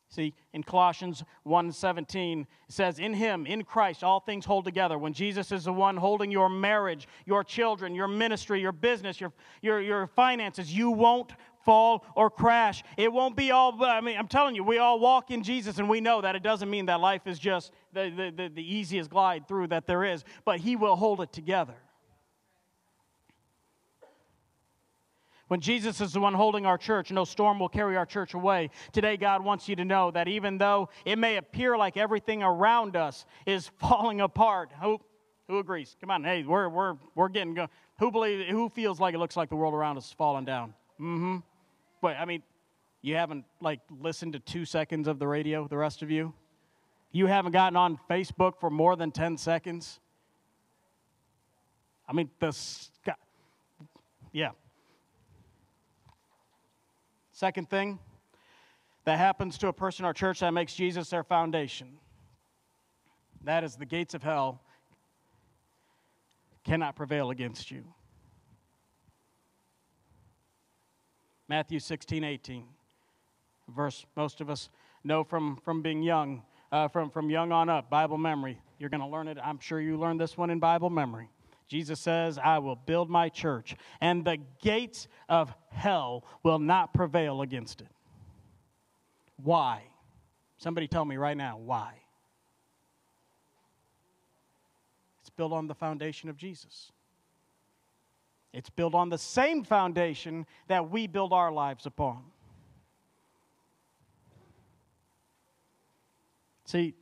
See, 0.10 0.34
in 0.54 0.64
Colossians 0.64 1.24
1:17 1.44 2.48
it 2.68 2.74
says, 2.74 2.98
"In 2.98 3.14
him, 3.14 3.46
in 3.46 3.64
Christ, 3.64 4.04
all 4.04 4.22
things 4.22 4.46
hold 4.46 4.64
together." 4.64 4.98
When 4.98 5.12
Jesus 5.12 5.52
is 5.52 5.66
the 5.66 5.74
one 5.74 5.98
holding 5.98 6.32
your 6.32 6.50
marriage, 6.50 7.08
your 7.26 7.44
children, 7.44 7.94
your 7.94 8.08
ministry, 8.08 8.62
your 8.62 8.72
business, 8.72 9.20
your, 9.20 9.34
your, 9.62 9.82
your 9.82 10.08
finances, 10.08 10.74
you 10.76 10.92
won't 10.92 11.34
fall 11.68 12.06
or 12.16 12.30
crash. 12.30 12.82
It 12.96 13.12
won't 13.12 13.36
be 13.36 13.52
all, 13.52 13.84
I 13.84 14.00
mean, 14.00 14.18
I'm 14.18 14.30
telling 14.30 14.56
you, 14.56 14.64
we 14.64 14.78
all 14.78 15.02
walk 15.02 15.32
in 15.32 15.44
Jesus 15.44 15.80
and 15.80 15.90
we 15.90 16.00
know 16.00 16.22
that 16.22 16.34
it 16.34 16.42
doesn't 16.42 16.70
mean 16.70 16.86
that 16.86 17.02
life 17.02 17.28
is 17.28 17.38
just 17.38 17.74
the, 17.92 18.10
the, 18.10 18.44
the, 18.44 18.50
the 18.56 18.76
easiest 18.76 19.10
glide 19.10 19.50
through 19.50 19.68
that 19.68 19.86
there 19.86 20.06
is, 20.06 20.24
but 20.46 20.62
He 20.62 20.78
will 20.78 20.96
hold 20.96 21.20
it 21.20 21.34
together. 21.34 21.76
When 25.50 25.60
Jesus 25.60 26.00
is 26.00 26.14
the 26.14 26.22
one 26.22 26.34
holding 26.34 26.66
our 26.66 26.78
church, 26.78 27.12
no 27.12 27.26
storm 27.26 27.60
will 27.60 27.70
carry 27.70 27.98
our 27.98 28.06
church 28.06 28.34
away. 28.34 28.70
Today, 28.94 29.18
God 29.18 29.44
wants 29.44 29.68
you 29.68 29.76
to 29.76 29.86
know 29.86 30.10
that 30.12 30.30
even 30.30 30.58
though 30.58 30.88
it 31.06 31.18
may 31.18 31.36
appear 31.36 31.78
like 31.78 31.98
everything 31.98 32.44
around 32.44 32.96
us 32.96 33.26
is 33.46 33.70
falling 33.80 34.22
apart, 34.22 34.72
who, 34.82 35.00
who 35.50 35.60
agrees? 35.60 35.98
Come 36.00 36.12
on, 36.12 36.24
hey, 36.24 36.44
we're, 36.44 36.70
we're, 36.70 36.96
we're 37.14 37.30
getting 37.30 37.54
go. 37.56 37.68
Who, 38.00 38.12
believe, 38.12 38.48
who 38.48 38.70
feels 38.70 39.02
like 39.02 39.16
it 39.16 39.18
looks 39.18 39.36
like 39.36 39.50
the 39.50 39.56
world 39.56 39.74
around 39.74 39.98
us 39.98 40.08
is 40.08 40.14
falling 40.14 40.46
down? 40.46 40.74
Mm 41.00 41.18
hmm. 41.18 41.38
But 42.02 42.18
I 42.18 42.26
mean, 42.26 42.44
you 43.02 43.16
haven't 43.16 43.46
like 43.62 43.80
listened 44.00 44.34
to 44.34 44.40
two 44.40 44.66
seconds 44.66 45.08
of 45.08 45.20
the 45.20 45.28
radio, 45.28 45.68
the 45.68 45.78
rest 45.78 46.02
of 46.02 46.12
you? 46.12 46.34
You 47.12 47.28
haven't 47.28 47.54
gotten 47.54 47.78
on 47.78 48.00
Facebook 48.10 48.60
for 48.60 48.70
more 48.70 48.96
than 48.96 49.12
10 49.12 49.38
seconds? 49.38 50.00
I 52.08 52.14
mean, 52.14 52.30
the 52.40 52.56
yeah. 54.32 54.52
Second 57.32 57.70
thing 57.70 58.00
that 59.06 59.18
happens 59.18 59.58
to 59.60 59.68
a 59.68 59.74
person 59.74 60.06
or 60.06 60.14
church 60.14 60.42
that 60.42 60.52
makes 60.52 60.74
Jesus 60.74 61.10
their 61.10 61.24
foundation 61.24 62.00
that 63.48 63.64
is 63.64 63.78
the 63.78 63.86
gates 63.86 64.14
of 64.14 64.22
hell 64.22 64.62
cannot 66.66 66.98
prevail 66.98 67.30
against 67.30 67.72
you. 67.72 67.86
Matthew 71.50 71.80
16, 71.80 72.24
18. 72.24 72.66
verse 73.70 74.06
most 74.16 74.42
of 74.42 74.50
us 74.50 74.70
know 75.04 75.24
from, 75.24 75.58
from 75.64 75.82
being 75.82 76.04
young, 76.04 76.44
uh, 76.72 76.88
from, 76.90 77.10
from 77.10 77.30
young 77.30 77.52
on 77.52 77.70
up, 77.70 77.90
Bible 77.90 78.18
memory. 78.18 78.60
You're 78.80 78.90
going 78.90 79.02
to 79.02 79.08
learn 79.08 79.28
it. 79.28 79.38
I'm 79.42 79.60
sure 79.60 79.80
you 79.80 79.98
learned 79.98 80.20
this 80.20 80.38
one 80.38 80.50
in 80.50 80.60
Bible 80.60 80.90
memory. 80.90 81.30
Jesus 81.68 82.00
says, 82.00 82.38
I 82.38 82.60
will 82.60 82.76
build 82.76 83.10
my 83.10 83.30
church, 83.30 83.76
and 84.00 84.24
the 84.24 84.38
gates 84.62 85.08
of 85.28 85.54
hell 85.70 86.24
will 86.44 86.60
not 86.60 86.94
prevail 86.94 87.42
against 87.42 87.82
it. 87.82 87.88
Why? 89.38 89.84
Somebody 90.58 90.88
tell 90.88 91.06
me 91.06 91.18
right 91.18 91.36
now, 91.36 91.58
why? 91.58 91.94
It's 95.22 95.30
built 95.30 95.52
on 95.52 95.68
the 95.68 95.76
foundation 95.76 96.30
of 96.30 96.38
Jesus. 96.38 96.92
It's 98.58 98.72
built 98.72 98.96
on 98.96 99.10
the 99.10 99.20
same 99.20 99.64
foundation 99.64 100.48
that 100.68 100.90
we 100.90 101.06
build 101.06 101.32
our 101.32 101.52
lives 101.52 101.86
upon. 101.86 102.24
See, 106.66 106.96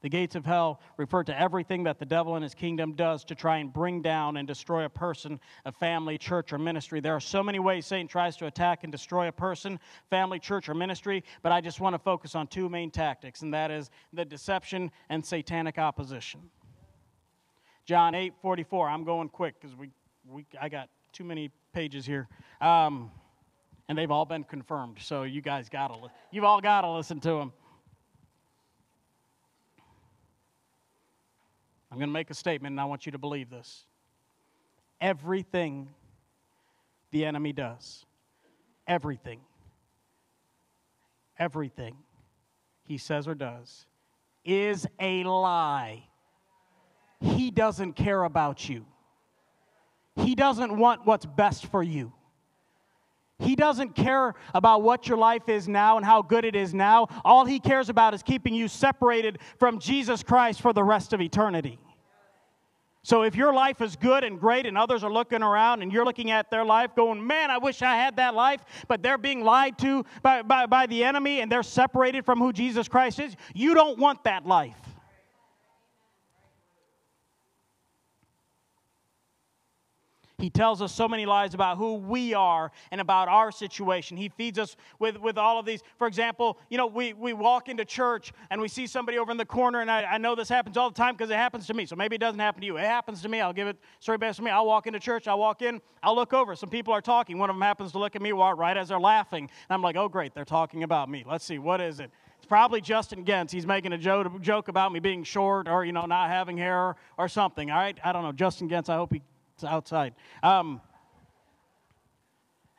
the 0.00 0.08
gates 0.08 0.34
of 0.34 0.44
hell 0.44 0.80
refer 0.96 1.22
to 1.22 1.40
everything 1.40 1.84
that 1.84 2.00
the 2.00 2.04
devil 2.04 2.34
and 2.34 2.42
his 2.42 2.52
kingdom 2.52 2.94
does 2.94 3.24
to 3.26 3.36
try 3.36 3.58
and 3.58 3.72
bring 3.72 4.02
down 4.02 4.38
and 4.38 4.48
destroy 4.48 4.86
a 4.86 4.88
person, 4.88 5.38
a 5.64 5.70
family, 5.70 6.18
church, 6.18 6.52
or 6.52 6.58
ministry. 6.58 6.98
There 6.98 7.14
are 7.14 7.20
so 7.20 7.40
many 7.40 7.60
ways 7.60 7.86
Satan 7.86 8.08
tries 8.08 8.36
to 8.38 8.46
attack 8.46 8.82
and 8.82 8.90
destroy 8.90 9.28
a 9.28 9.32
person, 9.32 9.78
family, 10.10 10.40
church, 10.40 10.68
or 10.68 10.74
ministry, 10.74 11.22
but 11.44 11.52
I 11.52 11.60
just 11.60 11.78
want 11.78 11.94
to 11.94 12.00
focus 12.00 12.34
on 12.34 12.48
two 12.48 12.68
main 12.68 12.90
tactics, 12.90 13.42
and 13.42 13.54
that 13.54 13.70
is 13.70 13.90
the 14.12 14.24
deception 14.24 14.90
and 15.10 15.24
satanic 15.24 15.78
opposition. 15.78 16.50
John 17.86 18.14
8 18.16 18.34
44. 18.42 18.88
I'm 18.88 19.04
going 19.04 19.28
quick 19.28 19.54
because 19.60 19.76
we, 19.76 19.90
we, 20.28 20.44
I 20.60 20.68
got 20.68 20.88
too 21.12 21.24
many 21.24 21.50
pages 21.72 22.04
here. 22.04 22.28
Um, 22.60 23.10
and 23.88 23.96
they've 23.96 24.10
all 24.10 24.24
been 24.24 24.42
confirmed, 24.42 24.98
so 25.00 25.22
you 25.22 25.40
guys 25.40 25.68
got 25.68 25.88
to, 25.88 26.10
you've 26.32 26.44
all 26.44 26.60
got 26.60 26.80
to 26.80 26.90
listen 26.90 27.20
to 27.20 27.30
them. 27.30 27.52
I'm 31.92 31.98
going 31.98 32.08
to 32.08 32.12
make 32.12 32.30
a 32.30 32.34
statement 32.34 32.72
and 32.72 32.80
I 32.80 32.84
want 32.84 33.06
you 33.06 33.12
to 33.12 33.18
believe 33.18 33.48
this. 33.48 33.86
Everything 35.00 35.88
the 37.12 37.24
enemy 37.24 37.52
does, 37.52 38.04
everything, 38.88 39.40
everything 41.38 41.96
he 42.82 42.98
says 42.98 43.28
or 43.28 43.34
does 43.34 43.86
is 44.44 44.86
a 44.98 45.22
lie. 45.24 46.02
He 47.20 47.50
doesn't 47.50 47.94
care 47.94 48.22
about 48.24 48.68
you. 48.68 48.84
He 50.16 50.34
doesn't 50.34 50.76
want 50.76 51.06
what's 51.06 51.26
best 51.26 51.66
for 51.66 51.82
you. 51.82 52.12
He 53.38 53.54
doesn't 53.54 53.94
care 53.94 54.34
about 54.54 54.82
what 54.82 55.08
your 55.08 55.18
life 55.18 55.48
is 55.48 55.68
now 55.68 55.98
and 55.98 56.06
how 56.06 56.22
good 56.22 56.44
it 56.46 56.56
is 56.56 56.72
now. 56.72 57.08
All 57.22 57.44
he 57.44 57.60
cares 57.60 57.90
about 57.90 58.14
is 58.14 58.22
keeping 58.22 58.54
you 58.54 58.66
separated 58.66 59.38
from 59.58 59.78
Jesus 59.78 60.22
Christ 60.22 60.62
for 60.62 60.72
the 60.72 60.82
rest 60.82 61.12
of 61.12 61.20
eternity. 61.20 61.78
So 63.02 63.22
if 63.22 63.36
your 63.36 63.52
life 63.52 63.82
is 63.82 63.94
good 63.94 64.24
and 64.24 64.40
great 64.40 64.66
and 64.66 64.76
others 64.76 65.04
are 65.04 65.12
looking 65.12 65.42
around 65.42 65.82
and 65.82 65.92
you're 65.92 66.04
looking 66.04 66.30
at 66.30 66.50
their 66.50 66.64
life 66.64 66.96
going, 66.96 67.24
man, 67.24 67.50
I 67.50 67.58
wish 67.58 67.82
I 67.82 67.94
had 67.94 68.16
that 68.16 68.34
life, 68.34 68.64
but 68.88 69.02
they're 69.02 69.18
being 69.18 69.44
lied 69.44 69.78
to 69.78 70.04
by, 70.22 70.42
by, 70.42 70.66
by 70.66 70.86
the 70.86 71.04
enemy 71.04 71.40
and 71.40 71.52
they're 71.52 71.62
separated 71.62 72.24
from 72.24 72.38
who 72.38 72.52
Jesus 72.52 72.88
Christ 72.88 73.20
is, 73.20 73.36
you 73.54 73.74
don't 73.74 73.98
want 73.98 74.24
that 74.24 74.44
life. 74.44 74.85
He 80.38 80.50
tells 80.50 80.82
us 80.82 80.92
so 80.92 81.08
many 81.08 81.24
lies 81.24 81.54
about 81.54 81.78
who 81.78 81.94
we 81.94 82.34
are 82.34 82.70
and 82.90 83.00
about 83.00 83.28
our 83.28 83.50
situation. 83.50 84.18
He 84.18 84.28
feeds 84.28 84.58
us 84.58 84.76
with, 84.98 85.16
with 85.18 85.38
all 85.38 85.58
of 85.58 85.64
these. 85.64 85.80
For 85.98 86.06
example, 86.06 86.58
you 86.68 86.76
know, 86.76 86.86
we, 86.86 87.14
we 87.14 87.32
walk 87.32 87.70
into 87.70 87.86
church 87.86 88.34
and 88.50 88.60
we 88.60 88.68
see 88.68 88.86
somebody 88.86 89.16
over 89.16 89.30
in 89.30 89.38
the 89.38 89.46
corner, 89.46 89.80
and 89.80 89.90
I, 89.90 90.02
I 90.02 90.18
know 90.18 90.34
this 90.34 90.50
happens 90.50 90.76
all 90.76 90.90
the 90.90 90.94
time 90.94 91.14
because 91.14 91.30
it 91.30 91.36
happens 91.36 91.66
to 91.68 91.74
me. 91.74 91.86
So 91.86 91.96
maybe 91.96 92.16
it 92.16 92.18
doesn't 92.18 92.38
happen 92.38 92.60
to 92.60 92.66
you. 92.66 92.76
It 92.76 92.84
happens 92.84 93.22
to 93.22 93.30
me. 93.30 93.40
I'll 93.40 93.54
give 93.54 93.66
it 93.66 93.78
story 93.98 94.18
based 94.18 94.38
on 94.38 94.44
me. 94.44 94.50
I'll 94.50 94.66
walk 94.66 94.86
into 94.86 95.00
church, 95.00 95.26
I'll 95.26 95.38
walk 95.38 95.62
in, 95.62 95.80
I'll 96.02 96.14
look 96.14 96.34
over. 96.34 96.54
Some 96.54 96.68
people 96.68 96.92
are 96.92 97.00
talking. 97.00 97.38
One 97.38 97.48
of 97.48 97.56
them 97.56 97.62
happens 97.62 97.92
to 97.92 97.98
look 97.98 98.14
at 98.14 98.20
me 98.20 98.32
right 98.32 98.76
as 98.76 98.88
they're 98.88 99.00
laughing. 99.00 99.44
And 99.44 99.74
I'm 99.74 99.80
like, 99.80 99.96
oh, 99.96 100.08
great, 100.08 100.34
they're 100.34 100.44
talking 100.44 100.82
about 100.82 101.08
me. 101.08 101.24
Let's 101.26 101.46
see, 101.46 101.58
what 101.58 101.80
is 101.80 101.98
it? 101.98 102.10
It's 102.36 102.46
probably 102.46 102.82
Justin 102.82 103.24
Gentz. 103.24 103.54
He's 103.54 103.66
making 103.66 103.94
a 103.94 103.98
joke 103.98 104.68
about 104.68 104.92
me 104.92 105.00
being 105.00 105.24
short 105.24 105.66
or, 105.66 105.86
you 105.86 105.92
know, 105.92 106.04
not 106.04 106.28
having 106.28 106.58
hair 106.58 106.94
or 107.16 107.28
something. 107.28 107.70
All 107.70 107.78
right? 107.78 107.98
I 108.04 108.12
don't 108.12 108.22
know. 108.22 108.32
Justin 108.32 108.68
Gentz, 108.68 108.90
I 108.90 108.96
hope 108.96 109.14
he 109.14 109.22
it's 109.56 109.64
outside. 109.64 110.14
Um, 110.42 110.82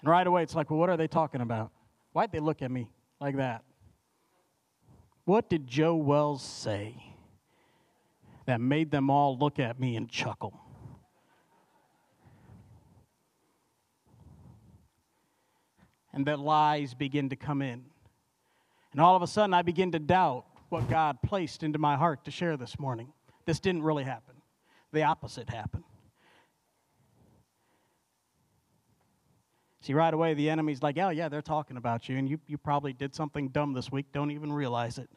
and 0.01 0.09
right 0.09 0.27
away, 0.27 0.43
it's 0.43 0.53
like, 0.53 0.69
well, 0.69 0.79
what 0.79 0.91
are 0.91 0.97
they 0.97 1.07
talking 1.07 1.41
about? 1.41 1.71
Why'd 2.13 2.31
they 2.31 2.39
look 2.39 2.61
at 2.61 2.69
me 2.69 2.91
like 3.19 3.37
that? 3.37 3.63
What 5.25 5.49
did 5.49 5.65
Joe 5.65 5.95
Wells 5.95 6.43
say 6.43 7.03
that 8.45 8.61
made 8.61 8.91
them 8.91 9.09
all 9.09 9.37
look 9.37 9.57
at 9.57 9.79
me 9.79 9.95
and 9.95 10.07
chuckle? 10.07 10.53
And 16.13 16.27
that 16.27 16.39
lies 16.39 16.93
begin 16.93 17.29
to 17.29 17.35
come 17.35 17.63
in. 17.63 17.85
And 18.91 19.01
all 19.01 19.15
of 19.15 19.23
a 19.23 19.27
sudden, 19.27 19.53
I 19.55 19.63
begin 19.63 19.91
to 19.93 19.99
doubt 19.99 20.45
what 20.69 20.87
God 20.89 21.17
placed 21.23 21.63
into 21.63 21.79
my 21.79 21.95
heart 21.95 22.23
to 22.25 22.31
share 22.31 22.55
this 22.55 22.79
morning. 22.79 23.11
This 23.45 23.59
didn't 23.59 23.81
really 23.81 24.03
happen, 24.03 24.35
the 24.91 25.03
opposite 25.03 25.49
happened. 25.49 25.83
See, 29.87 29.93
right 29.93 30.13
away, 30.13 30.33
the 30.33 30.49
enemy's 30.49 30.83
like, 30.83 30.97
oh, 30.97 31.11
yeah, 31.11 31.29
they're 31.29 31.41
talking 31.41 31.77
about 31.77 32.09
you, 32.09 32.17
and 32.17 32.27
you, 32.27 32.41
you 32.45 32.57
probably 32.57 32.91
did 32.91 33.15
something 33.15 33.47
dumb 33.47 33.71
this 33.71 33.89
week, 33.89 34.07
don't 34.11 34.31
even 34.31 34.51
realize 34.51 34.97
it. 34.97 35.09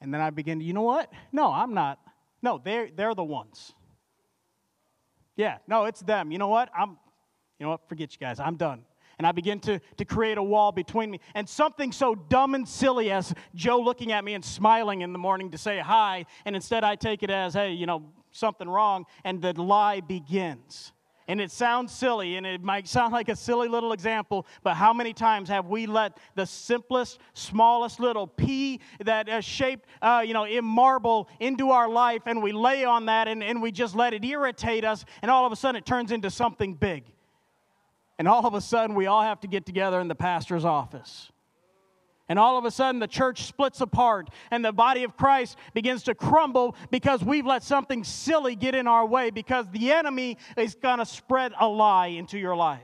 And 0.00 0.12
then 0.12 0.20
I 0.20 0.30
begin 0.30 0.58
to, 0.58 0.64
you 0.64 0.72
know 0.72 0.82
what? 0.82 1.12
No, 1.30 1.52
I'm 1.52 1.72
not. 1.72 2.00
No, 2.42 2.60
they're, 2.64 2.88
they're 2.92 3.14
the 3.14 3.22
ones. 3.22 3.72
Yeah, 5.36 5.58
no, 5.68 5.84
it's 5.84 6.00
them. 6.00 6.32
You 6.32 6.38
know 6.38 6.48
what? 6.48 6.68
I'm, 6.76 6.98
you 7.60 7.66
know 7.66 7.68
what? 7.68 7.88
Forget 7.88 8.12
you 8.12 8.18
guys. 8.18 8.40
I'm 8.40 8.56
done. 8.56 8.82
And 9.18 9.26
I 9.28 9.30
begin 9.30 9.60
to, 9.60 9.78
to 9.98 10.04
create 10.04 10.36
a 10.36 10.42
wall 10.42 10.72
between 10.72 11.12
me. 11.12 11.20
And 11.36 11.48
something 11.48 11.92
so 11.92 12.16
dumb 12.16 12.56
and 12.56 12.68
silly 12.68 13.12
as 13.12 13.32
Joe 13.54 13.78
looking 13.78 14.10
at 14.10 14.24
me 14.24 14.34
and 14.34 14.44
smiling 14.44 15.02
in 15.02 15.12
the 15.12 15.18
morning 15.20 15.52
to 15.52 15.58
say 15.58 15.78
hi, 15.78 16.26
and 16.44 16.56
instead 16.56 16.82
I 16.82 16.96
take 16.96 17.22
it 17.22 17.30
as, 17.30 17.54
hey, 17.54 17.70
you 17.70 17.86
know, 17.86 18.02
something 18.32 18.68
wrong, 18.68 19.04
and 19.22 19.40
the 19.40 19.52
lie 19.52 20.00
begins. 20.00 20.90
And 21.26 21.40
it 21.40 21.50
sounds 21.50 21.90
silly, 21.90 22.36
and 22.36 22.46
it 22.46 22.62
might 22.62 22.86
sound 22.86 23.14
like 23.14 23.30
a 23.30 23.36
silly 23.36 23.66
little 23.66 23.92
example, 23.92 24.46
but 24.62 24.74
how 24.74 24.92
many 24.92 25.14
times 25.14 25.48
have 25.48 25.66
we 25.66 25.86
let 25.86 26.18
the 26.34 26.44
simplest, 26.44 27.18
smallest 27.32 27.98
little 27.98 28.26
pea 28.26 28.80
that 29.04 29.28
is 29.28 29.44
shaped, 29.44 29.86
uh, 30.02 30.22
you 30.26 30.34
know, 30.34 30.44
in 30.44 30.64
marble 30.64 31.28
into 31.40 31.70
our 31.70 31.88
life, 31.88 32.22
and 32.26 32.42
we 32.42 32.52
lay 32.52 32.84
on 32.84 33.06
that, 33.06 33.26
and, 33.26 33.42
and 33.42 33.62
we 33.62 33.72
just 33.72 33.94
let 33.94 34.12
it 34.12 34.22
irritate 34.22 34.84
us, 34.84 35.06
and 35.22 35.30
all 35.30 35.46
of 35.46 35.52
a 35.52 35.56
sudden 35.56 35.76
it 35.76 35.86
turns 35.86 36.12
into 36.12 36.30
something 36.30 36.74
big. 36.74 37.04
And 38.18 38.28
all 38.28 38.46
of 38.46 38.52
a 38.54 38.60
sudden 38.60 38.94
we 38.94 39.06
all 39.06 39.22
have 39.22 39.40
to 39.40 39.48
get 39.48 39.64
together 39.64 40.00
in 40.00 40.08
the 40.08 40.14
pastor's 40.14 40.64
office. 40.64 41.32
And 42.28 42.38
all 42.38 42.56
of 42.56 42.64
a 42.64 42.70
sudden, 42.70 43.00
the 43.00 43.06
church 43.06 43.44
splits 43.44 43.80
apart 43.82 44.30
and 44.50 44.64
the 44.64 44.72
body 44.72 45.04
of 45.04 45.16
Christ 45.16 45.58
begins 45.74 46.02
to 46.04 46.14
crumble 46.14 46.74
because 46.90 47.22
we've 47.22 47.44
let 47.44 47.62
something 47.62 48.02
silly 48.02 48.56
get 48.56 48.74
in 48.74 48.86
our 48.86 49.04
way 49.04 49.30
because 49.30 49.66
the 49.72 49.92
enemy 49.92 50.38
is 50.56 50.74
going 50.74 50.98
to 50.98 51.06
spread 51.06 51.52
a 51.60 51.68
lie 51.68 52.06
into 52.06 52.38
your 52.38 52.56
life. 52.56 52.80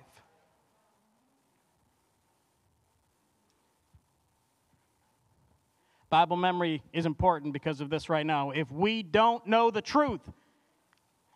Bible 6.10 6.36
memory 6.36 6.82
is 6.92 7.06
important 7.06 7.52
because 7.52 7.80
of 7.80 7.88
this 7.88 8.08
right 8.08 8.26
now. 8.26 8.50
If 8.50 8.70
we 8.70 9.02
don't 9.02 9.46
know 9.46 9.70
the 9.70 9.80
truth, 9.80 10.20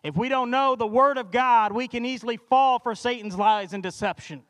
if 0.03 0.15
we 0.15 0.29
don't 0.29 0.51
know 0.51 0.75
the 0.75 0.85
Word 0.85 1.17
of 1.17 1.31
God, 1.31 1.71
we 1.71 1.87
can 1.87 2.05
easily 2.05 2.37
fall 2.37 2.77
for 2.77 2.93
Satan's 2.93 3.37
lies 3.37 3.73
and 3.73 3.81
deception. 3.81 4.43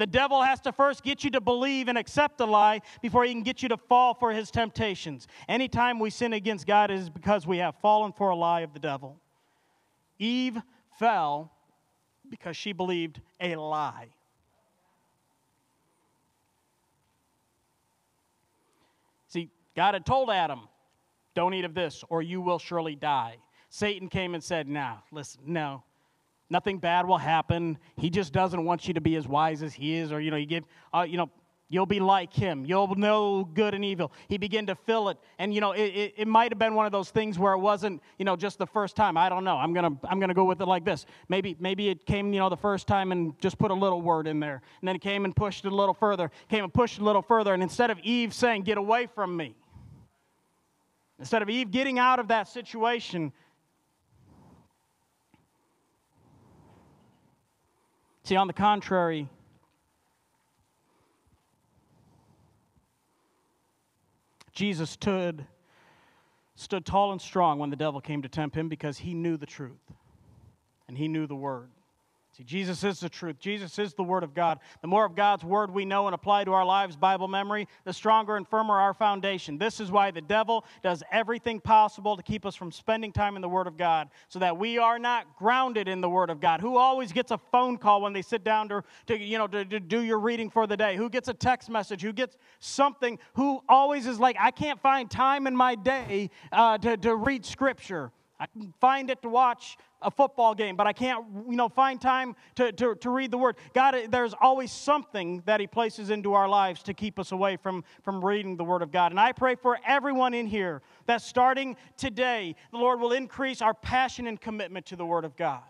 The 0.00 0.06
devil 0.06 0.40
has 0.42 0.62
to 0.62 0.72
first 0.72 1.02
get 1.02 1.24
you 1.24 1.30
to 1.32 1.42
believe 1.42 1.88
and 1.88 1.98
accept 1.98 2.40
a 2.40 2.46
lie 2.46 2.80
before 3.02 3.22
he 3.24 3.34
can 3.34 3.42
get 3.42 3.62
you 3.62 3.68
to 3.68 3.76
fall 3.76 4.14
for 4.14 4.32
his 4.32 4.50
temptations. 4.50 5.28
Anytime 5.46 5.98
we 5.98 6.08
sin 6.08 6.32
against 6.32 6.66
God, 6.66 6.90
it 6.90 6.98
is 6.98 7.10
because 7.10 7.46
we 7.46 7.58
have 7.58 7.74
fallen 7.82 8.10
for 8.10 8.30
a 8.30 8.34
lie 8.34 8.62
of 8.62 8.72
the 8.72 8.78
devil. 8.78 9.20
Eve 10.18 10.56
fell 10.98 11.52
because 12.30 12.56
she 12.56 12.72
believed 12.72 13.20
a 13.42 13.56
lie. 13.56 14.08
See, 19.28 19.50
God 19.76 19.92
had 19.92 20.06
told 20.06 20.30
Adam, 20.30 20.60
don't 21.34 21.52
eat 21.52 21.66
of 21.66 21.74
this 21.74 22.02
or 22.08 22.22
you 22.22 22.40
will 22.40 22.58
surely 22.58 22.94
die. 22.94 23.36
Satan 23.68 24.08
came 24.08 24.32
and 24.32 24.42
said, 24.42 24.66
now, 24.66 25.02
listen, 25.12 25.42
no, 25.44 25.82
nothing 26.50 26.78
bad 26.78 27.06
will 27.06 27.18
happen. 27.18 27.78
He 27.96 28.10
just 28.10 28.32
doesn't 28.32 28.64
want 28.64 28.86
you 28.86 28.94
to 28.94 29.00
be 29.00 29.16
as 29.16 29.26
wise 29.26 29.62
as 29.62 29.72
he 29.72 29.94
is, 29.94 30.12
or 30.12 30.20
you 30.20 30.30
know, 30.30 30.36
you 30.36 30.46
give, 30.46 30.64
uh, 30.92 31.06
you 31.08 31.16
know, 31.16 31.30
you'll 31.70 31.86
be 31.86 32.00
like 32.00 32.32
him. 32.32 32.66
You'll 32.66 32.94
know 32.96 33.44
good 33.44 33.72
and 33.72 33.84
evil. 33.84 34.12
He 34.28 34.36
began 34.36 34.66
to 34.66 34.74
fill 34.74 35.08
it, 35.08 35.18
and 35.38 35.54
you 35.54 35.60
know, 35.60 35.72
it, 35.72 35.84
it, 35.84 36.14
it 36.18 36.28
might 36.28 36.52
have 36.52 36.58
been 36.58 36.74
one 36.74 36.84
of 36.84 36.92
those 36.92 37.10
things 37.10 37.38
where 37.38 37.54
it 37.54 37.58
wasn't, 37.58 38.02
you 38.18 38.24
know, 38.24 38.36
just 38.36 38.58
the 38.58 38.66
first 38.66 38.96
time. 38.96 39.16
I 39.16 39.28
don't 39.28 39.44
know. 39.44 39.56
I'm 39.56 39.72
gonna 39.72 39.96
I'm 40.04 40.20
gonna 40.20 40.34
go 40.34 40.44
with 40.44 40.60
it 40.60 40.66
like 40.66 40.84
this. 40.84 41.06
Maybe 41.28 41.56
maybe 41.58 41.88
it 41.88 42.04
came, 42.04 42.32
you 42.34 42.40
know, 42.40 42.50
the 42.50 42.56
first 42.56 42.86
time 42.86 43.12
and 43.12 43.38
just 43.40 43.56
put 43.58 43.70
a 43.70 43.74
little 43.74 44.02
word 44.02 44.26
in 44.26 44.40
there, 44.40 44.60
and 44.80 44.88
then 44.88 44.96
it 44.96 45.02
came 45.02 45.24
and 45.24 45.34
pushed 45.34 45.64
it 45.64 45.72
a 45.72 45.76
little 45.76 45.94
further, 45.94 46.30
came 46.48 46.64
and 46.64 46.74
pushed 46.74 46.98
it 46.98 47.02
a 47.02 47.04
little 47.04 47.22
further, 47.22 47.54
and 47.54 47.62
instead 47.62 47.90
of 47.90 47.98
Eve 48.00 48.34
saying, 48.34 48.62
"Get 48.64 48.76
away 48.76 49.06
from 49.06 49.36
me," 49.36 49.54
instead 51.18 51.42
of 51.42 51.48
Eve 51.48 51.70
getting 51.70 51.98
out 51.98 52.18
of 52.18 52.28
that 52.28 52.48
situation 52.48 53.32
See, 58.22 58.36
on 58.36 58.46
the 58.46 58.52
contrary, 58.52 59.28
Jesus 64.52 64.90
stood, 64.90 65.46
stood 66.54 66.84
tall 66.84 67.12
and 67.12 67.20
strong 67.20 67.58
when 67.58 67.70
the 67.70 67.76
devil 67.76 68.00
came 68.00 68.22
to 68.22 68.28
tempt 68.28 68.56
him 68.56 68.68
because 68.68 68.98
he 68.98 69.14
knew 69.14 69.36
the 69.36 69.46
truth 69.46 69.92
and 70.86 70.98
he 70.98 71.08
knew 71.08 71.26
the 71.26 71.34
word. 71.34 71.70
Jesus 72.44 72.84
is 72.84 73.00
the 73.00 73.08
truth. 73.08 73.38
Jesus 73.38 73.78
is 73.78 73.94
the 73.94 74.02
Word 74.02 74.22
of 74.22 74.34
God. 74.34 74.60
The 74.82 74.88
more 74.88 75.04
of 75.04 75.14
God's 75.14 75.44
Word 75.44 75.70
we 75.70 75.84
know 75.84 76.06
and 76.06 76.14
apply 76.14 76.44
to 76.44 76.52
our 76.52 76.64
lives, 76.64 76.96
Bible 76.96 77.28
memory, 77.28 77.68
the 77.84 77.92
stronger 77.92 78.36
and 78.36 78.46
firmer 78.46 78.78
our 78.78 78.94
foundation. 78.94 79.58
This 79.58 79.80
is 79.80 79.90
why 79.90 80.10
the 80.10 80.20
devil 80.20 80.64
does 80.82 81.02
everything 81.10 81.60
possible 81.60 82.16
to 82.16 82.22
keep 82.22 82.46
us 82.46 82.54
from 82.54 82.72
spending 82.72 83.12
time 83.12 83.36
in 83.36 83.42
the 83.42 83.48
Word 83.48 83.66
of 83.66 83.76
God 83.76 84.08
so 84.28 84.38
that 84.38 84.56
we 84.56 84.78
are 84.78 84.98
not 84.98 85.36
grounded 85.36 85.88
in 85.88 86.00
the 86.00 86.08
Word 86.08 86.30
of 86.30 86.40
God. 86.40 86.60
Who 86.60 86.76
always 86.76 87.12
gets 87.12 87.30
a 87.30 87.38
phone 87.50 87.78
call 87.78 88.02
when 88.02 88.12
they 88.12 88.22
sit 88.22 88.44
down 88.44 88.68
to, 88.68 88.82
to 89.06 89.18
you 89.18 89.38
know, 89.38 89.46
to, 89.46 89.64
to 89.64 89.80
do 89.80 90.00
your 90.00 90.18
reading 90.18 90.50
for 90.50 90.66
the 90.66 90.76
day? 90.76 90.96
Who 90.96 91.10
gets 91.10 91.28
a 91.28 91.34
text 91.34 91.68
message? 91.68 92.02
Who 92.02 92.12
gets 92.12 92.36
something? 92.60 93.18
Who 93.34 93.60
always 93.68 94.06
is 94.06 94.18
like, 94.18 94.36
I 94.38 94.50
can't 94.50 94.80
find 94.80 95.10
time 95.10 95.46
in 95.46 95.56
my 95.56 95.74
day 95.74 96.30
uh, 96.52 96.78
to, 96.78 96.96
to 96.96 97.14
read 97.14 97.44
Scripture? 97.44 98.12
I 98.40 98.46
can 98.46 98.72
find 98.80 99.10
it 99.10 99.20
to 99.20 99.28
watch 99.28 99.76
a 100.00 100.10
football 100.10 100.54
game, 100.54 100.74
but 100.74 100.86
I 100.86 100.94
can't, 100.94 101.26
you 101.46 101.56
know, 101.56 101.68
find 101.68 102.00
time 102.00 102.34
to, 102.54 102.72
to, 102.72 102.94
to 102.94 103.10
read 103.10 103.30
the 103.30 103.36
Word. 103.36 103.56
God, 103.74 103.94
there's 104.08 104.34
always 104.40 104.72
something 104.72 105.42
that 105.44 105.60
He 105.60 105.66
places 105.66 106.08
into 106.08 106.32
our 106.32 106.48
lives 106.48 106.82
to 106.84 106.94
keep 106.94 107.18
us 107.18 107.32
away 107.32 107.58
from, 107.58 107.84
from 108.02 108.24
reading 108.24 108.56
the 108.56 108.64
Word 108.64 108.80
of 108.80 108.90
God. 108.90 109.12
And 109.12 109.20
I 109.20 109.32
pray 109.32 109.56
for 109.56 109.78
everyone 109.86 110.32
in 110.32 110.46
here 110.46 110.80
that 111.04 111.20
starting 111.20 111.76
today, 111.98 112.56
the 112.72 112.78
Lord 112.78 112.98
will 112.98 113.12
increase 113.12 113.60
our 113.60 113.74
passion 113.74 114.26
and 114.26 114.40
commitment 114.40 114.86
to 114.86 114.96
the 114.96 115.04
Word 115.04 115.26
of 115.26 115.36
God. 115.36 115.62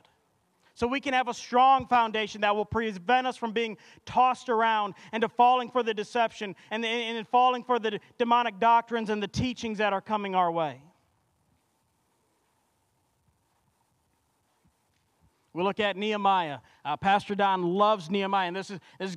So 0.75 0.87
we 0.87 1.01
can 1.01 1.13
have 1.13 1.27
a 1.27 1.35
strong 1.35 1.89
foundation 1.89 2.41
that 2.43 2.55
will 2.55 2.65
prevent 2.65 3.27
us 3.27 3.37
from 3.37 3.53
being 3.53 3.77
tossed 4.07 4.49
around 4.49 4.95
and 5.11 5.21
to 5.23 5.29
falling 5.29 5.71
for 5.71 5.83
the 5.83 5.93
deception 5.93 6.55
and, 6.71 6.85
and 6.85 7.27
falling 7.27 7.65
for 7.65 7.81
the 7.81 7.99
demonic 8.17 8.61
doctrines 8.61 9.11
and 9.11 9.21
the 9.21 9.29
teachings 9.29 9.79
that 9.79 9.93
are 9.93 10.01
coming 10.01 10.37
our 10.37 10.53
way. 10.53 10.81
We 15.53 15.63
look 15.63 15.81
at 15.81 15.97
Nehemiah. 15.97 16.59
Uh, 16.85 16.97
Pastor 16.97 17.35
Don 17.35 17.63
loves 17.63 18.09
Nehemiah, 18.11 18.49
and 18.49 18.57
this 18.57 18.71
is, 18.71 18.79
this 18.99 19.11
is 19.11 19.17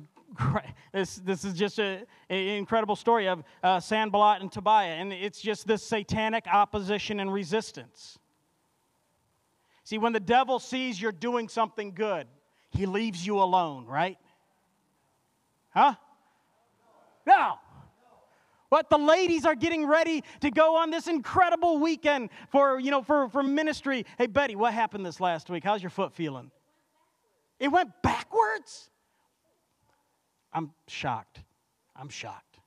this, 0.92 1.16
this 1.16 1.44
is 1.44 1.54
just 1.54 1.78
an 1.78 2.06
incredible 2.28 2.96
story 2.96 3.28
of 3.28 3.44
uh, 3.62 3.78
Sanballat 3.80 4.40
and 4.42 4.50
Tobiah, 4.50 4.94
and 4.94 5.12
it's 5.12 5.40
just 5.40 5.66
this 5.66 5.82
satanic 5.82 6.46
opposition 6.52 7.20
and 7.20 7.32
resistance. 7.32 8.18
See, 9.84 9.98
when 9.98 10.12
the 10.12 10.20
devil 10.20 10.58
sees 10.58 11.00
you're 11.00 11.12
doing 11.12 11.48
something 11.48 11.92
good, 11.92 12.26
he 12.70 12.86
leaves 12.86 13.24
you 13.24 13.40
alone, 13.40 13.86
right? 13.86 14.18
Huh? 15.70 15.94
No. 17.26 17.54
But 18.74 18.90
the 18.90 18.98
ladies 18.98 19.46
are 19.46 19.54
getting 19.54 19.86
ready 19.86 20.24
to 20.40 20.50
go 20.50 20.78
on 20.78 20.90
this 20.90 21.06
incredible 21.06 21.78
weekend 21.78 22.30
for, 22.50 22.80
you 22.80 22.90
know, 22.90 23.02
for, 23.02 23.28
for 23.28 23.40
ministry. 23.40 24.04
Hey, 24.18 24.26
Betty, 24.26 24.56
what 24.56 24.74
happened 24.74 25.06
this 25.06 25.20
last 25.20 25.48
week? 25.48 25.62
How's 25.62 25.80
your 25.80 25.90
foot 25.90 26.12
feeling? 26.12 26.50
It 27.60 27.68
went 27.68 27.90
backwards? 28.02 28.90
I'm 30.52 30.72
shocked. 30.88 31.38
I'm 31.94 32.08
shocked. 32.08 32.58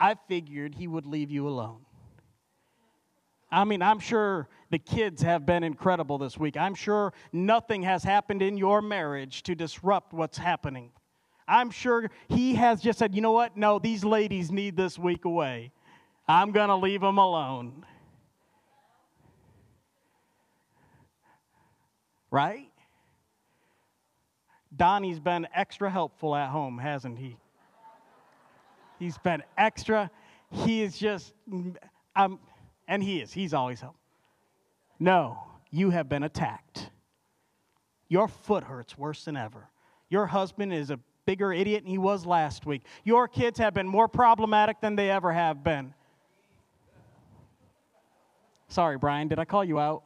I 0.00 0.16
figured 0.28 0.76
he 0.76 0.88
would 0.88 1.04
leave 1.04 1.30
you 1.30 1.46
alone. 1.46 1.84
I 3.50 3.64
mean, 3.64 3.82
I'm 3.82 3.98
sure 3.98 4.48
the 4.70 4.78
kids 4.78 5.20
have 5.20 5.44
been 5.44 5.62
incredible 5.62 6.16
this 6.16 6.38
week. 6.38 6.56
I'm 6.56 6.74
sure 6.74 7.12
nothing 7.34 7.82
has 7.82 8.02
happened 8.02 8.40
in 8.40 8.56
your 8.56 8.80
marriage 8.80 9.42
to 9.42 9.54
disrupt 9.54 10.14
what's 10.14 10.38
happening. 10.38 10.90
I'm 11.46 11.70
sure 11.70 12.10
he 12.28 12.54
has 12.54 12.80
just 12.80 12.98
said, 12.98 13.14
you 13.14 13.20
know 13.20 13.32
what? 13.32 13.56
No, 13.56 13.78
these 13.78 14.04
ladies 14.04 14.50
need 14.50 14.76
this 14.76 14.98
week 14.98 15.24
away. 15.24 15.72
I'm 16.28 16.52
going 16.52 16.68
to 16.68 16.76
leave 16.76 17.00
them 17.00 17.18
alone. 17.18 17.84
Right? 22.30 22.70
Donnie's 24.74 25.20
been 25.20 25.46
extra 25.54 25.90
helpful 25.90 26.34
at 26.34 26.48
home, 26.48 26.78
hasn't 26.78 27.18
he? 27.18 27.36
He's 28.98 29.18
been 29.18 29.42
extra. 29.58 30.10
He 30.50 30.82
is 30.82 30.96
just, 30.96 31.34
um, 32.16 32.38
and 32.88 33.02
he 33.02 33.20
is. 33.20 33.32
He's 33.32 33.52
always 33.52 33.80
helped. 33.80 33.98
No, 34.98 35.38
you 35.70 35.90
have 35.90 36.08
been 36.08 36.22
attacked. 36.22 36.90
Your 38.08 38.28
foot 38.28 38.64
hurts 38.64 38.96
worse 38.96 39.24
than 39.24 39.36
ever. 39.36 39.68
Your 40.08 40.26
husband 40.26 40.72
is 40.72 40.90
a 40.90 41.00
bigger 41.26 41.52
idiot 41.52 41.84
than 41.84 41.90
he 41.90 41.98
was 41.98 42.26
last 42.26 42.66
week. 42.66 42.82
Your 43.04 43.28
kids 43.28 43.58
have 43.58 43.74
been 43.74 43.88
more 43.88 44.08
problematic 44.08 44.80
than 44.80 44.96
they 44.96 45.10
ever 45.10 45.32
have 45.32 45.62
been. 45.62 45.94
Sorry, 48.68 48.96
Brian, 48.96 49.28
did 49.28 49.38
I 49.38 49.44
call 49.44 49.64
you 49.64 49.78
out? 49.78 50.02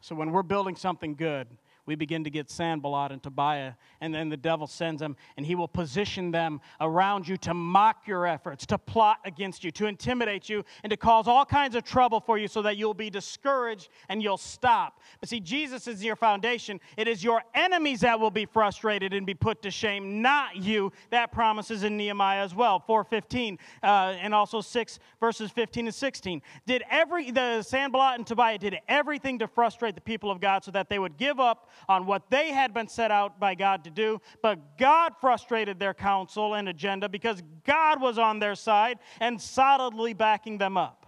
So, 0.00 0.14
when 0.14 0.32
we're 0.32 0.42
building 0.42 0.76
something 0.76 1.14
good, 1.14 1.46
we 1.86 1.94
begin 1.94 2.24
to 2.24 2.30
get 2.30 2.50
Sanballat 2.50 3.12
and 3.12 3.22
Tobiah, 3.22 3.74
and 4.00 4.14
then 4.14 4.28
the 4.28 4.36
devil 4.36 4.66
sends 4.66 5.00
them, 5.00 5.16
and 5.36 5.44
he 5.44 5.54
will 5.54 5.68
position 5.68 6.30
them 6.30 6.60
around 6.80 7.28
you 7.28 7.36
to 7.38 7.52
mock 7.52 8.06
your 8.06 8.26
efforts, 8.26 8.64
to 8.66 8.78
plot 8.78 9.18
against 9.24 9.64
you, 9.64 9.70
to 9.72 9.86
intimidate 9.86 10.48
you, 10.48 10.64
and 10.82 10.90
to 10.90 10.96
cause 10.96 11.28
all 11.28 11.44
kinds 11.44 11.74
of 11.74 11.84
trouble 11.84 12.20
for 12.20 12.38
you 12.38 12.48
so 12.48 12.62
that 12.62 12.76
you'll 12.76 12.94
be 12.94 13.10
discouraged 13.10 13.88
and 14.08 14.22
you'll 14.22 14.38
stop. 14.38 15.00
But 15.20 15.28
see, 15.28 15.40
Jesus 15.40 15.86
is 15.86 16.02
your 16.02 16.16
foundation. 16.16 16.80
It 16.96 17.06
is 17.06 17.22
your 17.22 17.42
enemies 17.54 18.00
that 18.00 18.18
will 18.18 18.30
be 18.30 18.46
frustrated 18.46 19.12
and 19.12 19.26
be 19.26 19.34
put 19.34 19.62
to 19.62 19.70
shame, 19.70 20.22
not 20.22 20.56
you. 20.56 20.92
That 21.10 21.32
promises 21.32 21.82
in 21.84 21.96
Nehemiah 21.96 22.42
as 22.42 22.54
well, 22.54 22.80
415, 22.80 23.58
uh, 23.82 23.86
and 24.20 24.34
also 24.34 24.60
6 24.60 24.98
verses 25.20 25.50
15 25.50 25.86
and 25.86 25.94
16. 25.94 26.42
Did 26.66 26.82
every, 26.90 27.30
the 27.30 27.62
Sanballat 27.62 28.18
and 28.18 28.26
Tobiah 28.26 28.58
did 28.58 28.78
everything 28.88 29.38
to 29.40 29.46
frustrate 29.46 29.94
the 29.94 30.00
people 30.00 30.30
of 30.30 30.40
God 30.40 30.64
so 30.64 30.70
that 30.70 30.88
they 30.88 30.98
would 30.98 31.16
give 31.16 31.40
up 31.40 31.68
on 31.88 32.06
what 32.06 32.30
they 32.30 32.50
had 32.50 32.72
been 32.74 32.88
set 32.88 33.10
out 33.10 33.38
by 33.38 33.54
God 33.54 33.84
to 33.84 33.90
do, 33.90 34.20
but 34.42 34.78
God 34.78 35.12
frustrated 35.20 35.78
their 35.78 35.94
counsel 35.94 36.54
and 36.54 36.68
agenda 36.68 37.08
because 37.08 37.42
God 37.64 38.00
was 38.00 38.18
on 38.18 38.38
their 38.38 38.54
side 38.54 38.98
and 39.20 39.40
solidly 39.40 40.12
backing 40.12 40.58
them 40.58 40.76
up. 40.76 41.04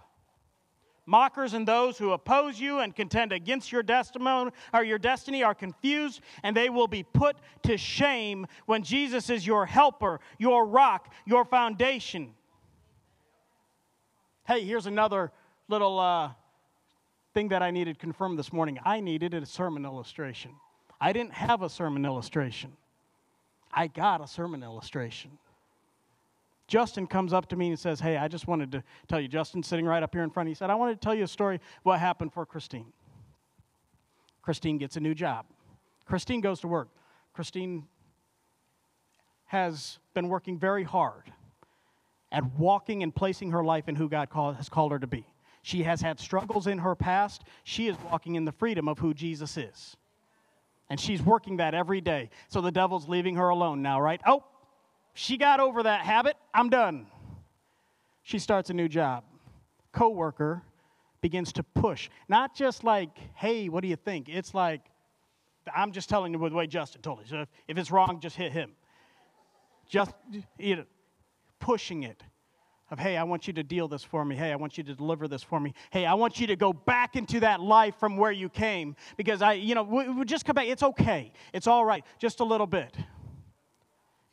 Mockers 1.09 1.53
and 1.53 1.65
those 1.65 1.97
who 1.97 2.11
oppose 2.11 2.59
you 2.59 2.79
and 2.79 2.93
contend 2.93 3.31
against 3.31 3.71
your 3.71 3.81
destiny 3.81 4.51
or 4.73 4.83
your 4.83 4.99
destiny 4.99 5.41
are 5.41 5.55
confused 5.55 6.19
and 6.43 6.55
they 6.55 6.69
will 6.69 6.87
be 6.87 7.01
put 7.01 7.37
to 7.63 7.77
shame 7.77 8.45
when 8.65 8.83
Jesus 8.83 9.29
is 9.29 9.47
your 9.47 9.65
helper, 9.65 10.19
your 10.37 10.65
rock, 10.65 11.13
your 11.25 11.45
foundation. 11.45 12.33
Hey, 14.45 14.65
here's 14.65 14.85
another 14.85 15.31
little 15.69 15.97
uh, 15.97 16.31
thing 17.37 17.49
that 17.49 17.61
I 17.61 17.69
needed 17.69 17.99
confirmed 17.99 18.39
this 18.39 18.51
morning. 18.51 18.79
I 18.83 18.99
needed 18.99 19.35
a 19.35 19.45
sermon 19.45 19.85
illustration. 19.85 20.55
I 20.99 21.13
didn't 21.13 21.33
have 21.33 21.61
a 21.61 21.69
sermon 21.69 22.03
illustration. 22.03 22.75
I 23.71 23.85
got 23.85 24.21
a 24.21 24.27
sermon 24.27 24.63
illustration. 24.63 25.37
Justin 26.65 27.05
comes 27.05 27.33
up 27.33 27.47
to 27.49 27.55
me 27.55 27.67
and 27.67 27.77
says, 27.77 27.99
Hey, 27.99 28.17
I 28.17 28.27
just 28.27 28.47
wanted 28.47 28.71
to 28.71 28.83
tell 29.07 29.21
you, 29.21 29.27
Justin 29.27 29.61
sitting 29.61 29.85
right 29.85 30.01
up 30.01 30.15
here 30.15 30.23
in 30.23 30.31
front, 30.31 30.49
he 30.49 30.55
said, 30.55 30.71
I 30.71 30.73
wanted 30.73 30.99
to 30.99 31.05
tell 31.05 31.13
you 31.13 31.25
a 31.25 31.27
story 31.27 31.61
what 31.83 31.99
happened 31.99 32.33
for 32.33 32.43
Christine. 32.43 32.91
Christine 34.41 34.79
gets 34.79 34.97
a 34.97 34.99
new 34.99 35.13
job. 35.13 35.45
Christine 36.07 36.41
goes 36.41 36.59
to 36.61 36.67
work. 36.67 36.89
Christine 37.33 37.83
has 39.45 39.99
been 40.15 40.27
working 40.27 40.57
very 40.57 40.83
hard 40.83 41.31
at 42.31 42.43
walking 42.57 43.03
and 43.03 43.13
placing 43.13 43.51
her 43.51 43.63
life 43.63 43.87
in 43.87 43.93
who 43.95 44.09
God 44.09 44.31
call, 44.31 44.53
has 44.53 44.69
called 44.69 44.91
her 44.91 44.97
to 44.97 45.05
be. 45.05 45.27
She 45.67 45.83
has 45.83 45.99
had 45.99 46.17
struggles 46.17 46.65
in 46.65 46.77
her 46.77 46.95
past. 46.95 47.43
She 47.65 47.89
is 47.89 47.97
walking 48.09 48.35
in 48.35 48.45
the 48.45 48.53
freedom 48.53 48.87
of 48.87 48.99
who 48.99 49.13
Jesus 49.13 49.57
is. 49.57 49.97
And 50.89 50.97
she's 50.97 51.21
working 51.21 51.57
that 51.57 51.73
every 51.73 51.99
day. 51.99 52.29
So 52.47 52.61
the 52.61 52.71
devil's 52.71 53.09
leaving 53.09 53.35
her 53.35 53.49
alone 53.49 53.81
now, 53.81 53.99
right? 53.99 54.21
Oh, 54.25 54.45
she 55.13 55.35
got 55.35 55.59
over 55.59 55.83
that 55.83 56.05
habit. 56.05 56.37
I'm 56.53 56.69
done. 56.69 57.07
She 58.23 58.39
starts 58.39 58.69
a 58.69 58.73
new 58.73 58.87
job. 58.87 59.25
Coworker 59.91 60.63
begins 61.19 61.51
to 61.51 61.63
push. 61.63 62.09
Not 62.29 62.55
just 62.55 62.85
like, 62.85 63.09
hey, 63.35 63.67
what 63.67 63.81
do 63.81 63.89
you 63.89 63.97
think? 63.97 64.29
It's 64.29 64.53
like, 64.53 64.79
I'm 65.75 65.91
just 65.91 66.07
telling 66.07 66.31
you 66.31 66.39
the 66.47 66.55
way 66.55 66.67
Justin 66.67 67.01
told 67.01 67.19
it. 67.19 67.27
So 67.27 67.41
if, 67.41 67.49
if 67.67 67.77
it's 67.77 67.91
wrong, 67.91 68.21
just 68.21 68.37
hit 68.37 68.53
him. 68.53 68.71
Just 69.89 70.13
you 70.57 70.77
know, 70.77 70.85
pushing 71.59 72.03
it 72.03 72.23
of, 72.89 72.99
hey, 72.99 73.17
I 73.17 73.23
want 73.23 73.47
you 73.47 73.53
to 73.53 73.63
deal 73.63 73.87
this 73.87 74.03
for 74.03 74.23
me. 74.23 74.35
Hey, 74.35 74.51
I 74.51 74.55
want 74.55 74.77
you 74.77 74.83
to 74.85 74.93
deliver 74.93 75.27
this 75.27 75.43
for 75.43 75.59
me. 75.59 75.73
Hey, 75.89 76.05
I 76.05 76.13
want 76.13 76.39
you 76.39 76.47
to 76.47 76.55
go 76.55 76.71
back 76.71 77.15
into 77.15 77.39
that 77.41 77.59
life 77.59 77.95
from 77.99 78.17
where 78.17 78.31
you 78.31 78.49
came 78.49 78.95
because 79.17 79.41
I, 79.41 79.53
you 79.53 79.75
know, 79.75 79.83
we, 79.83 80.07
we 80.09 80.25
just 80.25 80.45
come 80.45 80.53
back. 80.53 80.67
It's 80.67 80.83
okay. 80.83 81.31
It's 81.53 81.67
all 81.67 81.83
right. 81.83 82.05
Just 82.19 82.39
a 82.39 82.43
little 82.43 82.67
bit. 82.67 82.95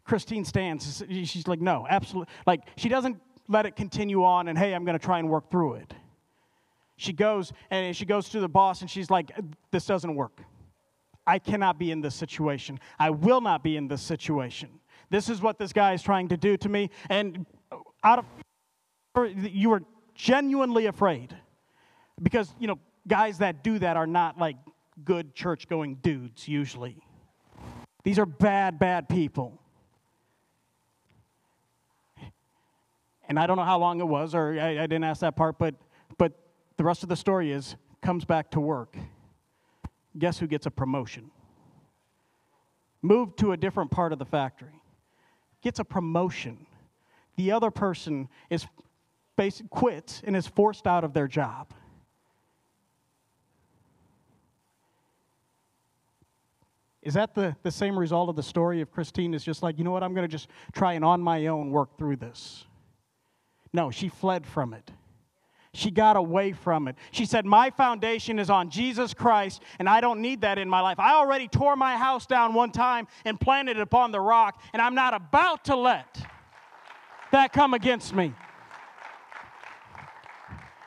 Christine 0.05 0.45
stands. 0.45 1.03
She's 1.09 1.49
like, 1.49 1.61
no, 1.61 1.87
absolutely. 1.89 2.33
Like, 2.47 2.61
she 2.77 2.89
doesn't 2.89 3.21
let 3.49 3.67
it 3.67 3.75
continue 3.75 4.25
on 4.25 4.49
and, 4.49 4.57
hey, 4.57 4.75
I'm 4.75 4.85
going 4.85 4.99
to 4.99 5.05
try 5.05 5.19
and 5.19 5.29
work 5.29 5.51
through 5.51 5.75
it. 5.75 5.95
She 6.97 7.13
goes 7.13 7.53
and 7.71 7.97
she 7.97 8.05
goes 8.05 8.29
to 8.29 8.41
the 8.41 8.49
boss 8.49 8.81
and 8.81 8.91
she's 8.91 9.11
like, 9.11 9.33
this 9.73 9.85
doesn't 9.85 10.15
work. 10.15 10.41
I 11.27 11.39
cannot 11.39 11.79
be 11.79 11.91
in 11.91 12.03
this 12.03 12.15
situation. 12.15 12.79
I 12.99 13.11
will 13.11 13.41
not 13.41 13.65
be 13.65 13.77
in 13.77 13.89
this 13.89 14.03
situation. 14.03 14.69
This 15.11 15.29
is 15.29 15.41
what 15.41 15.59
this 15.59 15.73
guy 15.73 15.95
is 15.95 16.03
trying 16.03 16.29
to 16.29 16.37
do 16.37 16.57
to 16.59 16.69
me. 16.69 16.91
And 17.09 17.47
out 18.03 18.19
of 18.19 18.27
you 19.17 19.71
were 19.71 19.83
genuinely 20.15 20.87
afraid. 20.87 21.35
Because, 22.23 22.55
you 22.59 22.67
know, 22.67 22.79
guys 23.07 23.39
that 23.39 23.65
do 23.65 23.79
that 23.79 23.97
are 23.97 24.07
not 24.07 24.39
like 24.39 24.57
good 25.05 25.35
church 25.35 25.69
going 25.69 25.97
dudes 25.97 26.47
usually. 26.47 26.97
These 28.05 28.19
are 28.19 28.27
bad, 28.27 28.79
bad 28.79 29.09
people. 29.09 29.61
And 33.29 33.39
I 33.39 33.47
don't 33.47 33.57
know 33.57 33.65
how 33.65 33.79
long 33.79 34.01
it 34.01 34.07
was, 34.07 34.35
or 34.35 34.59
I, 34.61 34.83
I 34.83 34.87
didn't 34.87 35.05
ask 35.05 35.23
that 35.23 35.35
part, 35.35 35.59
but, 35.59 35.75
but 36.19 36.33
the 36.77 36.85
rest 36.85 37.03
of 37.03 37.09
the 37.09 37.17
story 37.17 37.51
is 37.51 37.77
comes 38.03 38.25
back 38.25 38.51
to 38.51 38.61
work. 38.61 38.97
Guess 40.19 40.39
who 40.39 40.47
gets 40.47 40.67
a 40.67 40.71
promotion? 40.71 41.31
Moved 43.01 43.39
to 43.39 43.53
a 43.53 43.57
different 43.57 43.91
part 43.91 44.13
of 44.13 44.19
the 44.19 44.25
factory. 44.25 44.81
Gets 45.63 45.79
a 45.79 45.85
promotion. 45.85 46.67
The 47.37 47.51
other 47.51 47.71
person 47.71 48.29
is 48.51 48.67
basic, 49.37 49.69
quits 49.71 50.23
and 50.25 50.37
is 50.37 50.47
forced 50.47 50.87
out 50.87 51.05
of 51.05 51.13
their 51.13 51.29
job. 51.29 51.73
Is 57.03 57.15
that 57.15 57.35
the, 57.35 57.55
the 57.63 57.71
same 57.71 57.99
result 57.99 58.31
of 58.31 58.37
the 58.37 58.43
story 58.43 58.81
of 58.81 58.91
Christine? 58.91 59.35
Is 59.35 59.45
just 59.45 59.63
like, 59.63 59.77
you 59.77 59.85
know 59.85 59.91
what, 59.91 60.03
I'm 60.03 60.15
going 60.15 60.27
to 60.27 60.33
just 60.33 60.49
try 60.73 60.95
and 60.95 61.05
on 61.05 61.21
my 61.21 61.49
own 61.49 61.71
work 61.71 61.99
through 61.99 62.17
this. 62.17 62.65
No, 63.75 63.91
she 63.91 64.09
fled 64.09 64.47
from 64.47 64.73
it. 64.73 64.91
She 65.75 65.91
got 65.91 66.17
away 66.17 66.53
from 66.53 66.87
it. 66.87 66.97
She 67.11 67.27
said, 67.27 67.45
My 67.45 67.69
foundation 67.69 68.39
is 68.39 68.49
on 68.49 68.71
Jesus 68.71 69.13
Christ, 69.13 69.61
and 69.81 69.89
I 69.89 70.01
don't 70.01 70.21
need 70.21 70.43
that 70.43 70.57
in 70.57 70.69
my 70.69 70.81
life. 70.81 71.01
I 71.01 71.15
already 71.15 71.49
tore 71.49 71.75
my 71.75 71.97
house 71.97 72.27
down 72.27 72.55
one 72.55 72.71
time 72.71 73.09
and 73.25 73.39
planted 73.39 73.77
it 73.77 73.81
upon 73.81 74.13
the 74.13 74.21
rock, 74.21 74.63
and 74.73 74.81
I'm 74.81 74.95
not 74.95 75.15
about 75.15 75.65
to 75.65 75.77
let 75.77 76.25
that 77.33 77.53
come 77.53 77.75
against 77.75 78.15
me. 78.15 78.33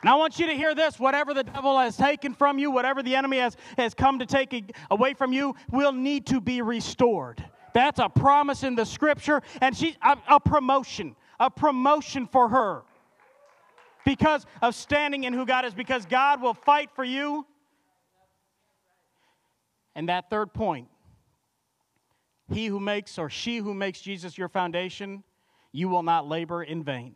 And 0.00 0.08
I 0.08 0.14
want 0.14 0.38
you 0.38 0.46
to 0.46 0.54
hear 0.54 0.74
this 0.74 0.98
whatever 0.98 1.34
the 1.34 1.42
devil 1.42 1.78
has 1.78 1.96
taken 1.96 2.34
from 2.34 2.58
you, 2.58 2.70
whatever 2.70 3.02
the 3.02 3.16
enemy 3.16 3.38
has, 3.38 3.56
has 3.76 3.94
come 3.94 4.18
to 4.20 4.26
take 4.26 4.74
away 4.90 5.14
from 5.14 5.32
you, 5.32 5.54
will 5.70 5.92
need 5.92 6.26
to 6.26 6.40
be 6.40 6.62
restored. 6.62 7.44
That's 7.74 7.98
a 7.98 8.08
promise 8.08 8.62
in 8.62 8.74
the 8.74 8.84
scripture, 8.84 9.42
and 9.60 9.76
she, 9.76 9.96
a, 10.02 10.16
a 10.28 10.40
promotion, 10.40 11.16
a 11.38 11.50
promotion 11.50 12.26
for 12.26 12.48
her 12.48 12.82
because 14.04 14.46
of 14.62 14.74
standing 14.74 15.24
in 15.24 15.32
who 15.32 15.44
God 15.44 15.64
is, 15.64 15.74
because 15.74 16.06
God 16.06 16.40
will 16.40 16.54
fight 16.54 16.90
for 16.94 17.04
you. 17.04 17.46
And 19.94 20.08
that 20.08 20.30
third 20.30 20.54
point 20.54 20.88
he 22.50 22.66
who 22.66 22.80
makes 22.80 23.18
or 23.18 23.28
she 23.28 23.58
who 23.58 23.74
makes 23.74 24.00
Jesus 24.00 24.38
your 24.38 24.48
foundation, 24.48 25.22
you 25.72 25.88
will 25.88 26.02
not 26.02 26.26
labor 26.26 26.62
in 26.62 26.82
vain. 26.82 27.14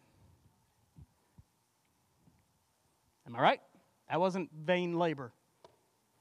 Am 3.32 3.38
I 3.38 3.42
right? 3.42 3.60
That 4.10 4.20
wasn't 4.20 4.50
vain 4.52 4.98
labor. 4.98 5.32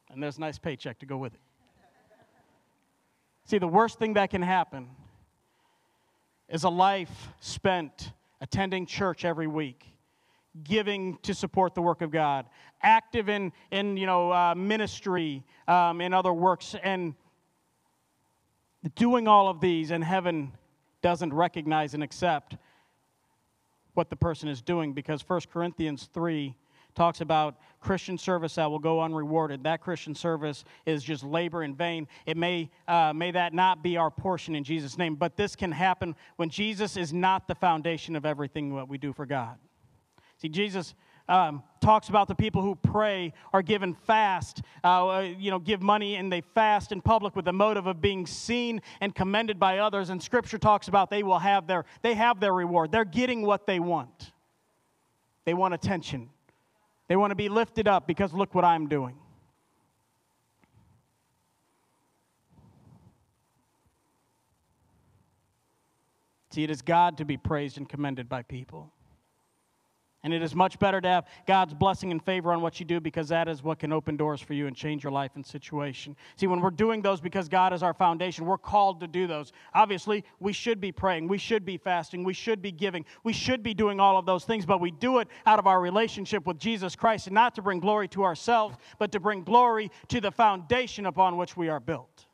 And 0.10 0.24
there's 0.24 0.38
a 0.38 0.40
nice 0.40 0.58
paycheck 0.58 1.00
to 1.00 1.06
go 1.06 1.18
with 1.18 1.34
it. 1.34 1.42
See, 3.44 3.58
the 3.58 3.68
worst 3.68 4.00
thing 4.00 4.14
that 4.14 4.30
can 4.30 4.42
happen 4.42 4.88
is 6.48 6.64
a 6.64 6.70
life 6.70 7.28
spent 7.42 8.14
attending 8.40 8.86
church 8.86 9.26
every 9.26 9.48
week, 9.48 9.86
giving 10.64 11.18
to 11.24 11.34
support 11.34 11.76
the 11.76 11.82
work 11.82 12.02
of 12.02 12.12
God, 12.12 12.46
active 12.82 13.28
in, 13.28 13.52
in 13.72 13.98
you 13.98 14.06
know, 14.06 14.32
uh, 14.32 14.56
ministry, 14.56 15.44
um, 15.68 16.00
in 16.00 16.14
other 16.14 16.32
works, 16.32 16.78
and 16.82 17.14
doing 18.96 19.28
all 19.28 19.50
of 19.50 19.60
these, 19.60 19.92
and 19.92 20.02
heaven 20.02 20.54
doesn't 21.02 21.34
recognize 21.34 21.94
and 21.94 22.04
accept 22.04 22.56
what 23.96 24.10
the 24.10 24.16
person 24.16 24.48
is 24.48 24.62
doing 24.62 24.94
because 24.94 25.28
1 25.28 25.42
Corinthians 25.52 26.08
3 26.14 26.56
talks 26.96 27.22
about 27.22 27.58
Christian 27.80 28.18
service 28.18 28.56
that 28.56 28.70
will 28.70 28.80
go 28.80 29.02
unrewarded. 29.02 29.64
That 29.64 29.82
Christian 29.82 30.14
service 30.14 30.64
is 30.86 31.04
just 31.04 31.24
labor 31.24 31.64
in 31.64 31.76
vain. 31.76 32.08
It 32.26 32.38
may, 32.38 32.70
uh, 32.88 33.14
may 33.14 33.32
that 33.32 33.54
not 33.54 33.82
be 33.84 33.98
our 33.98 34.12
portion 34.12 34.56
in 34.56 34.64
Jesus' 34.64 34.98
name, 34.98 35.16
but 35.16 35.36
this 35.36 35.56
can 35.56 35.72
happen 35.72 36.16
when 36.36 36.50
Jesus 36.50 36.98
is 36.98 37.12
not 37.12 37.48
the 37.48 37.56
foundation 37.56 38.16
of 38.16 38.26
everything 38.26 38.76
that 38.76 38.88
we 38.88 38.98
do 38.98 39.14
for 39.14 39.26
God. 39.26 39.58
See, 40.38 40.50
Jesus 40.50 40.96
um, 41.30 41.64
talks 41.80 42.10
about 42.10 42.28
the 42.28 42.36
people 42.36 42.62
who 42.62 42.76
pray 42.76 43.34
are 43.54 43.62
given 43.62 43.94
fast, 43.94 44.62
uh, 44.84 45.08
uh, 45.08 45.20
you 45.22 45.50
know, 45.50 45.60
give 45.60 45.82
money 45.82 46.16
and 46.16 46.32
they 46.32 46.42
fast 46.42 46.92
in 46.92 47.02
public 47.02 47.36
with 47.36 47.46
the 47.46 47.54
motive 47.54 47.88
of 47.88 48.02
being 48.02 48.26
seen 48.26 48.82
and 49.00 49.16
commended 49.16 49.60
by 49.60 49.80
others. 49.80 50.10
And 50.10 50.22
Scripture 50.22 50.58
talks 50.58 50.88
about 50.88 51.10
they 51.10 51.24
will 51.24 51.40
have 51.40 51.68
their 51.68 51.86
they 52.02 52.16
have 52.16 52.40
their 52.40 52.54
reward. 52.54 52.92
They're 52.92 53.06
getting 53.06 53.44
what 53.44 53.66
they 53.66 53.80
want. 53.80 54.32
They 55.46 55.54
want 55.54 55.74
attention. 55.74 56.30
They 57.12 57.18
want 57.18 57.32
to 57.32 57.36
be 57.36 57.50
lifted 57.50 57.90
up 57.90 58.08
because 58.08 58.32
look 58.32 58.56
what 58.56 58.64
I'm 58.64 58.88
doing. 58.88 59.18
See, 66.52 66.64
it 66.64 66.70
is 66.70 66.82
God 66.82 67.18
to 67.18 67.26
be 67.26 67.36
praised 67.36 67.78
and 67.78 67.90
commended 67.90 68.30
by 68.30 68.44
people. 68.44 68.94
And 70.24 70.34
it 70.34 70.44
is 70.44 70.54
much 70.54 70.78
better 70.78 71.02
to 71.02 71.08
have 71.08 71.28
God's 71.48 71.74
blessing 71.74 72.12
and 72.12 72.24
favor 72.24 72.54
on 72.54 72.62
what 72.62 72.80
you 72.80 72.86
do 72.86 73.00
because 73.00 73.30
that 73.30 73.48
is 73.48 73.64
what 73.64 73.80
can 73.80 73.92
open 73.92 74.18
doors 74.18 74.40
for 74.40 74.54
you 74.54 74.68
and 74.68 74.76
change 74.76 75.04
your 75.04 75.12
life 75.12 75.32
and 75.34 75.44
situation. 75.44 76.16
See, 76.36 76.46
when 76.46 76.62
we're 76.62 76.70
doing 76.70 77.02
those 77.02 77.20
because 77.20 77.50
God 77.50 77.74
is 77.74 77.82
our 77.82 77.94
foundation, 77.94 78.46
we're 78.46 78.60
called 78.60 79.00
to 79.00 79.08
do 79.08 79.26
those. 79.26 79.52
Obviously, 79.74 80.24
we 80.40 80.54
should 80.54 80.80
be 80.80 80.92
praying, 80.92 81.28
we 81.28 81.40
should 81.40 81.66
be 81.66 81.78
fasting, 81.78 82.24
we 82.24 82.34
should 82.34 82.62
be 82.62 82.72
giving, 82.72 83.04
we 83.24 83.34
should 83.34 83.64
be 83.64 83.74
doing 83.74 84.00
all 84.00 84.18
of 84.18 84.28
those 84.28 84.46
things, 84.46 84.64
but 84.64 84.80
we 84.80 84.92
do 84.92 85.18
it 85.18 85.28
out 85.48 85.58
of 85.58 85.66
our 85.66 85.82
relationship 85.82 86.46
with 86.46 86.60
Jesus 86.60 86.96
Christ 86.96 87.26
and 87.26 87.34
not 87.34 87.56
to 87.56 87.64
bring 87.64 87.80
glory 87.80 88.08
to 88.10 88.24
ourselves, 88.24 88.78
but 89.00 89.12
to 89.14 89.20
bring 89.20 89.44
glory 89.44 89.90
to 90.10 90.22
the 90.22 90.32
foundation 90.32 91.08
upon 91.08 91.36
which 91.36 91.58
we 91.58 91.68
are 91.68 91.80
built. 91.80 92.28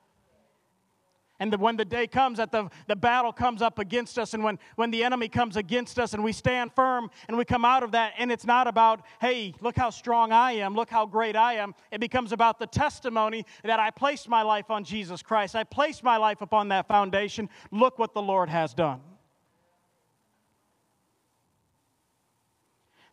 And 1.40 1.54
the, 1.54 1.58
when 1.58 1.78
the 1.78 1.86
day 1.86 2.08
comes 2.08 2.40
that 2.40 2.52
the, 2.52 2.68
the 2.88 2.96
battle 2.96 3.32
comes 3.32 3.62
up 3.62 3.78
against 3.78 4.18
us, 4.18 4.34
and 4.34 4.44
when, 4.44 4.58
when 4.76 4.90
the 4.90 5.04
enemy 5.04 5.28
comes 5.30 5.56
against 5.56 6.00
us, 6.00 6.14
and 6.14 6.24
we 6.24 6.32
stand 6.32 6.74
firm 6.74 7.12
and 7.28 7.38
we 7.38 7.46
come 7.46 7.64
out 7.64 7.84
of 7.84 7.92
that, 7.92 8.14
and 8.18 8.32
it's 8.32 8.46
not 8.46 8.68
about, 8.68 9.02
hey, 9.22 9.54
look 9.62 9.78
how 9.78 9.92
strong 9.92 10.32
I 10.32 10.54
am, 10.54 10.74
look 10.74 10.90
how 10.90 11.06
great 11.06 11.36
I 11.36 11.54
am. 11.54 11.76
It 11.92 12.00
becomes 12.00 12.32
about 12.32 12.58
the 12.58 12.66
testimony 12.66 13.46
that 13.64 13.80
I 13.80 13.92
placed 13.92 14.28
my 14.28 14.42
life 14.42 14.72
on 14.72 14.84
Jesus 14.84 15.22
Christ. 15.22 15.56
I 15.56 15.64
placed 15.64 16.04
my 16.04 16.18
life 16.18 16.42
upon 16.42 16.70
that 16.70 16.88
foundation. 16.88 17.50
Look 17.72 18.00
what 18.00 18.16
the 18.16 18.22
Lord 18.22 18.50
has 18.50 18.74
done. 18.74 19.02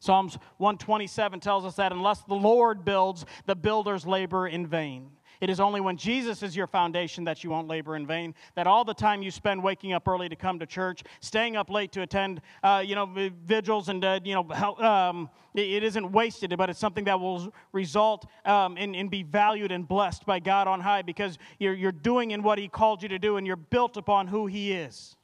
Psalms 0.04 0.36
127 0.58 1.40
tells 1.40 1.64
us 1.64 1.76
that 1.76 1.90
unless 1.90 2.20
the 2.24 2.34
Lord 2.34 2.84
builds, 2.84 3.24
the 3.46 3.56
builders 3.56 4.06
labor 4.06 4.46
in 4.46 4.66
vain. 4.66 5.10
It 5.44 5.50
is 5.50 5.60
only 5.60 5.82
when 5.82 5.98
Jesus 5.98 6.42
is 6.42 6.56
your 6.56 6.66
foundation 6.66 7.22
that 7.24 7.44
you 7.44 7.50
won't 7.50 7.68
labor 7.68 7.96
in 7.96 8.06
vain. 8.06 8.34
That 8.54 8.66
all 8.66 8.82
the 8.82 8.94
time 8.94 9.20
you 9.20 9.30
spend 9.30 9.62
waking 9.62 9.92
up 9.92 10.08
early 10.08 10.26
to 10.30 10.36
come 10.36 10.58
to 10.58 10.64
church, 10.64 11.02
staying 11.20 11.54
up 11.54 11.68
late 11.68 11.92
to 11.92 12.00
attend, 12.00 12.40
uh, 12.62 12.82
you 12.82 12.94
know, 12.94 13.30
vigils, 13.44 13.90
and 13.90 14.02
uh, 14.02 14.20
you 14.24 14.34
know, 14.34 14.50
um, 14.82 15.28
it 15.54 15.82
isn't 15.82 16.12
wasted, 16.12 16.54
but 16.56 16.70
it's 16.70 16.78
something 16.78 17.04
that 17.04 17.20
will 17.20 17.52
result 17.72 18.24
um, 18.46 18.78
in, 18.78 18.94
in 18.94 19.08
be 19.08 19.22
valued 19.22 19.70
and 19.70 19.86
blessed 19.86 20.24
by 20.24 20.40
God 20.40 20.66
on 20.66 20.80
high 20.80 21.02
because 21.02 21.36
you're, 21.58 21.74
you're 21.74 21.92
doing 21.92 22.30
in 22.30 22.42
what 22.42 22.56
He 22.56 22.66
called 22.66 23.02
you 23.02 23.10
to 23.10 23.18
do, 23.18 23.36
and 23.36 23.46
you're 23.46 23.56
built 23.56 23.98
upon 23.98 24.28
who 24.28 24.46
He 24.46 24.72
is. 24.72 25.14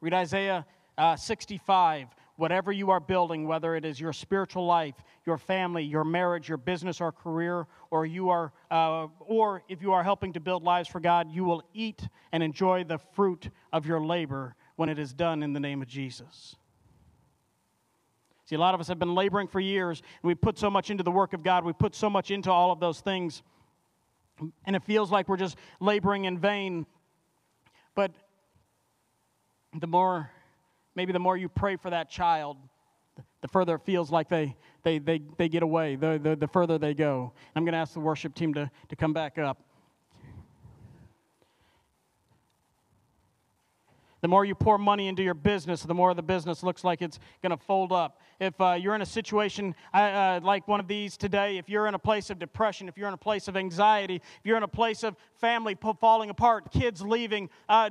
Read 0.00 0.14
Isaiah 0.14 0.64
uh, 0.96 1.16
65 1.16 2.14
whatever 2.36 2.70
you 2.70 2.90
are 2.90 3.00
building, 3.00 3.46
whether 3.46 3.74
it 3.74 3.84
is 3.84 3.98
your 3.98 4.12
spiritual 4.12 4.66
life, 4.66 4.94
your 5.24 5.38
family, 5.38 5.82
your 5.82 6.04
marriage, 6.04 6.48
your 6.48 6.58
business 6.58 7.00
or 7.00 7.10
career, 7.10 7.66
or 7.90 8.06
you 8.06 8.28
are, 8.28 8.52
uh, 8.70 9.08
or 9.20 9.62
if 9.68 9.82
you 9.82 9.92
are 9.92 10.04
helping 10.04 10.32
to 10.34 10.40
build 10.40 10.62
lives 10.62 10.88
for 10.88 11.00
God, 11.00 11.30
you 11.30 11.44
will 11.44 11.62
eat 11.72 12.06
and 12.32 12.42
enjoy 12.42 12.84
the 12.84 12.98
fruit 12.98 13.48
of 13.72 13.86
your 13.86 14.00
labor 14.00 14.54
when 14.76 14.88
it 14.88 14.98
is 14.98 15.12
done 15.12 15.42
in 15.42 15.52
the 15.52 15.60
name 15.60 15.82
of 15.82 15.88
Jesus. 15.88 16.56
See, 18.44 18.54
a 18.54 18.60
lot 18.60 18.74
of 18.74 18.80
us 18.80 18.86
have 18.88 18.98
been 18.98 19.14
laboring 19.14 19.48
for 19.48 19.58
years, 19.58 20.02
and 20.22 20.28
we 20.28 20.34
put 20.34 20.58
so 20.58 20.70
much 20.70 20.90
into 20.90 21.02
the 21.02 21.10
work 21.10 21.32
of 21.32 21.42
God, 21.42 21.64
we 21.64 21.72
put 21.72 21.94
so 21.94 22.08
much 22.08 22.30
into 22.30 22.52
all 22.52 22.70
of 22.70 22.78
those 22.78 23.00
things, 23.00 23.42
and 24.66 24.76
it 24.76 24.84
feels 24.84 25.10
like 25.10 25.28
we're 25.28 25.36
just 25.36 25.56
laboring 25.80 26.26
in 26.26 26.38
vain. 26.38 26.86
But 27.94 28.12
the 29.80 29.86
more 29.86 30.30
maybe 30.96 31.12
the 31.12 31.20
more 31.20 31.36
you 31.36 31.48
pray 31.48 31.76
for 31.76 31.90
that 31.90 32.10
child, 32.10 32.56
the 33.42 33.48
further 33.48 33.76
it 33.76 33.82
feels 33.84 34.10
like 34.10 34.28
they, 34.28 34.56
they, 34.82 34.98
they, 34.98 35.20
they 35.36 35.48
get 35.48 35.62
away, 35.62 35.94
the, 35.94 36.18
the, 36.20 36.34
the 36.34 36.48
further 36.48 36.78
they 36.78 36.94
go. 36.94 37.32
I'm 37.54 37.64
going 37.64 37.74
to 37.74 37.78
ask 37.78 37.92
the 37.92 38.00
worship 38.00 38.34
team 38.34 38.54
to, 38.54 38.70
to 38.88 38.96
come 38.96 39.12
back 39.12 39.38
up. 39.38 39.62
The 44.22 44.28
more 44.28 44.44
you 44.44 44.54
pour 44.54 44.78
money 44.78 45.06
into 45.06 45.22
your 45.22 45.34
business, 45.34 45.82
the 45.82 45.94
more 45.94 46.12
the 46.14 46.22
business 46.22 46.62
looks 46.62 46.82
like 46.82 47.02
it's 47.02 47.20
going 47.42 47.56
to 47.56 47.62
fold 47.62 47.92
up. 47.92 48.20
If 48.40 48.60
uh, 48.60 48.72
you're 48.72 48.94
in 48.94 49.02
a 49.02 49.06
situation 49.06 49.74
uh, 49.94 50.40
like 50.42 50.66
one 50.66 50.80
of 50.80 50.88
these 50.88 51.16
today, 51.16 51.58
if 51.58 51.68
you're 51.68 51.86
in 51.86 51.94
a 51.94 51.98
place 51.98 52.30
of 52.30 52.38
depression, 52.38 52.88
if 52.88 52.96
you're 52.96 53.08
in 53.08 53.14
a 53.14 53.18
place 53.18 53.46
of 53.46 53.56
anxiety, 53.56 54.16
if 54.16 54.40
you're 54.42 54.56
in 54.56 54.62
a 54.62 54.68
place 54.68 55.04
of 55.04 55.16
family 55.34 55.76
falling 56.00 56.30
apart, 56.30 56.72
kids 56.72 57.02
leaving, 57.02 57.50
uh, 57.68 57.90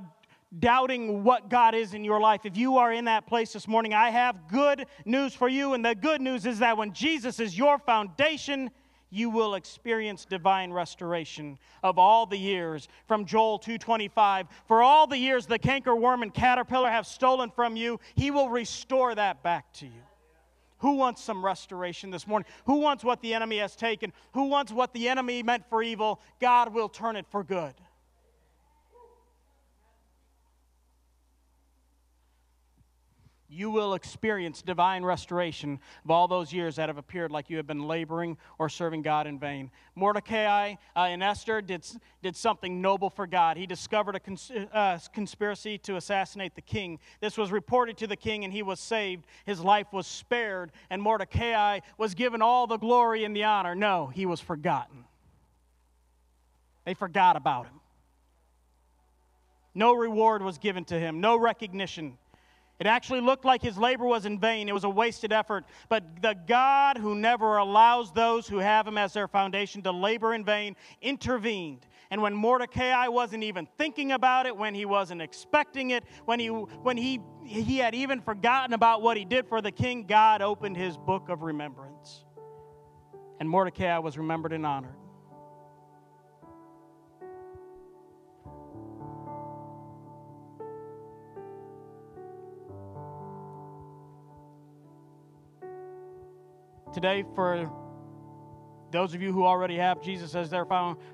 doubting 0.60 1.24
what 1.24 1.50
God 1.50 1.76
is 1.76 1.94
in 1.94 2.04
your 2.04 2.20
life, 2.20 2.42
if 2.46 2.58
you 2.58 2.78
are 2.78 2.92
in 2.92 3.06
that 3.06 3.28
place 3.28 3.54
this 3.54 3.68
morning, 3.68 3.94
I 3.94 4.10
have 4.10 4.48
good 4.48 4.86
news 5.06 5.34
for 5.34 5.48
you. 5.48 5.74
And 5.74 5.84
the 5.84 5.96
good 5.96 6.22
news 6.22 6.46
is 6.46 6.60
that 6.60 6.78
when 6.78 6.94
Jesus 6.94 7.40
is 7.40 7.58
your 7.58 7.78
foundation, 7.80 8.72
you 9.10 9.30
will 9.30 9.56
experience 9.56 10.26
divine 10.26 10.72
restoration 10.72 11.58
of 11.84 11.98
all 11.98 12.26
the 12.26 12.38
years 12.38 12.88
from 13.08 13.26
Joel 13.26 13.60
225 13.60 14.48
for 14.68 14.82
all 14.82 15.08
the 15.08 15.18
years 15.18 15.46
the 15.46 15.60
cankerworm 15.60 16.22
and 16.22 16.34
caterpillar 16.34 16.90
have 16.90 17.08
stolen 17.08 17.50
from 17.50 17.76
you 17.78 18.00
he 18.16 18.32
will 18.32 18.50
restore 18.50 19.16
that 19.16 19.42
back 19.42 19.72
to 19.74 19.86
you. 19.86 20.02
Who 20.80 20.96
wants 20.96 21.24
some 21.24 21.46
restoration 21.46 22.12
this 22.12 22.28
morning? 22.28 22.48
Who 22.66 22.80
wants 22.80 23.04
what 23.04 23.22
the 23.22 23.34
enemy 23.34 23.60
has 23.60 23.76
taken? 23.76 24.12
Who 24.34 24.50
wants 24.50 24.74
what 24.74 24.94
the 24.94 25.08
enemy 25.08 25.42
meant 25.42 25.64
for 25.70 25.82
evil? 25.82 26.20
God 26.42 26.74
will 26.74 26.90
turn 26.90 27.16
it 27.16 27.26
for 27.30 27.44
good 27.44 27.74
you 33.48 33.70
will 33.70 33.94
experience 33.94 34.62
divine 34.62 35.04
restoration 35.04 35.80
of 36.04 36.12
all 36.12 36.28
those 36.28 36.52
years 36.52 36.76
that 36.78 36.90
have 36.90 36.98
appeared 36.98 37.32
like 37.32 37.50
you 37.50 37.58
have 37.58 37.68
been 37.68 37.84
laboring 37.84 38.38
or 38.58 38.70
serving 38.70 39.02
God 39.02 39.28
in 39.28 39.40
vain. 39.40 39.70
Mordecai 39.96 40.76
uh, 40.96 41.00
and 41.00 41.22
Esther 41.22 41.62
did, 41.62 41.86
did 42.24 42.36
something 42.36 42.82
noble 42.82 43.10
for 43.10 43.28
God. 43.28 43.58
He 43.58 43.68
discovered 43.68 44.16
a 44.16 44.20
cons- 44.20 44.52
uh, 44.74 44.98
conspiracy 45.14 45.78
to 45.80 45.96
assassinate 45.96 46.56
the 46.56 46.62
king. 46.62 47.00
This 47.22 47.38
was 47.38 47.52
reported 47.52 47.98
to 47.98 48.08
the 48.08 48.16
king, 48.16 48.44
and 48.44 48.52
he 48.52 48.64
was 48.64 48.80
saved. 48.80 49.26
His 49.46 49.60
life 49.60 49.88
was 49.94 50.08
spared, 50.08 50.72
and 50.90 51.02
Mordecai 51.02 51.80
was 51.98 52.16
given 52.16 52.42
all 52.42 52.68
the 52.68 52.78
glory 52.78 53.24
and 53.24 53.36
the 53.36 53.44
honor. 53.44 53.76
No, 53.76 54.08
he 54.08 54.26
was 54.26 54.40
forgotten. 54.40 55.06
They 56.86 56.94
forgot 56.94 57.36
about 57.36 57.66
him. 57.66 57.80
No 59.78 59.94
reward 59.94 60.42
was 60.42 60.58
given 60.58 60.86
to 60.86 60.98
him, 60.98 61.20
no 61.20 61.38
recognition. 61.38 62.18
It 62.80 62.88
actually 62.88 63.22
looked 63.22 63.46
like 63.46 63.62
his 63.62 63.78
labor 63.78 64.06
was 64.06 64.26
in 64.26 64.38
vain. 64.38 64.68
It 64.68 64.74
was 64.74 64.84
a 64.84 64.90
wasted 64.90 65.32
effort. 65.32 65.66
But 65.88 66.22
the 66.22 66.36
God 66.48 66.98
who 66.98 67.16
never 67.16 67.58
allows 67.58 68.12
those 68.12 68.48
who 68.48 68.58
have 68.58 68.86
him 68.86 68.98
as 68.98 69.14
their 69.14 69.30
foundation 69.30 69.82
to 69.84 69.92
labor 69.92 70.34
in 70.34 70.44
vain 70.44 70.76
intervened. 71.02 71.88
And 72.12 72.22
when 72.22 72.34
Mordecai 72.34 73.08
wasn't 73.08 73.44
even 73.44 73.68
thinking 73.78 74.12
about 74.12 74.46
it, 74.46 74.56
when 74.56 74.76
he 74.76 74.86
wasn't 74.86 75.22
expecting 75.22 75.92
it, 75.92 76.04
when 76.26 76.40
he, 76.40 76.48
when 76.48 76.98
he, 76.98 77.22
he 77.46 77.78
had 77.78 77.96
even 77.96 78.22
forgotten 78.22 78.74
about 78.74 79.02
what 79.02 79.16
he 79.16 79.24
did 79.24 79.48
for 79.48 79.62
the 79.62 79.72
king, 79.72 80.06
God 80.06 80.42
opened 80.42 80.76
his 80.76 80.98
book 80.98 81.30
of 81.30 81.44
remembrance. 81.44 82.26
And 83.40 83.50
Mordecai 83.50 83.98
was 84.00 84.18
remembered 84.18 84.52
and 84.52 84.66
honored. 84.66 84.96
Today 96.96 97.26
for 97.36 97.70
those 98.90 99.14
of 99.14 99.22
you 99.22 99.34
who 99.34 99.44
already 99.44 99.76
have 99.76 100.02
Jesus 100.02 100.34
as 100.34 100.50
their 100.50 100.66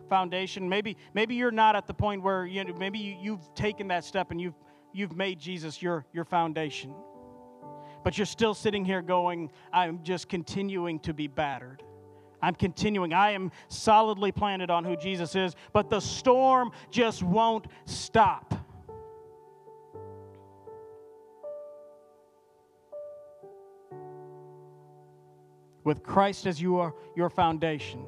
foundation. 0.07 0.69
Maybe, 0.69 0.95
maybe 1.15 1.33
you're 1.33 1.49
not 1.49 1.75
at 1.75 1.87
the 1.87 1.93
point 1.93 2.21
where 2.21 2.45
you 2.45 2.63
know, 2.63 2.75
maybe 2.75 2.99
you, 2.99 3.37
have 3.37 3.55
taken 3.55 3.87
that 3.87 4.05
step 4.05 4.29
and 4.29 4.39
you've, 4.39 4.53
you've 4.93 5.15
made 5.15 5.39
Jesus 5.39 5.81
your, 5.81 6.05
your 6.13 6.23
foundation. 6.23 6.93
But 8.03 8.15
you're 8.15 8.27
still 8.27 8.53
sitting 8.53 8.85
here 8.85 9.01
going, 9.01 9.49
I'm 9.73 10.03
just 10.03 10.29
continuing 10.29 10.99
to 10.99 11.15
be 11.15 11.25
battered. 11.25 11.81
I'm 12.43 12.53
continuing. 12.53 13.11
I 13.11 13.31
am 13.31 13.51
solidly 13.67 14.31
planted 14.31 14.69
on 14.69 14.83
who 14.83 14.95
Jesus 14.95 15.35
is, 15.35 15.55
but 15.73 15.89
the 15.89 15.99
storm 15.99 16.71
just 16.91 17.23
won't 17.23 17.65
stop. 17.85 18.53
With 25.83 26.03
Christ 26.03 26.45
as 26.45 26.61
your, 26.61 26.95
your 27.15 27.29
foundation, 27.29 28.05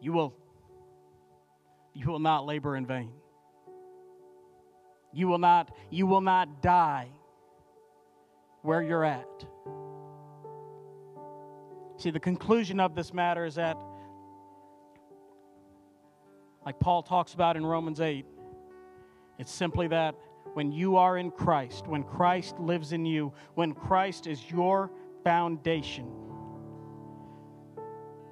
you 0.00 0.12
will, 0.12 0.34
you 1.94 2.08
will 2.08 2.18
not 2.18 2.44
labor 2.44 2.76
in 2.76 2.86
vain. 2.86 3.12
You 5.12 5.28
will 5.28 5.38
not, 5.38 5.74
you 5.90 6.06
will 6.06 6.20
not 6.20 6.62
die 6.62 7.08
where 8.62 8.82
you're 8.82 9.04
at. 9.04 9.44
See, 11.98 12.10
the 12.10 12.20
conclusion 12.20 12.80
of 12.80 12.94
this 12.94 13.12
matter 13.12 13.44
is 13.44 13.56
that, 13.56 13.76
like 16.64 16.80
Paul 16.80 17.02
talks 17.02 17.34
about 17.34 17.56
in 17.56 17.64
Romans 17.64 18.00
8, 18.00 18.24
it's 19.38 19.52
simply 19.52 19.88
that 19.88 20.14
when 20.54 20.72
you 20.72 20.96
are 20.96 21.18
in 21.18 21.30
Christ, 21.30 21.86
when 21.86 22.02
Christ 22.02 22.58
lives 22.58 22.92
in 22.92 23.04
you, 23.04 23.32
when 23.54 23.72
Christ 23.72 24.26
is 24.26 24.50
your 24.50 24.90
foundation. 25.24 26.10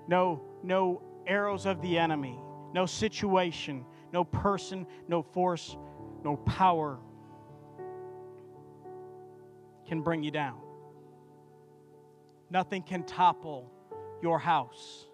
No, 0.08 0.42
no 0.62 1.02
arrows 1.26 1.66
of 1.66 1.80
the 1.80 1.96
enemy, 1.96 2.38
no 2.74 2.86
situation, 2.86 3.84
no 4.12 4.24
person, 4.24 4.86
no 5.08 5.22
force, 5.22 5.76
no 6.24 6.36
power 6.36 6.98
can 9.86 10.02
bring 10.02 10.22
you 10.22 10.30
down. 10.30 10.58
Nothing 12.50 12.82
can 12.82 13.04
topple 13.04 13.70
your 14.22 14.38
house 14.38 15.06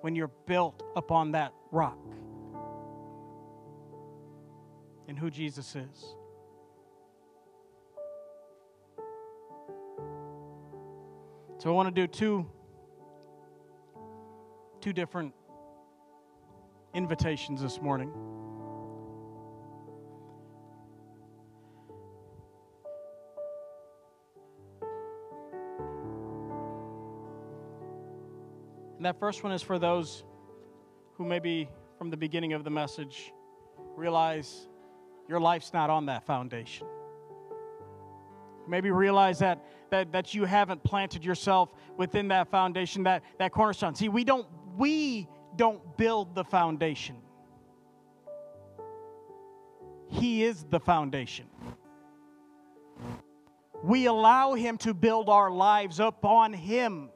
when 0.00 0.14
you're 0.14 0.30
built 0.46 0.82
upon 0.94 1.32
that 1.32 1.52
rock 1.72 1.98
in 5.08 5.16
who 5.16 5.30
Jesus 5.30 5.76
is. 5.76 6.16
So 11.58 11.70
I 11.70 11.74
want 11.74 11.94
to 11.94 12.00
do 12.00 12.06
two 12.06 12.46
two 14.80 14.92
different 14.92 15.34
invitations 16.94 17.60
this 17.60 17.80
morning. 17.80 18.12
And 28.96 29.04
that 29.04 29.18
first 29.18 29.42
one 29.42 29.52
is 29.52 29.60
for 29.60 29.78
those 29.78 30.24
who 31.14 31.24
maybe 31.24 31.68
from 31.98 32.10
the 32.10 32.16
beginning 32.16 32.52
of 32.52 32.62
the 32.62 32.70
message 32.70 33.32
realize 33.96 34.68
your 35.28 35.40
life's 35.40 35.72
not 35.72 35.90
on 35.90 36.06
that 36.06 36.24
foundation. 36.24 36.86
Maybe 38.68 38.90
realize 38.90 39.38
that, 39.40 39.64
that, 39.90 40.12
that 40.12 40.34
you 40.34 40.44
haven't 40.44 40.82
planted 40.82 41.24
yourself 41.24 41.72
within 41.96 42.28
that 42.28 42.48
foundation, 42.48 43.04
that, 43.04 43.22
that 43.38 43.52
cornerstone. 43.52 43.94
See, 43.94 44.08
we 44.08 44.24
don't, 44.24 44.46
we 44.76 45.28
don't 45.56 45.96
build 45.96 46.34
the 46.34 46.44
foundation. 46.44 47.16
He 50.08 50.44
is 50.44 50.64
the 50.64 50.80
foundation. 50.80 51.46
We 53.82 54.06
allow 54.06 54.54
Him 54.54 54.78
to 54.78 54.94
build 54.94 55.28
our 55.28 55.50
lives 55.50 56.00
upon 56.00 56.52
Him. 56.52 57.10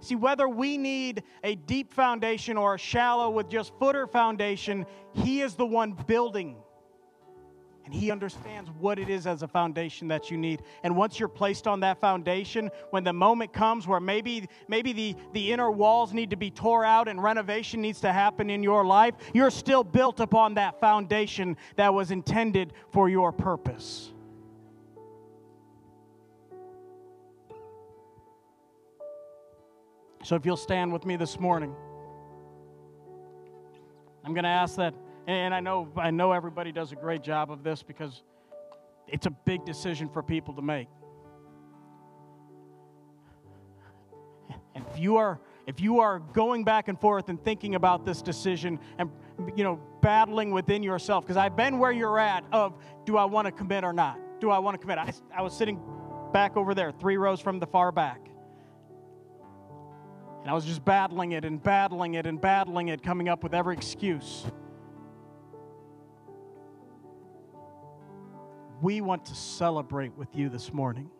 See, 0.00 0.14
whether 0.14 0.48
we 0.48 0.78
need 0.78 1.22
a 1.44 1.54
deep 1.54 1.92
foundation 1.92 2.56
or 2.56 2.74
a 2.74 2.78
shallow 2.78 3.30
with 3.30 3.48
just 3.48 3.72
footer 3.78 4.06
foundation, 4.06 4.86
He 5.12 5.42
is 5.42 5.54
the 5.54 5.66
one 5.66 5.92
building. 6.06 6.56
And 7.84 7.92
He 7.92 8.10
understands 8.10 8.70
what 8.78 8.98
it 8.98 9.10
is 9.10 9.26
as 9.26 9.42
a 9.42 9.48
foundation 9.48 10.08
that 10.08 10.30
you 10.30 10.38
need. 10.38 10.62
And 10.84 10.96
once 10.96 11.18
you're 11.18 11.28
placed 11.28 11.66
on 11.66 11.80
that 11.80 12.00
foundation, 12.00 12.70
when 12.90 13.04
the 13.04 13.12
moment 13.12 13.52
comes 13.52 13.86
where 13.86 14.00
maybe, 14.00 14.48
maybe 14.68 14.92
the, 14.92 15.16
the 15.34 15.52
inner 15.52 15.70
walls 15.70 16.14
need 16.14 16.30
to 16.30 16.36
be 16.36 16.50
tore 16.50 16.84
out 16.84 17.06
and 17.06 17.22
renovation 17.22 17.82
needs 17.82 18.00
to 18.00 18.12
happen 18.12 18.48
in 18.48 18.62
your 18.62 18.86
life, 18.86 19.16
you're 19.34 19.50
still 19.50 19.84
built 19.84 20.20
upon 20.20 20.54
that 20.54 20.80
foundation 20.80 21.58
that 21.76 21.92
was 21.92 22.10
intended 22.10 22.72
for 22.90 23.10
your 23.10 23.32
purpose. 23.32 24.12
So 30.22 30.36
if 30.36 30.44
you'll 30.44 30.56
stand 30.56 30.92
with 30.92 31.06
me 31.06 31.16
this 31.16 31.40
morning, 31.40 31.74
I'm 34.24 34.34
going 34.34 34.44
to 34.44 34.50
ask 34.50 34.76
that, 34.76 34.94
and 35.26 35.54
I 35.54 35.60
know, 35.60 35.88
I 35.96 36.10
know 36.10 36.32
everybody 36.32 36.72
does 36.72 36.92
a 36.92 36.96
great 36.96 37.22
job 37.22 37.50
of 37.50 37.62
this 37.62 37.82
because 37.82 38.22
it's 39.08 39.26
a 39.26 39.30
big 39.30 39.64
decision 39.64 40.08
for 40.08 40.22
people 40.22 40.54
to 40.54 40.62
make. 40.62 40.88
And 44.74 44.84
if 44.92 44.98
you 44.98 45.16
are 45.16 45.40
if 45.66 45.80
you 45.80 46.00
are 46.00 46.18
going 46.18 46.64
back 46.64 46.88
and 46.88 47.00
forth 47.00 47.28
and 47.28 47.42
thinking 47.44 47.74
about 47.74 48.04
this 48.04 48.22
decision 48.22 48.80
and 48.98 49.10
you 49.54 49.62
know 49.62 49.78
battling 50.00 50.50
within 50.50 50.82
yourself 50.82 51.24
because 51.24 51.36
i've 51.36 51.54
been 51.54 51.78
where 51.78 51.92
you're 51.92 52.18
at 52.18 52.44
of 52.50 52.74
do 53.04 53.16
i 53.16 53.24
want 53.24 53.46
to 53.46 53.52
commit 53.52 53.84
or 53.84 53.92
not? 53.92 54.18
Do 54.40 54.50
i 54.50 54.58
want 54.58 54.74
to 54.74 54.78
commit? 54.78 54.98
I, 54.98 55.12
I 55.36 55.42
was 55.42 55.56
sitting 55.56 55.80
back 56.32 56.56
over 56.56 56.74
there 56.74 56.90
three 56.92 57.16
rows 57.16 57.40
from 57.40 57.58
the 57.58 57.66
far 57.66 57.92
back 57.92 58.30
And 60.40 60.50
I 60.50 60.54
was 60.54 60.64
just 60.64 60.84
battling 60.84 61.32
it 61.32 61.44
and 61.44 61.62
battling 61.62 62.14
it 62.14 62.26
and 62.26 62.40
battling 62.40 62.88
it, 62.88 63.02
coming 63.02 63.28
up 63.28 63.42
with 63.42 63.54
every 63.54 63.76
excuse. 63.76 64.46
We 68.80 69.02
want 69.02 69.26
to 69.26 69.34
celebrate 69.34 70.16
with 70.16 70.34
you 70.34 70.48
this 70.48 70.72
morning. 70.72 71.10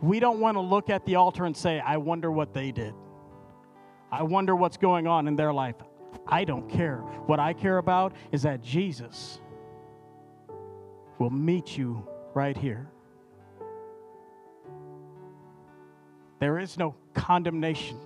We 0.00 0.20
don't 0.20 0.38
want 0.38 0.56
to 0.56 0.60
look 0.60 0.90
at 0.90 1.04
the 1.04 1.16
altar 1.16 1.44
and 1.44 1.56
say, 1.56 1.80
I 1.80 1.96
wonder 1.96 2.30
what 2.30 2.54
they 2.54 2.70
did. 2.70 2.94
I 4.10 4.22
wonder 4.22 4.54
what's 4.54 4.76
going 4.76 5.08
on 5.08 5.26
in 5.26 5.34
their 5.34 5.52
life. 5.52 5.76
I 6.26 6.44
don't 6.44 6.68
care. 6.68 6.98
What 6.98 7.40
I 7.40 7.52
care 7.52 7.78
about 7.78 8.12
is 8.30 8.42
that 8.42 8.62
Jesus 8.62 9.40
will 11.18 11.30
meet 11.30 11.76
you 11.76 12.06
right 12.34 12.56
here. 12.56 12.91
There 16.42 16.58
is 16.58 16.76
no 16.76 16.96
condemnation. 17.14 18.00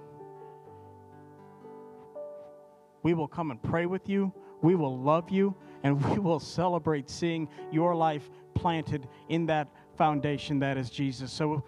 We 3.03 3.14
will 3.14 3.28
come 3.28 3.51
and 3.51 3.62
pray 3.62 3.87
with 3.87 4.11
you. 4.11 4.30
We 4.61 4.74
will 4.74 4.99
love 4.99 5.30
you 5.30 5.55
and 5.82 6.05
we 6.11 6.18
will 6.18 6.39
celebrate 6.39 7.09
seeing 7.09 7.49
your 7.72 7.95
life 7.95 8.28
planted 8.53 9.09
in 9.30 9.47
that 9.47 9.68
foundation 9.97 10.59
that 10.59 10.76
is 10.76 10.91
Jesus. 10.91 11.32
So, 11.32 11.64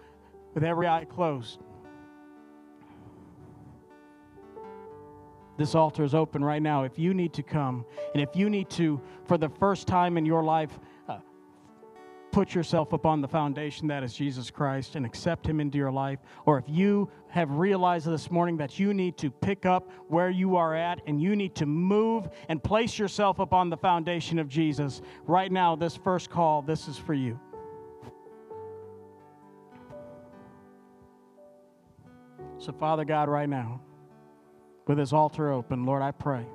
with 0.53 0.63
every 0.63 0.87
eye 0.87 1.05
closed, 1.05 1.59
this 5.57 5.73
altar 5.73 6.03
is 6.03 6.13
open 6.13 6.43
right 6.43 6.61
now. 6.61 6.83
If 6.83 6.99
you 6.99 7.15
need 7.15 7.33
to 7.33 7.41
come, 7.41 7.83
and 8.13 8.21
if 8.21 8.35
you 8.35 8.47
need 8.47 8.69
to, 8.71 9.01
for 9.25 9.39
the 9.39 9.49
first 9.49 9.87
time 9.87 10.19
in 10.19 10.25
your 10.25 10.43
life, 10.43 10.77
put 12.39 12.55
yourself 12.55 12.93
upon 12.93 13.19
the 13.19 13.27
foundation 13.27 13.85
that 13.85 14.01
is 14.01 14.13
Jesus 14.13 14.49
Christ 14.49 14.95
and 14.95 15.05
accept 15.05 15.45
Him 15.45 15.59
into 15.59 15.77
your 15.77 15.91
life, 15.91 16.19
or 16.45 16.57
if 16.57 16.63
you 16.69 17.11
have 17.27 17.51
realized 17.51 18.07
this 18.07 18.31
morning 18.31 18.55
that 18.55 18.79
you 18.79 18.93
need 18.93 19.17
to 19.17 19.29
pick 19.29 19.65
up 19.65 19.91
where 20.07 20.29
you 20.29 20.55
are 20.55 20.73
at 20.73 21.01
and 21.05 21.21
you 21.21 21.35
need 21.35 21.53
to 21.55 21.65
move 21.65 22.29
and 22.47 22.63
place 22.63 22.97
yourself 22.97 23.39
upon 23.39 23.69
the 23.69 23.75
foundation 23.75 24.39
of 24.39 24.47
Jesus, 24.47 25.01
right 25.25 25.51
now, 25.51 25.75
this 25.75 25.97
first 25.97 26.29
call, 26.29 26.61
this 26.61 26.87
is 26.87 26.97
for 26.97 27.13
you. 27.13 27.37
So, 32.57 32.71
Father 32.71 33.03
God, 33.03 33.27
right 33.27 33.49
now, 33.49 33.81
with 34.87 34.97
this 34.97 35.11
altar 35.11 35.51
open, 35.51 35.83
Lord, 35.85 36.01
I 36.01 36.11
pray. 36.11 36.45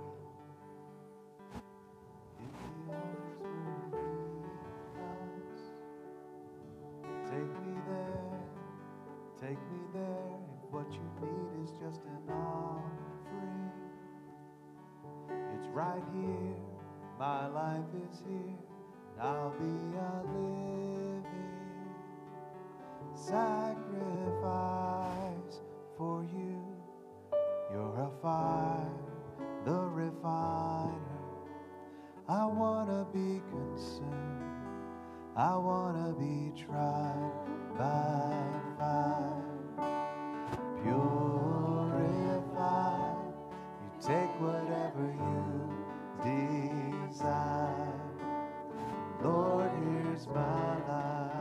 My 17.25 17.47
life 17.49 17.93
is 18.05 18.20
here. 18.29 18.59
I'll 19.18 19.55
be 19.59 19.64
a 19.64 20.22
living 20.35 21.25
sacrifice 23.14 24.45
for 25.97 26.22
you. 26.22 26.61
You're 27.72 27.99
a 27.99 28.11
fire, 28.20 28.91
the 29.64 29.72
refiner. 29.72 30.93
I 32.29 32.45
want 32.45 32.91
to 32.91 33.07
be 33.11 33.41
consumed. 33.49 34.61
I 35.35 35.57
want 35.57 35.97
to 35.97 36.12
be 36.20 36.53
tried 36.62 37.33
by 37.79 38.37
fire. 38.79 39.43
Purify. 40.83 42.05
You 43.81 43.91
take 44.03 44.33
whatever 44.43 45.05
you 45.18 45.34
my 50.35 50.74
life. 50.89 51.32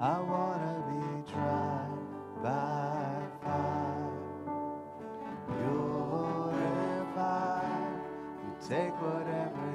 I 0.00 0.20
want 0.20 0.60
to 0.62 0.74
be 0.92 1.32
tried 1.32 1.98
by 2.42 3.22
fire. 3.42 4.12
Purify. 6.28 7.20
You 8.42 8.52
take 8.68 8.94
whatever 9.00 9.66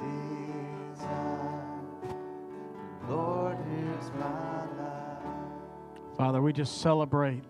you 0.00 0.14
desire. 0.94 1.64
Lord, 3.08 3.56
here's 3.70 4.10
my 4.18 4.60
life. 4.78 6.16
Father, 6.16 6.40
we 6.42 6.52
just 6.52 6.80
celebrate, 6.80 7.44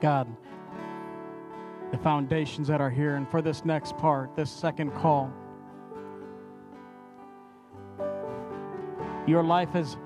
God, 0.00 0.26
the 1.90 1.98
foundations 1.98 2.68
that 2.68 2.80
are 2.80 2.90
here. 2.90 3.16
And 3.16 3.28
for 3.28 3.42
this 3.42 3.64
next 3.64 3.98
part, 3.98 4.36
this 4.36 4.50
second 4.50 4.92
call, 4.94 5.32
your 9.30 9.44
life 9.44 9.70
has 9.70 9.96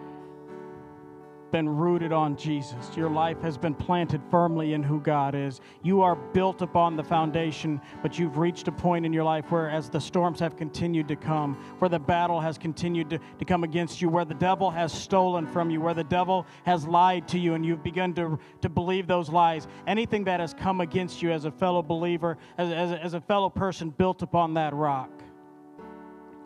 been 1.54 1.68
rooted 1.68 2.12
on 2.12 2.36
Jesus. 2.36 2.96
Your 2.96 3.08
life 3.08 3.40
has 3.40 3.56
been 3.56 3.76
planted 3.76 4.20
firmly 4.28 4.72
in 4.72 4.82
who 4.82 5.00
God 5.00 5.36
is. 5.36 5.60
You 5.84 6.02
are 6.02 6.16
built 6.16 6.62
upon 6.62 6.96
the 6.96 7.04
foundation, 7.04 7.80
but 8.02 8.18
you've 8.18 8.38
reached 8.38 8.66
a 8.66 8.72
point 8.72 9.06
in 9.06 9.12
your 9.12 9.22
life 9.22 9.52
where, 9.52 9.70
as 9.70 9.88
the 9.88 10.00
storms 10.00 10.40
have 10.40 10.56
continued 10.56 11.06
to 11.06 11.14
come, 11.14 11.54
where 11.78 11.88
the 11.88 11.98
battle 12.00 12.40
has 12.40 12.58
continued 12.58 13.08
to, 13.10 13.20
to 13.38 13.44
come 13.44 13.62
against 13.62 14.02
you, 14.02 14.08
where 14.08 14.24
the 14.24 14.34
devil 14.34 14.68
has 14.68 14.92
stolen 14.92 15.46
from 15.46 15.70
you, 15.70 15.80
where 15.80 15.94
the 15.94 16.02
devil 16.02 16.44
has 16.64 16.88
lied 16.88 17.28
to 17.28 17.38
you, 17.38 17.54
and 17.54 17.64
you've 17.64 17.84
begun 17.84 18.12
to, 18.14 18.36
to 18.62 18.68
believe 18.68 19.06
those 19.06 19.28
lies, 19.28 19.68
anything 19.86 20.24
that 20.24 20.40
has 20.40 20.54
come 20.54 20.80
against 20.80 21.22
you 21.22 21.30
as 21.30 21.44
a 21.44 21.52
fellow 21.52 21.82
believer, 21.82 22.36
as, 22.58 22.72
as, 22.72 22.98
as 22.98 23.14
a 23.14 23.20
fellow 23.20 23.48
person 23.48 23.90
built 23.90 24.22
upon 24.22 24.54
that 24.54 24.74
rock, 24.74 25.22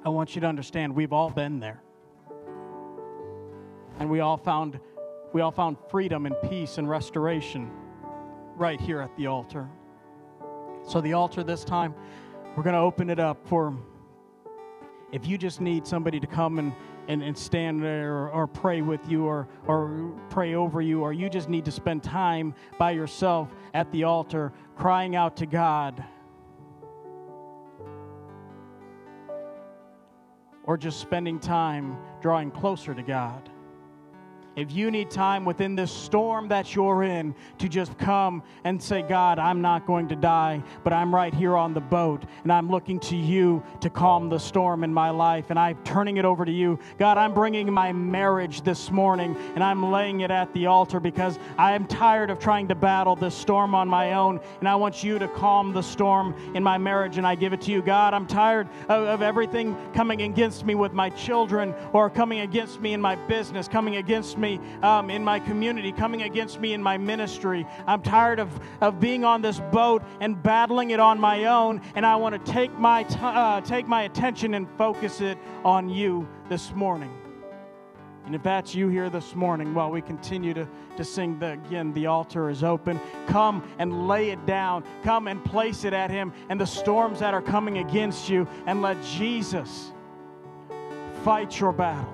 I 0.04 0.10
want 0.10 0.34
you 0.34 0.42
to 0.42 0.46
understand 0.46 0.94
we've 0.94 1.14
all 1.14 1.30
been 1.30 1.60
there. 1.60 1.82
And 3.99 4.09
we 4.09 4.20
all 4.20 4.36
found 4.36 4.78
we 5.32 5.42
all 5.42 5.51
found 5.51 5.76
freedom 5.90 6.24
and 6.26 6.34
peace 6.49 6.78
and 6.78 6.88
restoration 6.88 7.70
right 8.57 8.80
here 8.80 9.01
at 9.01 9.14
the 9.16 9.26
altar. 9.26 9.68
So, 10.86 11.01
the 11.01 11.12
altar 11.12 11.42
this 11.42 11.64
time, 11.64 11.94
we're 12.57 12.62
going 12.62 12.74
to 12.74 12.80
open 12.80 13.11
it 13.11 13.18
up 13.18 13.46
for 13.46 13.76
if 15.12 15.26
you 15.26 15.36
just 15.36 15.61
need 15.61 15.86
somebody 15.86 16.18
to 16.18 16.26
come 16.26 16.59
and, 16.59 16.72
and, 17.09 17.22
and 17.22 17.36
stand 17.36 17.82
there 17.82 18.14
or, 18.14 18.30
or 18.30 18.46
pray 18.46 18.80
with 18.80 19.01
you 19.09 19.24
or, 19.24 19.49
or 19.66 20.12
pray 20.30 20.55
over 20.55 20.80
you, 20.80 21.03
or 21.03 21.12
you 21.12 21.28
just 21.28 21.49
need 21.49 21.64
to 21.66 21.70
spend 21.70 22.03
time 22.03 22.55
by 22.78 22.90
yourself 22.90 23.55
at 23.74 23.90
the 23.92 24.05
altar 24.05 24.53
crying 24.76 25.14
out 25.14 25.36
to 25.36 25.46
God. 25.46 26.03
Or 30.64 30.76
just 30.76 31.01
spending 31.01 31.38
time 31.38 31.99
drawing 32.20 32.51
closer 32.51 32.94
to 32.94 33.03
God 33.03 33.51
if 34.59 34.72
you 34.72 34.90
need 34.90 35.09
time 35.09 35.44
within 35.44 35.76
this 35.76 35.92
storm 35.92 36.48
that 36.48 36.74
you're 36.74 37.04
in 37.04 37.32
to 37.59 37.68
just 37.68 37.96
come 37.96 38.42
and 38.64 38.82
say, 38.82 39.02
God, 39.02 39.38
I'm 39.38 39.61
not 39.61 39.86
going 39.86 40.09
to 40.09 40.16
die, 40.16 40.64
but 40.82 40.92
I'm 40.92 41.14
right 41.14 41.32
here 41.32 41.56
on 41.56 41.74
the 41.74 41.80
boat 41.80 42.24
and 42.42 42.52
I'm 42.52 42.68
looking 42.68 42.98
to 43.00 43.16
you 43.16 43.62
to 43.82 43.88
calm 43.88 44.28
the 44.28 44.38
storm 44.38 44.82
in 44.82 44.92
my 44.92 45.11
life 45.11 45.50
and 45.50 45.61
I'm 45.61 45.76
turning 45.84 46.16
it 46.16 46.24
over 46.24 46.44
to 46.44 46.50
you. 46.50 46.76
God, 46.98 47.18
I'm 47.18 47.32
bringing 47.34 47.72
my 47.72 47.92
marriage 47.92 48.62
this 48.62 48.90
morning 48.90 49.36
and 49.54 49.62
I'm 49.62 49.92
laying 49.92 50.22
it 50.22 50.32
at 50.32 50.52
the 50.54 50.66
altar 50.66 50.98
because 50.98 51.38
I 51.56 51.74
am 51.74 51.86
tired 51.86 52.28
of 52.28 52.40
trying 52.40 52.66
to 52.66 52.74
battle 52.74 53.14
this 53.14 53.36
storm 53.36 53.76
on 53.76 53.86
my 53.86 54.14
own 54.14 54.40
and 54.59 54.68
I 54.68 54.74
want 54.74 55.04
you 55.04 55.20
to 55.20 55.28
calm 55.28 55.72
the 55.72 55.82
storm 55.82 56.34
in 56.56 56.64
my 56.64 56.78
marriage 56.78 57.16
and 57.16 57.24
I 57.24 57.36
give 57.36 57.52
it 57.52 57.61
to 57.62 57.70
you. 57.70 57.80
God, 57.80 58.12
I'm 58.12 58.26
tired 58.26 58.68
of, 58.88 59.06
of 59.06 59.22
everything 59.22 59.76
coming 59.94 60.22
against 60.22 60.66
me 60.66 60.74
with 60.74 60.92
my 60.92 61.11
children 61.11 61.76
or 61.92 62.11
coming 62.11 62.40
against 62.40 62.80
me 62.80 62.92
in 62.92 63.00
my 63.00 63.14
business, 63.14 63.68
coming 63.68 63.94
against 63.96 64.36
me 64.36 64.47
me 64.49 64.61
um, 64.82 65.11
in 65.11 65.22
my 65.22 65.38
community, 65.38 65.92
coming 65.92 66.22
against 66.22 66.61
me 66.61 66.72
in 66.72 66.82
my 66.82 66.96
ministry. 66.96 67.66
I'm 67.86 68.03
tired 68.03 68.40
of, 68.40 68.49
of 68.80 69.01
being 69.01 69.24
on 69.24 69.42
this 69.42 69.61
boat 69.72 70.03
and 70.20 70.42
battling 70.42 70.90
it 70.90 71.01
on 71.01 71.20
my 71.20 71.44
own, 71.44 71.82
and 71.94 72.07
I 72.07 72.16
want 72.16 72.34
to 72.34 72.53
take 72.53 72.72
my, 72.78 73.03
t- 73.03 73.18
uh, 73.20 73.61
take 73.61 73.86
my 73.86 74.03
attention 74.03 74.55
and 74.55 74.68
focus 74.76 75.20
it 75.20 75.38
on 75.64 75.88
you 75.88 76.26
this 76.49 76.72
morning. 76.74 77.12
And 78.24 78.34
if 78.34 78.42
that's 78.42 78.74
you 78.74 78.88
here 78.88 79.09
this 79.09 79.34
morning, 79.34 79.72
while 79.72 79.90
we 79.90 80.03
continue 80.03 80.53
to, 80.53 80.68
to 80.99 81.05
sing 81.05 81.38
the, 81.38 81.53
again, 81.53 81.94
the 81.94 82.07
altar 82.07 82.51
is 82.51 82.62
open, 82.62 83.01
come 83.26 83.66
and 83.78 84.07
lay 84.07 84.30
it 84.30 84.44
down. 84.44 84.84
Come 85.03 85.28
and 85.28 85.42
place 85.42 85.84
it 85.84 85.94
at 85.94 86.11
Him 86.11 86.34
and 86.51 86.61
the 86.61 86.66
storms 86.66 87.20
that 87.20 87.32
are 87.32 87.40
coming 87.40 87.78
against 87.78 88.28
you, 88.28 88.46
and 88.66 88.82
let 88.82 89.03
Jesus 89.03 89.92
fight 91.24 91.59
your 91.59 91.72
battle. 91.72 92.12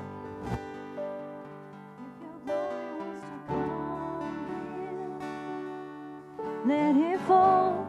let 6.65 6.97
it 6.97 7.21
fall. 7.21 7.87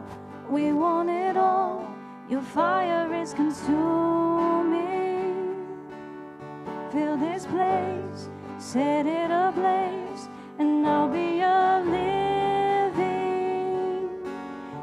We 0.50 0.72
want 0.72 1.08
it 1.08 1.36
all. 1.36 1.88
Your 2.28 2.42
fire 2.42 3.12
is 3.14 3.32
consuming. 3.32 4.76
Fill 6.92 7.16
this 7.16 7.46
place, 7.46 8.28
set 8.58 9.06
it 9.06 9.30
ablaze, 9.30 10.28
and 10.58 10.86
I'll 10.86 11.08
be 11.08 11.40
a 11.40 11.82
living 11.84 13.00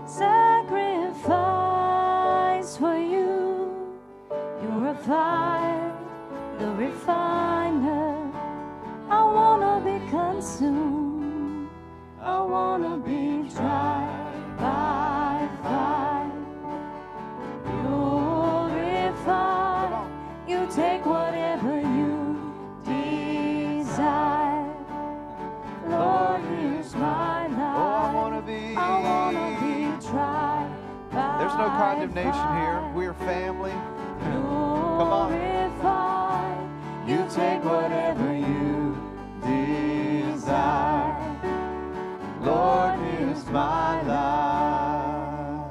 sacrifice 0.07 1.17
for 2.77 2.97
you. 2.97 3.91
You're 4.61 4.87
a 4.87 4.95
fire, 4.95 5.91
the 6.59 6.71
refiner. 6.71 8.31
I 9.09 9.23
wanna 9.23 9.81
be 9.85 9.99
consumed 10.09 11.03
tried 13.55 14.57
by 14.57 15.49
fire. 15.61 16.31
Purify. 18.73 20.07
You 20.47 20.67
take 20.73 21.05
whatever 21.05 21.79
you 21.79 22.53
desire. 22.84 24.73
Lord, 25.88 26.41
here's 26.41 26.95
my 26.95 27.47
Oh, 27.49 27.55
I 27.55 28.13
life. 28.13 28.34
to 28.36 28.41
be. 28.41 28.75
I 28.75 28.79
wanna 29.03 29.49
be 29.61 30.07
tried 30.07 30.69
by 31.11 31.38
There's 31.39 31.57
no 31.57 31.67
condemnation 31.67 32.47
here. 32.57 32.91
We're 32.95 33.13
family. 33.13 33.71
Come 34.21 35.11
on. 35.11 35.34
You 37.05 37.27
take 37.29 37.63
whatever 37.65 38.32
my 43.54 44.01
life. 44.01 45.68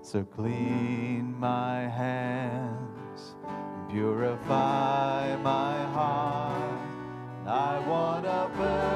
So 0.00 0.22
clean 0.22 1.34
my 1.36 1.88
hands, 1.88 3.34
purify 3.90 5.36
my 5.42 5.82
heart. 5.96 6.80
I 7.44 7.78
want 7.88 8.24
to 8.24 8.50
burn 8.56 8.91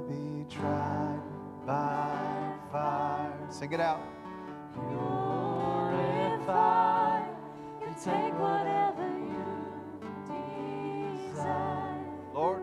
be 0.00 0.44
tried 0.48 1.20
by 1.66 2.52
fire. 2.72 3.32
Sing 3.48 3.72
it 3.72 3.80
out. 3.80 4.02
Purify. 4.74 6.50
You 7.80 7.94
take 8.02 8.34
whatever 8.38 9.08
you 9.08 9.44
desire. 11.32 12.04
Lord, 12.34 12.62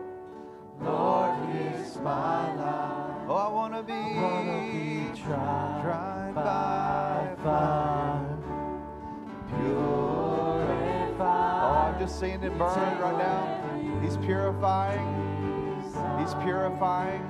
Lord, 0.80 1.34
here's 1.50 1.96
my 1.96 2.54
life. 2.54 3.28
Oh, 3.28 3.34
I 3.34 3.48
want 3.48 3.74
to 3.74 3.82
be, 3.82 3.92
tried, 5.22 6.32
by 6.34 7.36
fire. 7.42 8.38
Purify. 9.48 11.18
Oh, 11.62 11.92
I'm 11.92 11.98
just 11.98 12.18
seeing 12.18 12.42
it 12.42 12.56
burn 12.58 12.98
right 13.00 13.18
now. 13.18 14.00
He's 14.02 14.16
purifying. 14.16 15.27
He's 16.18 16.34
purifying. 16.42 17.22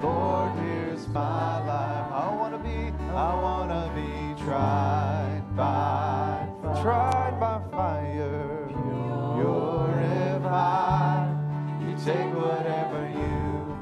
Lord, 0.00 0.58
here's 0.60 1.08
my 1.08 1.58
life. 1.66 2.12
I 2.12 2.34
want 2.36 2.54
to 2.54 2.58
be, 2.58 2.92
I 3.12 3.34
want 3.34 3.70
to 3.70 3.90
be 3.94 4.34
tried 4.44 5.42
by, 5.56 6.46
tried 6.82 7.38
by 7.40 7.60
fire. 7.70 8.68
Purify. 9.36 11.26
You 11.80 11.96
take 12.04 12.34
whatever 12.34 13.08
you 13.14 13.76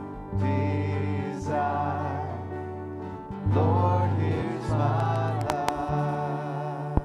desire. 1.34 2.38
Lord, 3.54 4.10
here's 4.20 4.70
my 4.70 5.38
life. 5.48 6.98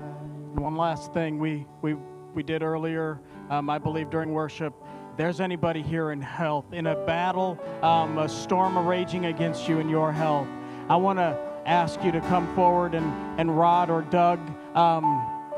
One 0.56 0.76
last 0.78 1.14
thing 1.14 1.40
we, 1.40 1.66
we, 1.82 1.96
we 2.34 2.44
did 2.44 2.62
earlier, 2.64 3.20
um, 3.50 3.70
I 3.70 3.78
believe 3.80 4.10
during 4.10 4.32
worship, 4.32 4.74
there's 5.18 5.42
anybody 5.42 5.82
here 5.82 6.12
in 6.12 6.22
health, 6.22 6.72
in 6.72 6.86
a 6.86 6.96
battle, 7.06 7.60
um, 7.82 8.20
a 8.20 8.30
storm 8.30 8.78
raging 8.88 9.26
against 9.26 9.68
you 9.68 9.80
in 9.80 9.90
your 9.90 10.14
health, 10.14 10.48
I 10.90 10.96
want 10.96 11.18
to 11.18 11.38
ask 11.66 12.02
you 12.04 12.12
to 12.12 12.22
come 12.22 12.54
forward 12.56 12.94
and, 12.94 13.40
and 13.40 13.58
Rod 13.58 13.90
or 13.90 14.04
Doug 14.04 14.40
um, 14.76 15.04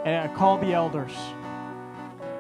and 0.06 0.34
call 0.34 0.58
the 0.58 0.74
elders 0.74 1.12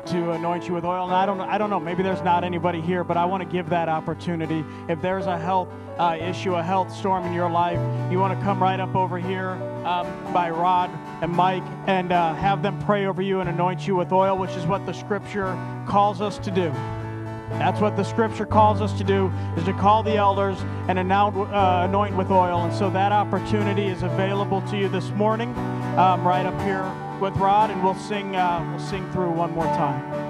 to 0.05 0.32
anoint 0.32 0.67
you 0.67 0.74
with 0.74 0.86
oil. 0.86 1.05
And 1.05 1.13
I 1.13 1.26
don't, 1.26 1.41
I 1.41 1.57
don't 1.57 1.70
know, 1.70 1.80
maybe 1.80 2.01
there's 2.01 2.24
not 2.24 2.43
anybody 2.43 2.82
here, 2.82 3.03
but 3.03 3.17
I 3.17 3.26
want 3.26 3.43
to 3.43 3.49
give 3.49 3.70
that 3.70 3.89
opportunity. 3.89 4.64
If 4.88 5.02
there's 5.02 5.27
a 5.27 5.38
health 5.38 5.68
uh, 5.99 6.18
issue, 6.19 6.56
a 6.56 6.64
health 6.64 6.91
storm 6.95 7.26
in 7.26 7.34
your 7.34 7.49
life, 7.49 7.80
you 8.11 8.18
want 8.18 8.39
to 8.39 8.44
come 8.44 8.64
right 8.64 8.80
up 8.80 8.95
over 8.95 9.19
here 9.19 9.49
um, 9.85 10.34
by 10.34 10.49
Rod 10.49 10.89
and 11.22 11.31
Mike 11.31 11.64
and 11.85 12.11
uh, 12.11 12.34
have 12.35 12.64
them 12.64 12.80
pray 12.80 13.06
over 13.06 13.22
you 13.22 13.41
and 13.41 13.49
anoint 13.49 13.85
you 13.85 13.95
with 13.95 14.11
oil, 14.11 14.38
which 14.38 14.52
is 14.52 14.65
what 14.65 14.85
the 14.85 14.94
scripture 14.94 15.53
calls 15.85 16.22
us 16.22 16.39
to 16.39 16.49
do. 16.49 16.73
That's 17.51 17.81
what 17.81 17.95
the 17.95 18.03
scripture 18.03 18.45
calls 18.45 18.81
us 18.81 18.93
to 18.97 19.03
do, 19.03 19.31
is 19.57 19.65
to 19.65 19.73
call 19.73 20.03
the 20.03 20.15
elders 20.15 20.57
and 20.88 20.99
anoint, 20.99 21.35
uh, 21.35 21.88
anoint 21.88 22.15
with 22.15 22.30
oil. 22.31 22.63
And 22.63 22.73
so 22.73 22.89
that 22.91 23.11
opportunity 23.11 23.88
is 23.88 24.03
available 24.03 24.61
to 24.69 24.77
you 24.77 24.88
this 24.88 25.09
morning, 25.11 25.55
um, 25.97 26.26
right 26.27 26.45
up 26.45 26.59
here 26.61 26.89
with 27.19 27.35
Rod, 27.38 27.69
and 27.69 27.84
we'll 27.84 27.95
sing, 27.95 28.35
uh, 28.35 28.65
we'll 28.69 28.88
sing 28.88 29.09
through 29.11 29.31
one 29.31 29.51
more 29.51 29.65
time. 29.65 30.28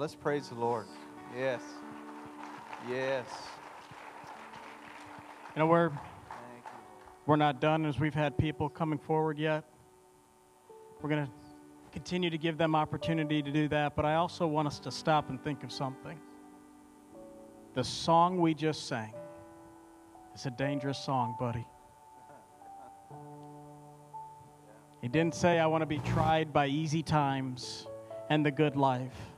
Let's 0.00 0.14
praise 0.14 0.48
the 0.48 0.54
Lord. 0.54 0.86
Yes. 1.36 1.60
Yes. 2.88 3.26
You 5.54 5.60
know, 5.60 5.66
we're, 5.66 5.90
we're 7.26 7.36
not 7.36 7.60
done 7.60 7.84
as 7.84 8.00
we've 8.00 8.14
had 8.14 8.38
people 8.38 8.70
coming 8.70 8.98
forward 8.98 9.38
yet. 9.38 9.62
We're 11.02 11.10
going 11.10 11.26
to 11.26 11.32
continue 11.92 12.30
to 12.30 12.38
give 12.38 12.56
them 12.56 12.74
opportunity 12.74 13.42
to 13.42 13.52
do 13.52 13.68
that, 13.68 13.94
but 13.94 14.06
I 14.06 14.14
also 14.14 14.46
want 14.46 14.68
us 14.68 14.78
to 14.80 14.90
stop 14.90 15.28
and 15.28 15.42
think 15.44 15.64
of 15.64 15.70
something. 15.70 16.18
The 17.74 17.84
song 17.84 18.40
we 18.40 18.54
just 18.54 18.88
sang 18.88 19.12
is 20.34 20.46
a 20.46 20.50
dangerous 20.50 20.98
song, 20.98 21.36
buddy. 21.38 21.66
He 25.02 25.08
didn't 25.08 25.34
say, 25.34 25.58
I 25.58 25.66
want 25.66 25.82
to 25.82 25.86
be 25.86 25.98
tried 25.98 26.54
by 26.54 26.68
easy 26.68 27.02
times 27.02 27.86
and 28.30 28.46
the 28.46 28.50
good 28.50 28.76
life. 28.76 29.29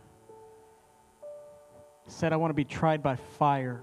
Said, 2.06 2.32
I 2.32 2.36
want 2.36 2.50
to 2.50 2.54
be 2.54 2.64
tried 2.64 3.02
by 3.02 3.16
fire. 3.16 3.82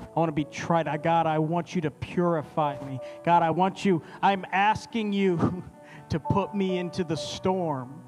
I 0.00 0.18
want 0.18 0.28
to 0.28 0.32
be 0.32 0.44
tried. 0.44 0.88
I- 0.88 0.96
God, 0.96 1.26
I 1.26 1.38
want 1.38 1.74
you 1.74 1.80
to 1.82 1.90
purify 1.90 2.82
me. 2.84 3.00
God, 3.24 3.42
I 3.42 3.50
want 3.50 3.84
you, 3.84 4.02
I'm 4.20 4.44
asking 4.52 5.12
you 5.12 5.64
to 6.08 6.20
put 6.20 6.54
me 6.54 6.78
into 6.78 7.04
the 7.04 7.16
storm 7.16 8.02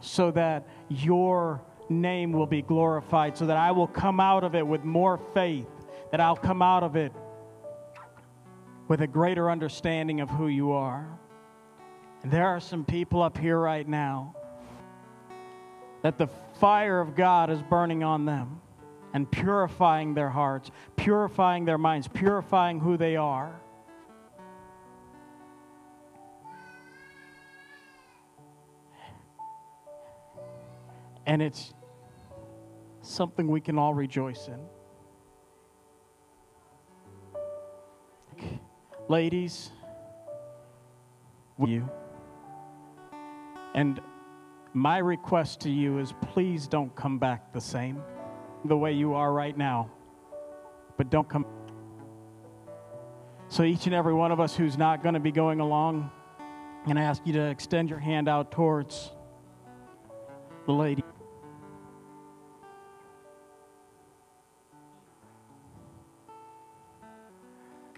so 0.00 0.30
that 0.32 0.66
your 0.88 1.62
name 1.88 2.32
will 2.32 2.46
be 2.46 2.62
glorified, 2.62 3.36
so 3.36 3.46
that 3.46 3.56
I 3.56 3.70
will 3.72 3.86
come 3.86 4.20
out 4.20 4.44
of 4.44 4.54
it 4.54 4.66
with 4.66 4.84
more 4.84 5.18
faith, 5.34 5.68
that 6.10 6.20
I'll 6.20 6.36
come 6.36 6.62
out 6.62 6.82
of 6.82 6.96
it 6.96 7.12
with 8.88 9.00
a 9.00 9.06
greater 9.06 9.50
understanding 9.50 10.20
of 10.20 10.28
who 10.30 10.48
you 10.48 10.72
are. 10.72 11.06
And 12.22 12.30
there 12.30 12.46
are 12.46 12.60
some 12.60 12.84
people 12.84 13.22
up 13.22 13.36
here 13.36 13.58
right 13.58 13.86
now 13.86 14.34
that 16.04 16.18
the 16.18 16.28
fire 16.60 17.00
of 17.00 17.16
God 17.16 17.48
is 17.48 17.62
burning 17.62 18.04
on 18.04 18.26
them 18.26 18.60
and 19.14 19.30
purifying 19.30 20.12
their 20.12 20.28
hearts, 20.28 20.70
purifying 20.96 21.64
their 21.64 21.78
minds, 21.78 22.06
purifying 22.08 22.78
who 22.78 22.98
they 22.98 23.16
are. 23.16 23.58
And 31.24 31.40
it's 31.40 31.72
something 33.00 33.48
we 33.48 33.62
can 33.62 33.78
all 33.78 33.94
rejoice 33.94 34.46
in. 34.48 34.60
Ladies, 39.08 39.70
you. 41.58 41.88
And 43.74 44.02
my 44.74 44.98
request 44.98 45.60
to 45.60 45.70
you 45.70 45.98
is 45.98 46.12
please 46.20 46.66
don't 46.66 46.94
come 46.96 47.18
back 47.18 47.52
the 47.52 47.60
same, 47.60 48.02
the 48.64 48.76
way 48.76 48.92
you 48.92 49.14
are 49.14 49.32
right 49.32 49.56
now. 49.56 49.88
But 50.96 51.10
don't 51.10 51.28
come. 51.28 51.46
So, 53.48 53.62
each 53.62 53.86
and 53.86 53.94
every 53.94 54.14
one 54.14 54.32
of 54.32 54.40
us 54.40 54.56
who's 54.56 54.76
not 54.76 55.02
going 55.02 55.14
to 55.14 55.20
be 55.20 55.30
going 55.30 55.60
along, 55.60 56.10
to 56.86 57.00
ask 57.00 57.22
you 57.24 57.32
to 57.34 57.42
extend 57.42 57.88
your 57.88 57.98
hand 57.98 58.28
out 58.28 58.50
towards 58.50 59.12
the 60.66 60.72
lady. 60.72 61.04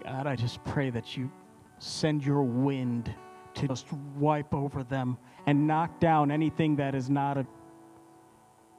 God, 0.03 0.27
I 0.27 0.35
just 0.35 0.63
pray 0.63 0.89
that 0.91 1.17
you 1.17 1.29
send 1.79 2.25
your 2.25 2.43
wind 2.43 3.13
to 3.57 3.67
just 3.67 3.91
wipe 4.15 4.53
over 4.53 4.83
them 4.83 5.17
and 5.45 5.67
knock 5.67 5.99
down 5.99 6.31
anything 6.31 6.75
that 6.77 6.95
is 6.95 7.09
not 7.09 7.37
a 7.37 7.47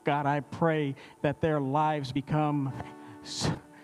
God, 0.05 0.25
I 0.25 0.41
pray 0.41 0.95
that 1.21 1.43
their 1.43 1.61
lives 1.61 2.13
become 2.13 2.73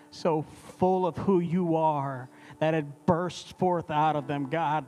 so 0.09 0.41
full 0.77 1.05
of 1.05 1.17
who 1.17 1.39
you 1.39 1.75
are 1.75 2.29
that 2.59 2.73
it 2.73 3.05
bursts 3.05 3.51
forth 3.51 3.91
out 3.91 4.15
of 4.15 4.25
them. 4.25 4.49
God, 4.49 4.85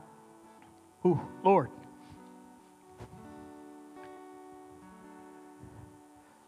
ooh, 1.06 1.20
Lord, 1.44 1.70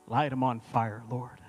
light 0.08 0.30
them 0.30 0.42
on 0.42 0.58
fire, 0.58 1.04
Lord. 1.08 1.39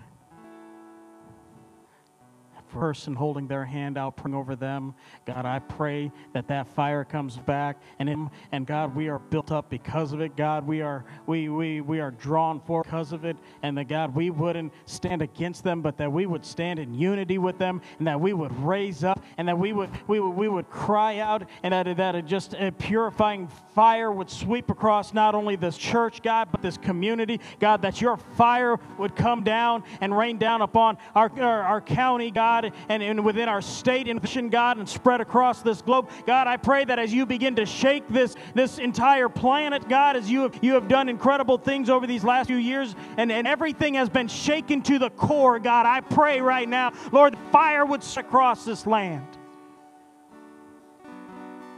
Person 2.71 3.13
holding 3.13 3.47
their 3.47 3.65
hand 3.65 3.97
out, 3.97 4.15
praying 4.15 4.35
over 4.35 4.55
them. 4.55 4.93
God, 5.25 5.45
I 5.45 5.59
pray 5.59 6.11
that 6.33 6.47
that 6.47 6.67
fire 6.67 7.03
comes 7.03 7.37
back, 7.37 7.81
and 7.99 8.09
in, 8.09 8.29
and 8.51 8.65
God, 8.65 8.95
we 8.95 9.09
are 9.09 9.19
built 9.19 9.51
up 9.51 9.69
because 9.69 10.13
of 10.13 10.21
it. 10.21 10.35
God, 10.35 10.65
we 10.65 10.81
are 10.81 11.05
we 11.27 11.49
we 11.49 11.81
we 11.81 11.99
are 11.99 12.11
drawn 12.11 12.59
for 12.61 12.83
because 12.83 13.11
of 13.11 13.25
it, 13.25 13.37
and 13.63 13.77
that 13.77 13.87
God, 13.87 14.15
we 14.15 14.29
wouldn't 14.29 14.73
stand 14.85 15.21
against 15.21 15.63
them, 15.63 15.81
but 15.81 15.97
that 15.97 16.11
we 16.11 16.25
would 16.25 16.45
stand 16.45 16.79
in 16.79 16.93
unity 16.93 17.37
with 17.37 17.57
them, 17.57 17.81
and 17.99 18.07
that 18.07 18.19
we 18.19 18.33
would 18.33 18.55
raise 18.63 19.03
up, 19.03 19.23
and 19.37 19.47
that 19.47 19.57
we 19.57 19.73
would 19.73 19.89
we 20.07 20.19
would 20.19 20.35
we 20.35 20.47
would 20.47 20.69
cry 20.69 21.19
out, 21.19 21.43
and 21.63 21.73
that 21.73 21.97
that 21.97 22.15
it 22.15 22.25
just 22.25 22.53
a 22.53 22.71
purifying 22.71 23.47
fire 23.75 24.11
would 24.11 24.29
sweep 24.29 24.69
across 24.69 25.13
not 25.13 25.35
only 25.35 25.55
this 25.55 25.77
church, 25.77 26.21
God, 26.21 26.49
but 26.51 26.61
this 26.61 26.77
community, 26.77 27.39
God, 27.59 27.81
that 27.81 28.01
your 28.01 28.17
fire 28.17 28.77
would 28.97 29.15
come 29.15 29.43
down 29.43 29.83
and 29.99 30.15
rain 30.17 30.37
down 30.37 30.61
upon 30.61 30.97
our 31.15 31.31
our, 31.39 31.63
our 31.63 31.81
county, 31.81 32.31
God, 32.31 32.60
and, 32.65 33.01
and 33.01 33.23
within 33.23 33.47
our 33.47 33.61
state 33.61 34.07
and 34.07 34.21
nation, 34.21 34.49
God, 34.49 34.77
and 34.77 34.87
spread 34.87 35.21
across 35.21 35.61
this 35.61 35.81
globe. 35.81 36.09
God, 36.25 36.47
I 36.47 36.57
pray 36.57 36.85
that 36.85 36.99
as 36.99 37.13
you 37.13 37.25
begin 37.25 37.55
to 37.55 37.65
shake 37.65 38.07
this, 38.07 38.35
this 38.53 38.77
entire 38.77 39.29
planet, 39.29 39.87
God, 39.87 40.15
as 40.15 40.29
you 40.29 40.43
have, 40.43 40.59
you 40.61 40.73
have 40.73 40.87
done 40.87 41.09
incredible 41.09 41.57
things 41.57 41.89
over 41.89 42.05
these 42.05 42.23
last 42.23 42.47
few 42.47 42.57
years, 42.57 42.95
and, 43.17 43.31
and 43.31 43.47
everything 43.47 43.93
has 43.95 44.09
been 44.09 44.27
shaken 44.27 44.81
to 44.83 44.99
the 44.99 45.09
core, 45.11 45.59
God, 45.59 45.85
I 45.85 46.01
pray 46.01 46.41
right 46.41 46.67
now, 46.67 46.91
Lord, 47.11 47.37
fire 47.51 47.85
would 47.85 48.01
across 48.17 48.65
this 48.65 48.87
land. 48.87 49.27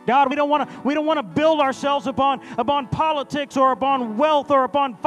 God, 0.05 0.29
we 0.29 0.35
don't 0.35 0.49
want 0.49 0.69
to 0.69 0.81
we 0.81 0.93
don't 0.93 1.05
want 1.05 1.17
to 1.17 1.23
build 1.23 1.61
ourselves 1.61 2.07
upon 2.07 2.41
upon 2.57 2.87
politics 2.87 3.55
or 3.55 3.71
upon 3.71 4.17
wealth 4.17 4.51
or 4.51 4.63
upon 4.63 4.97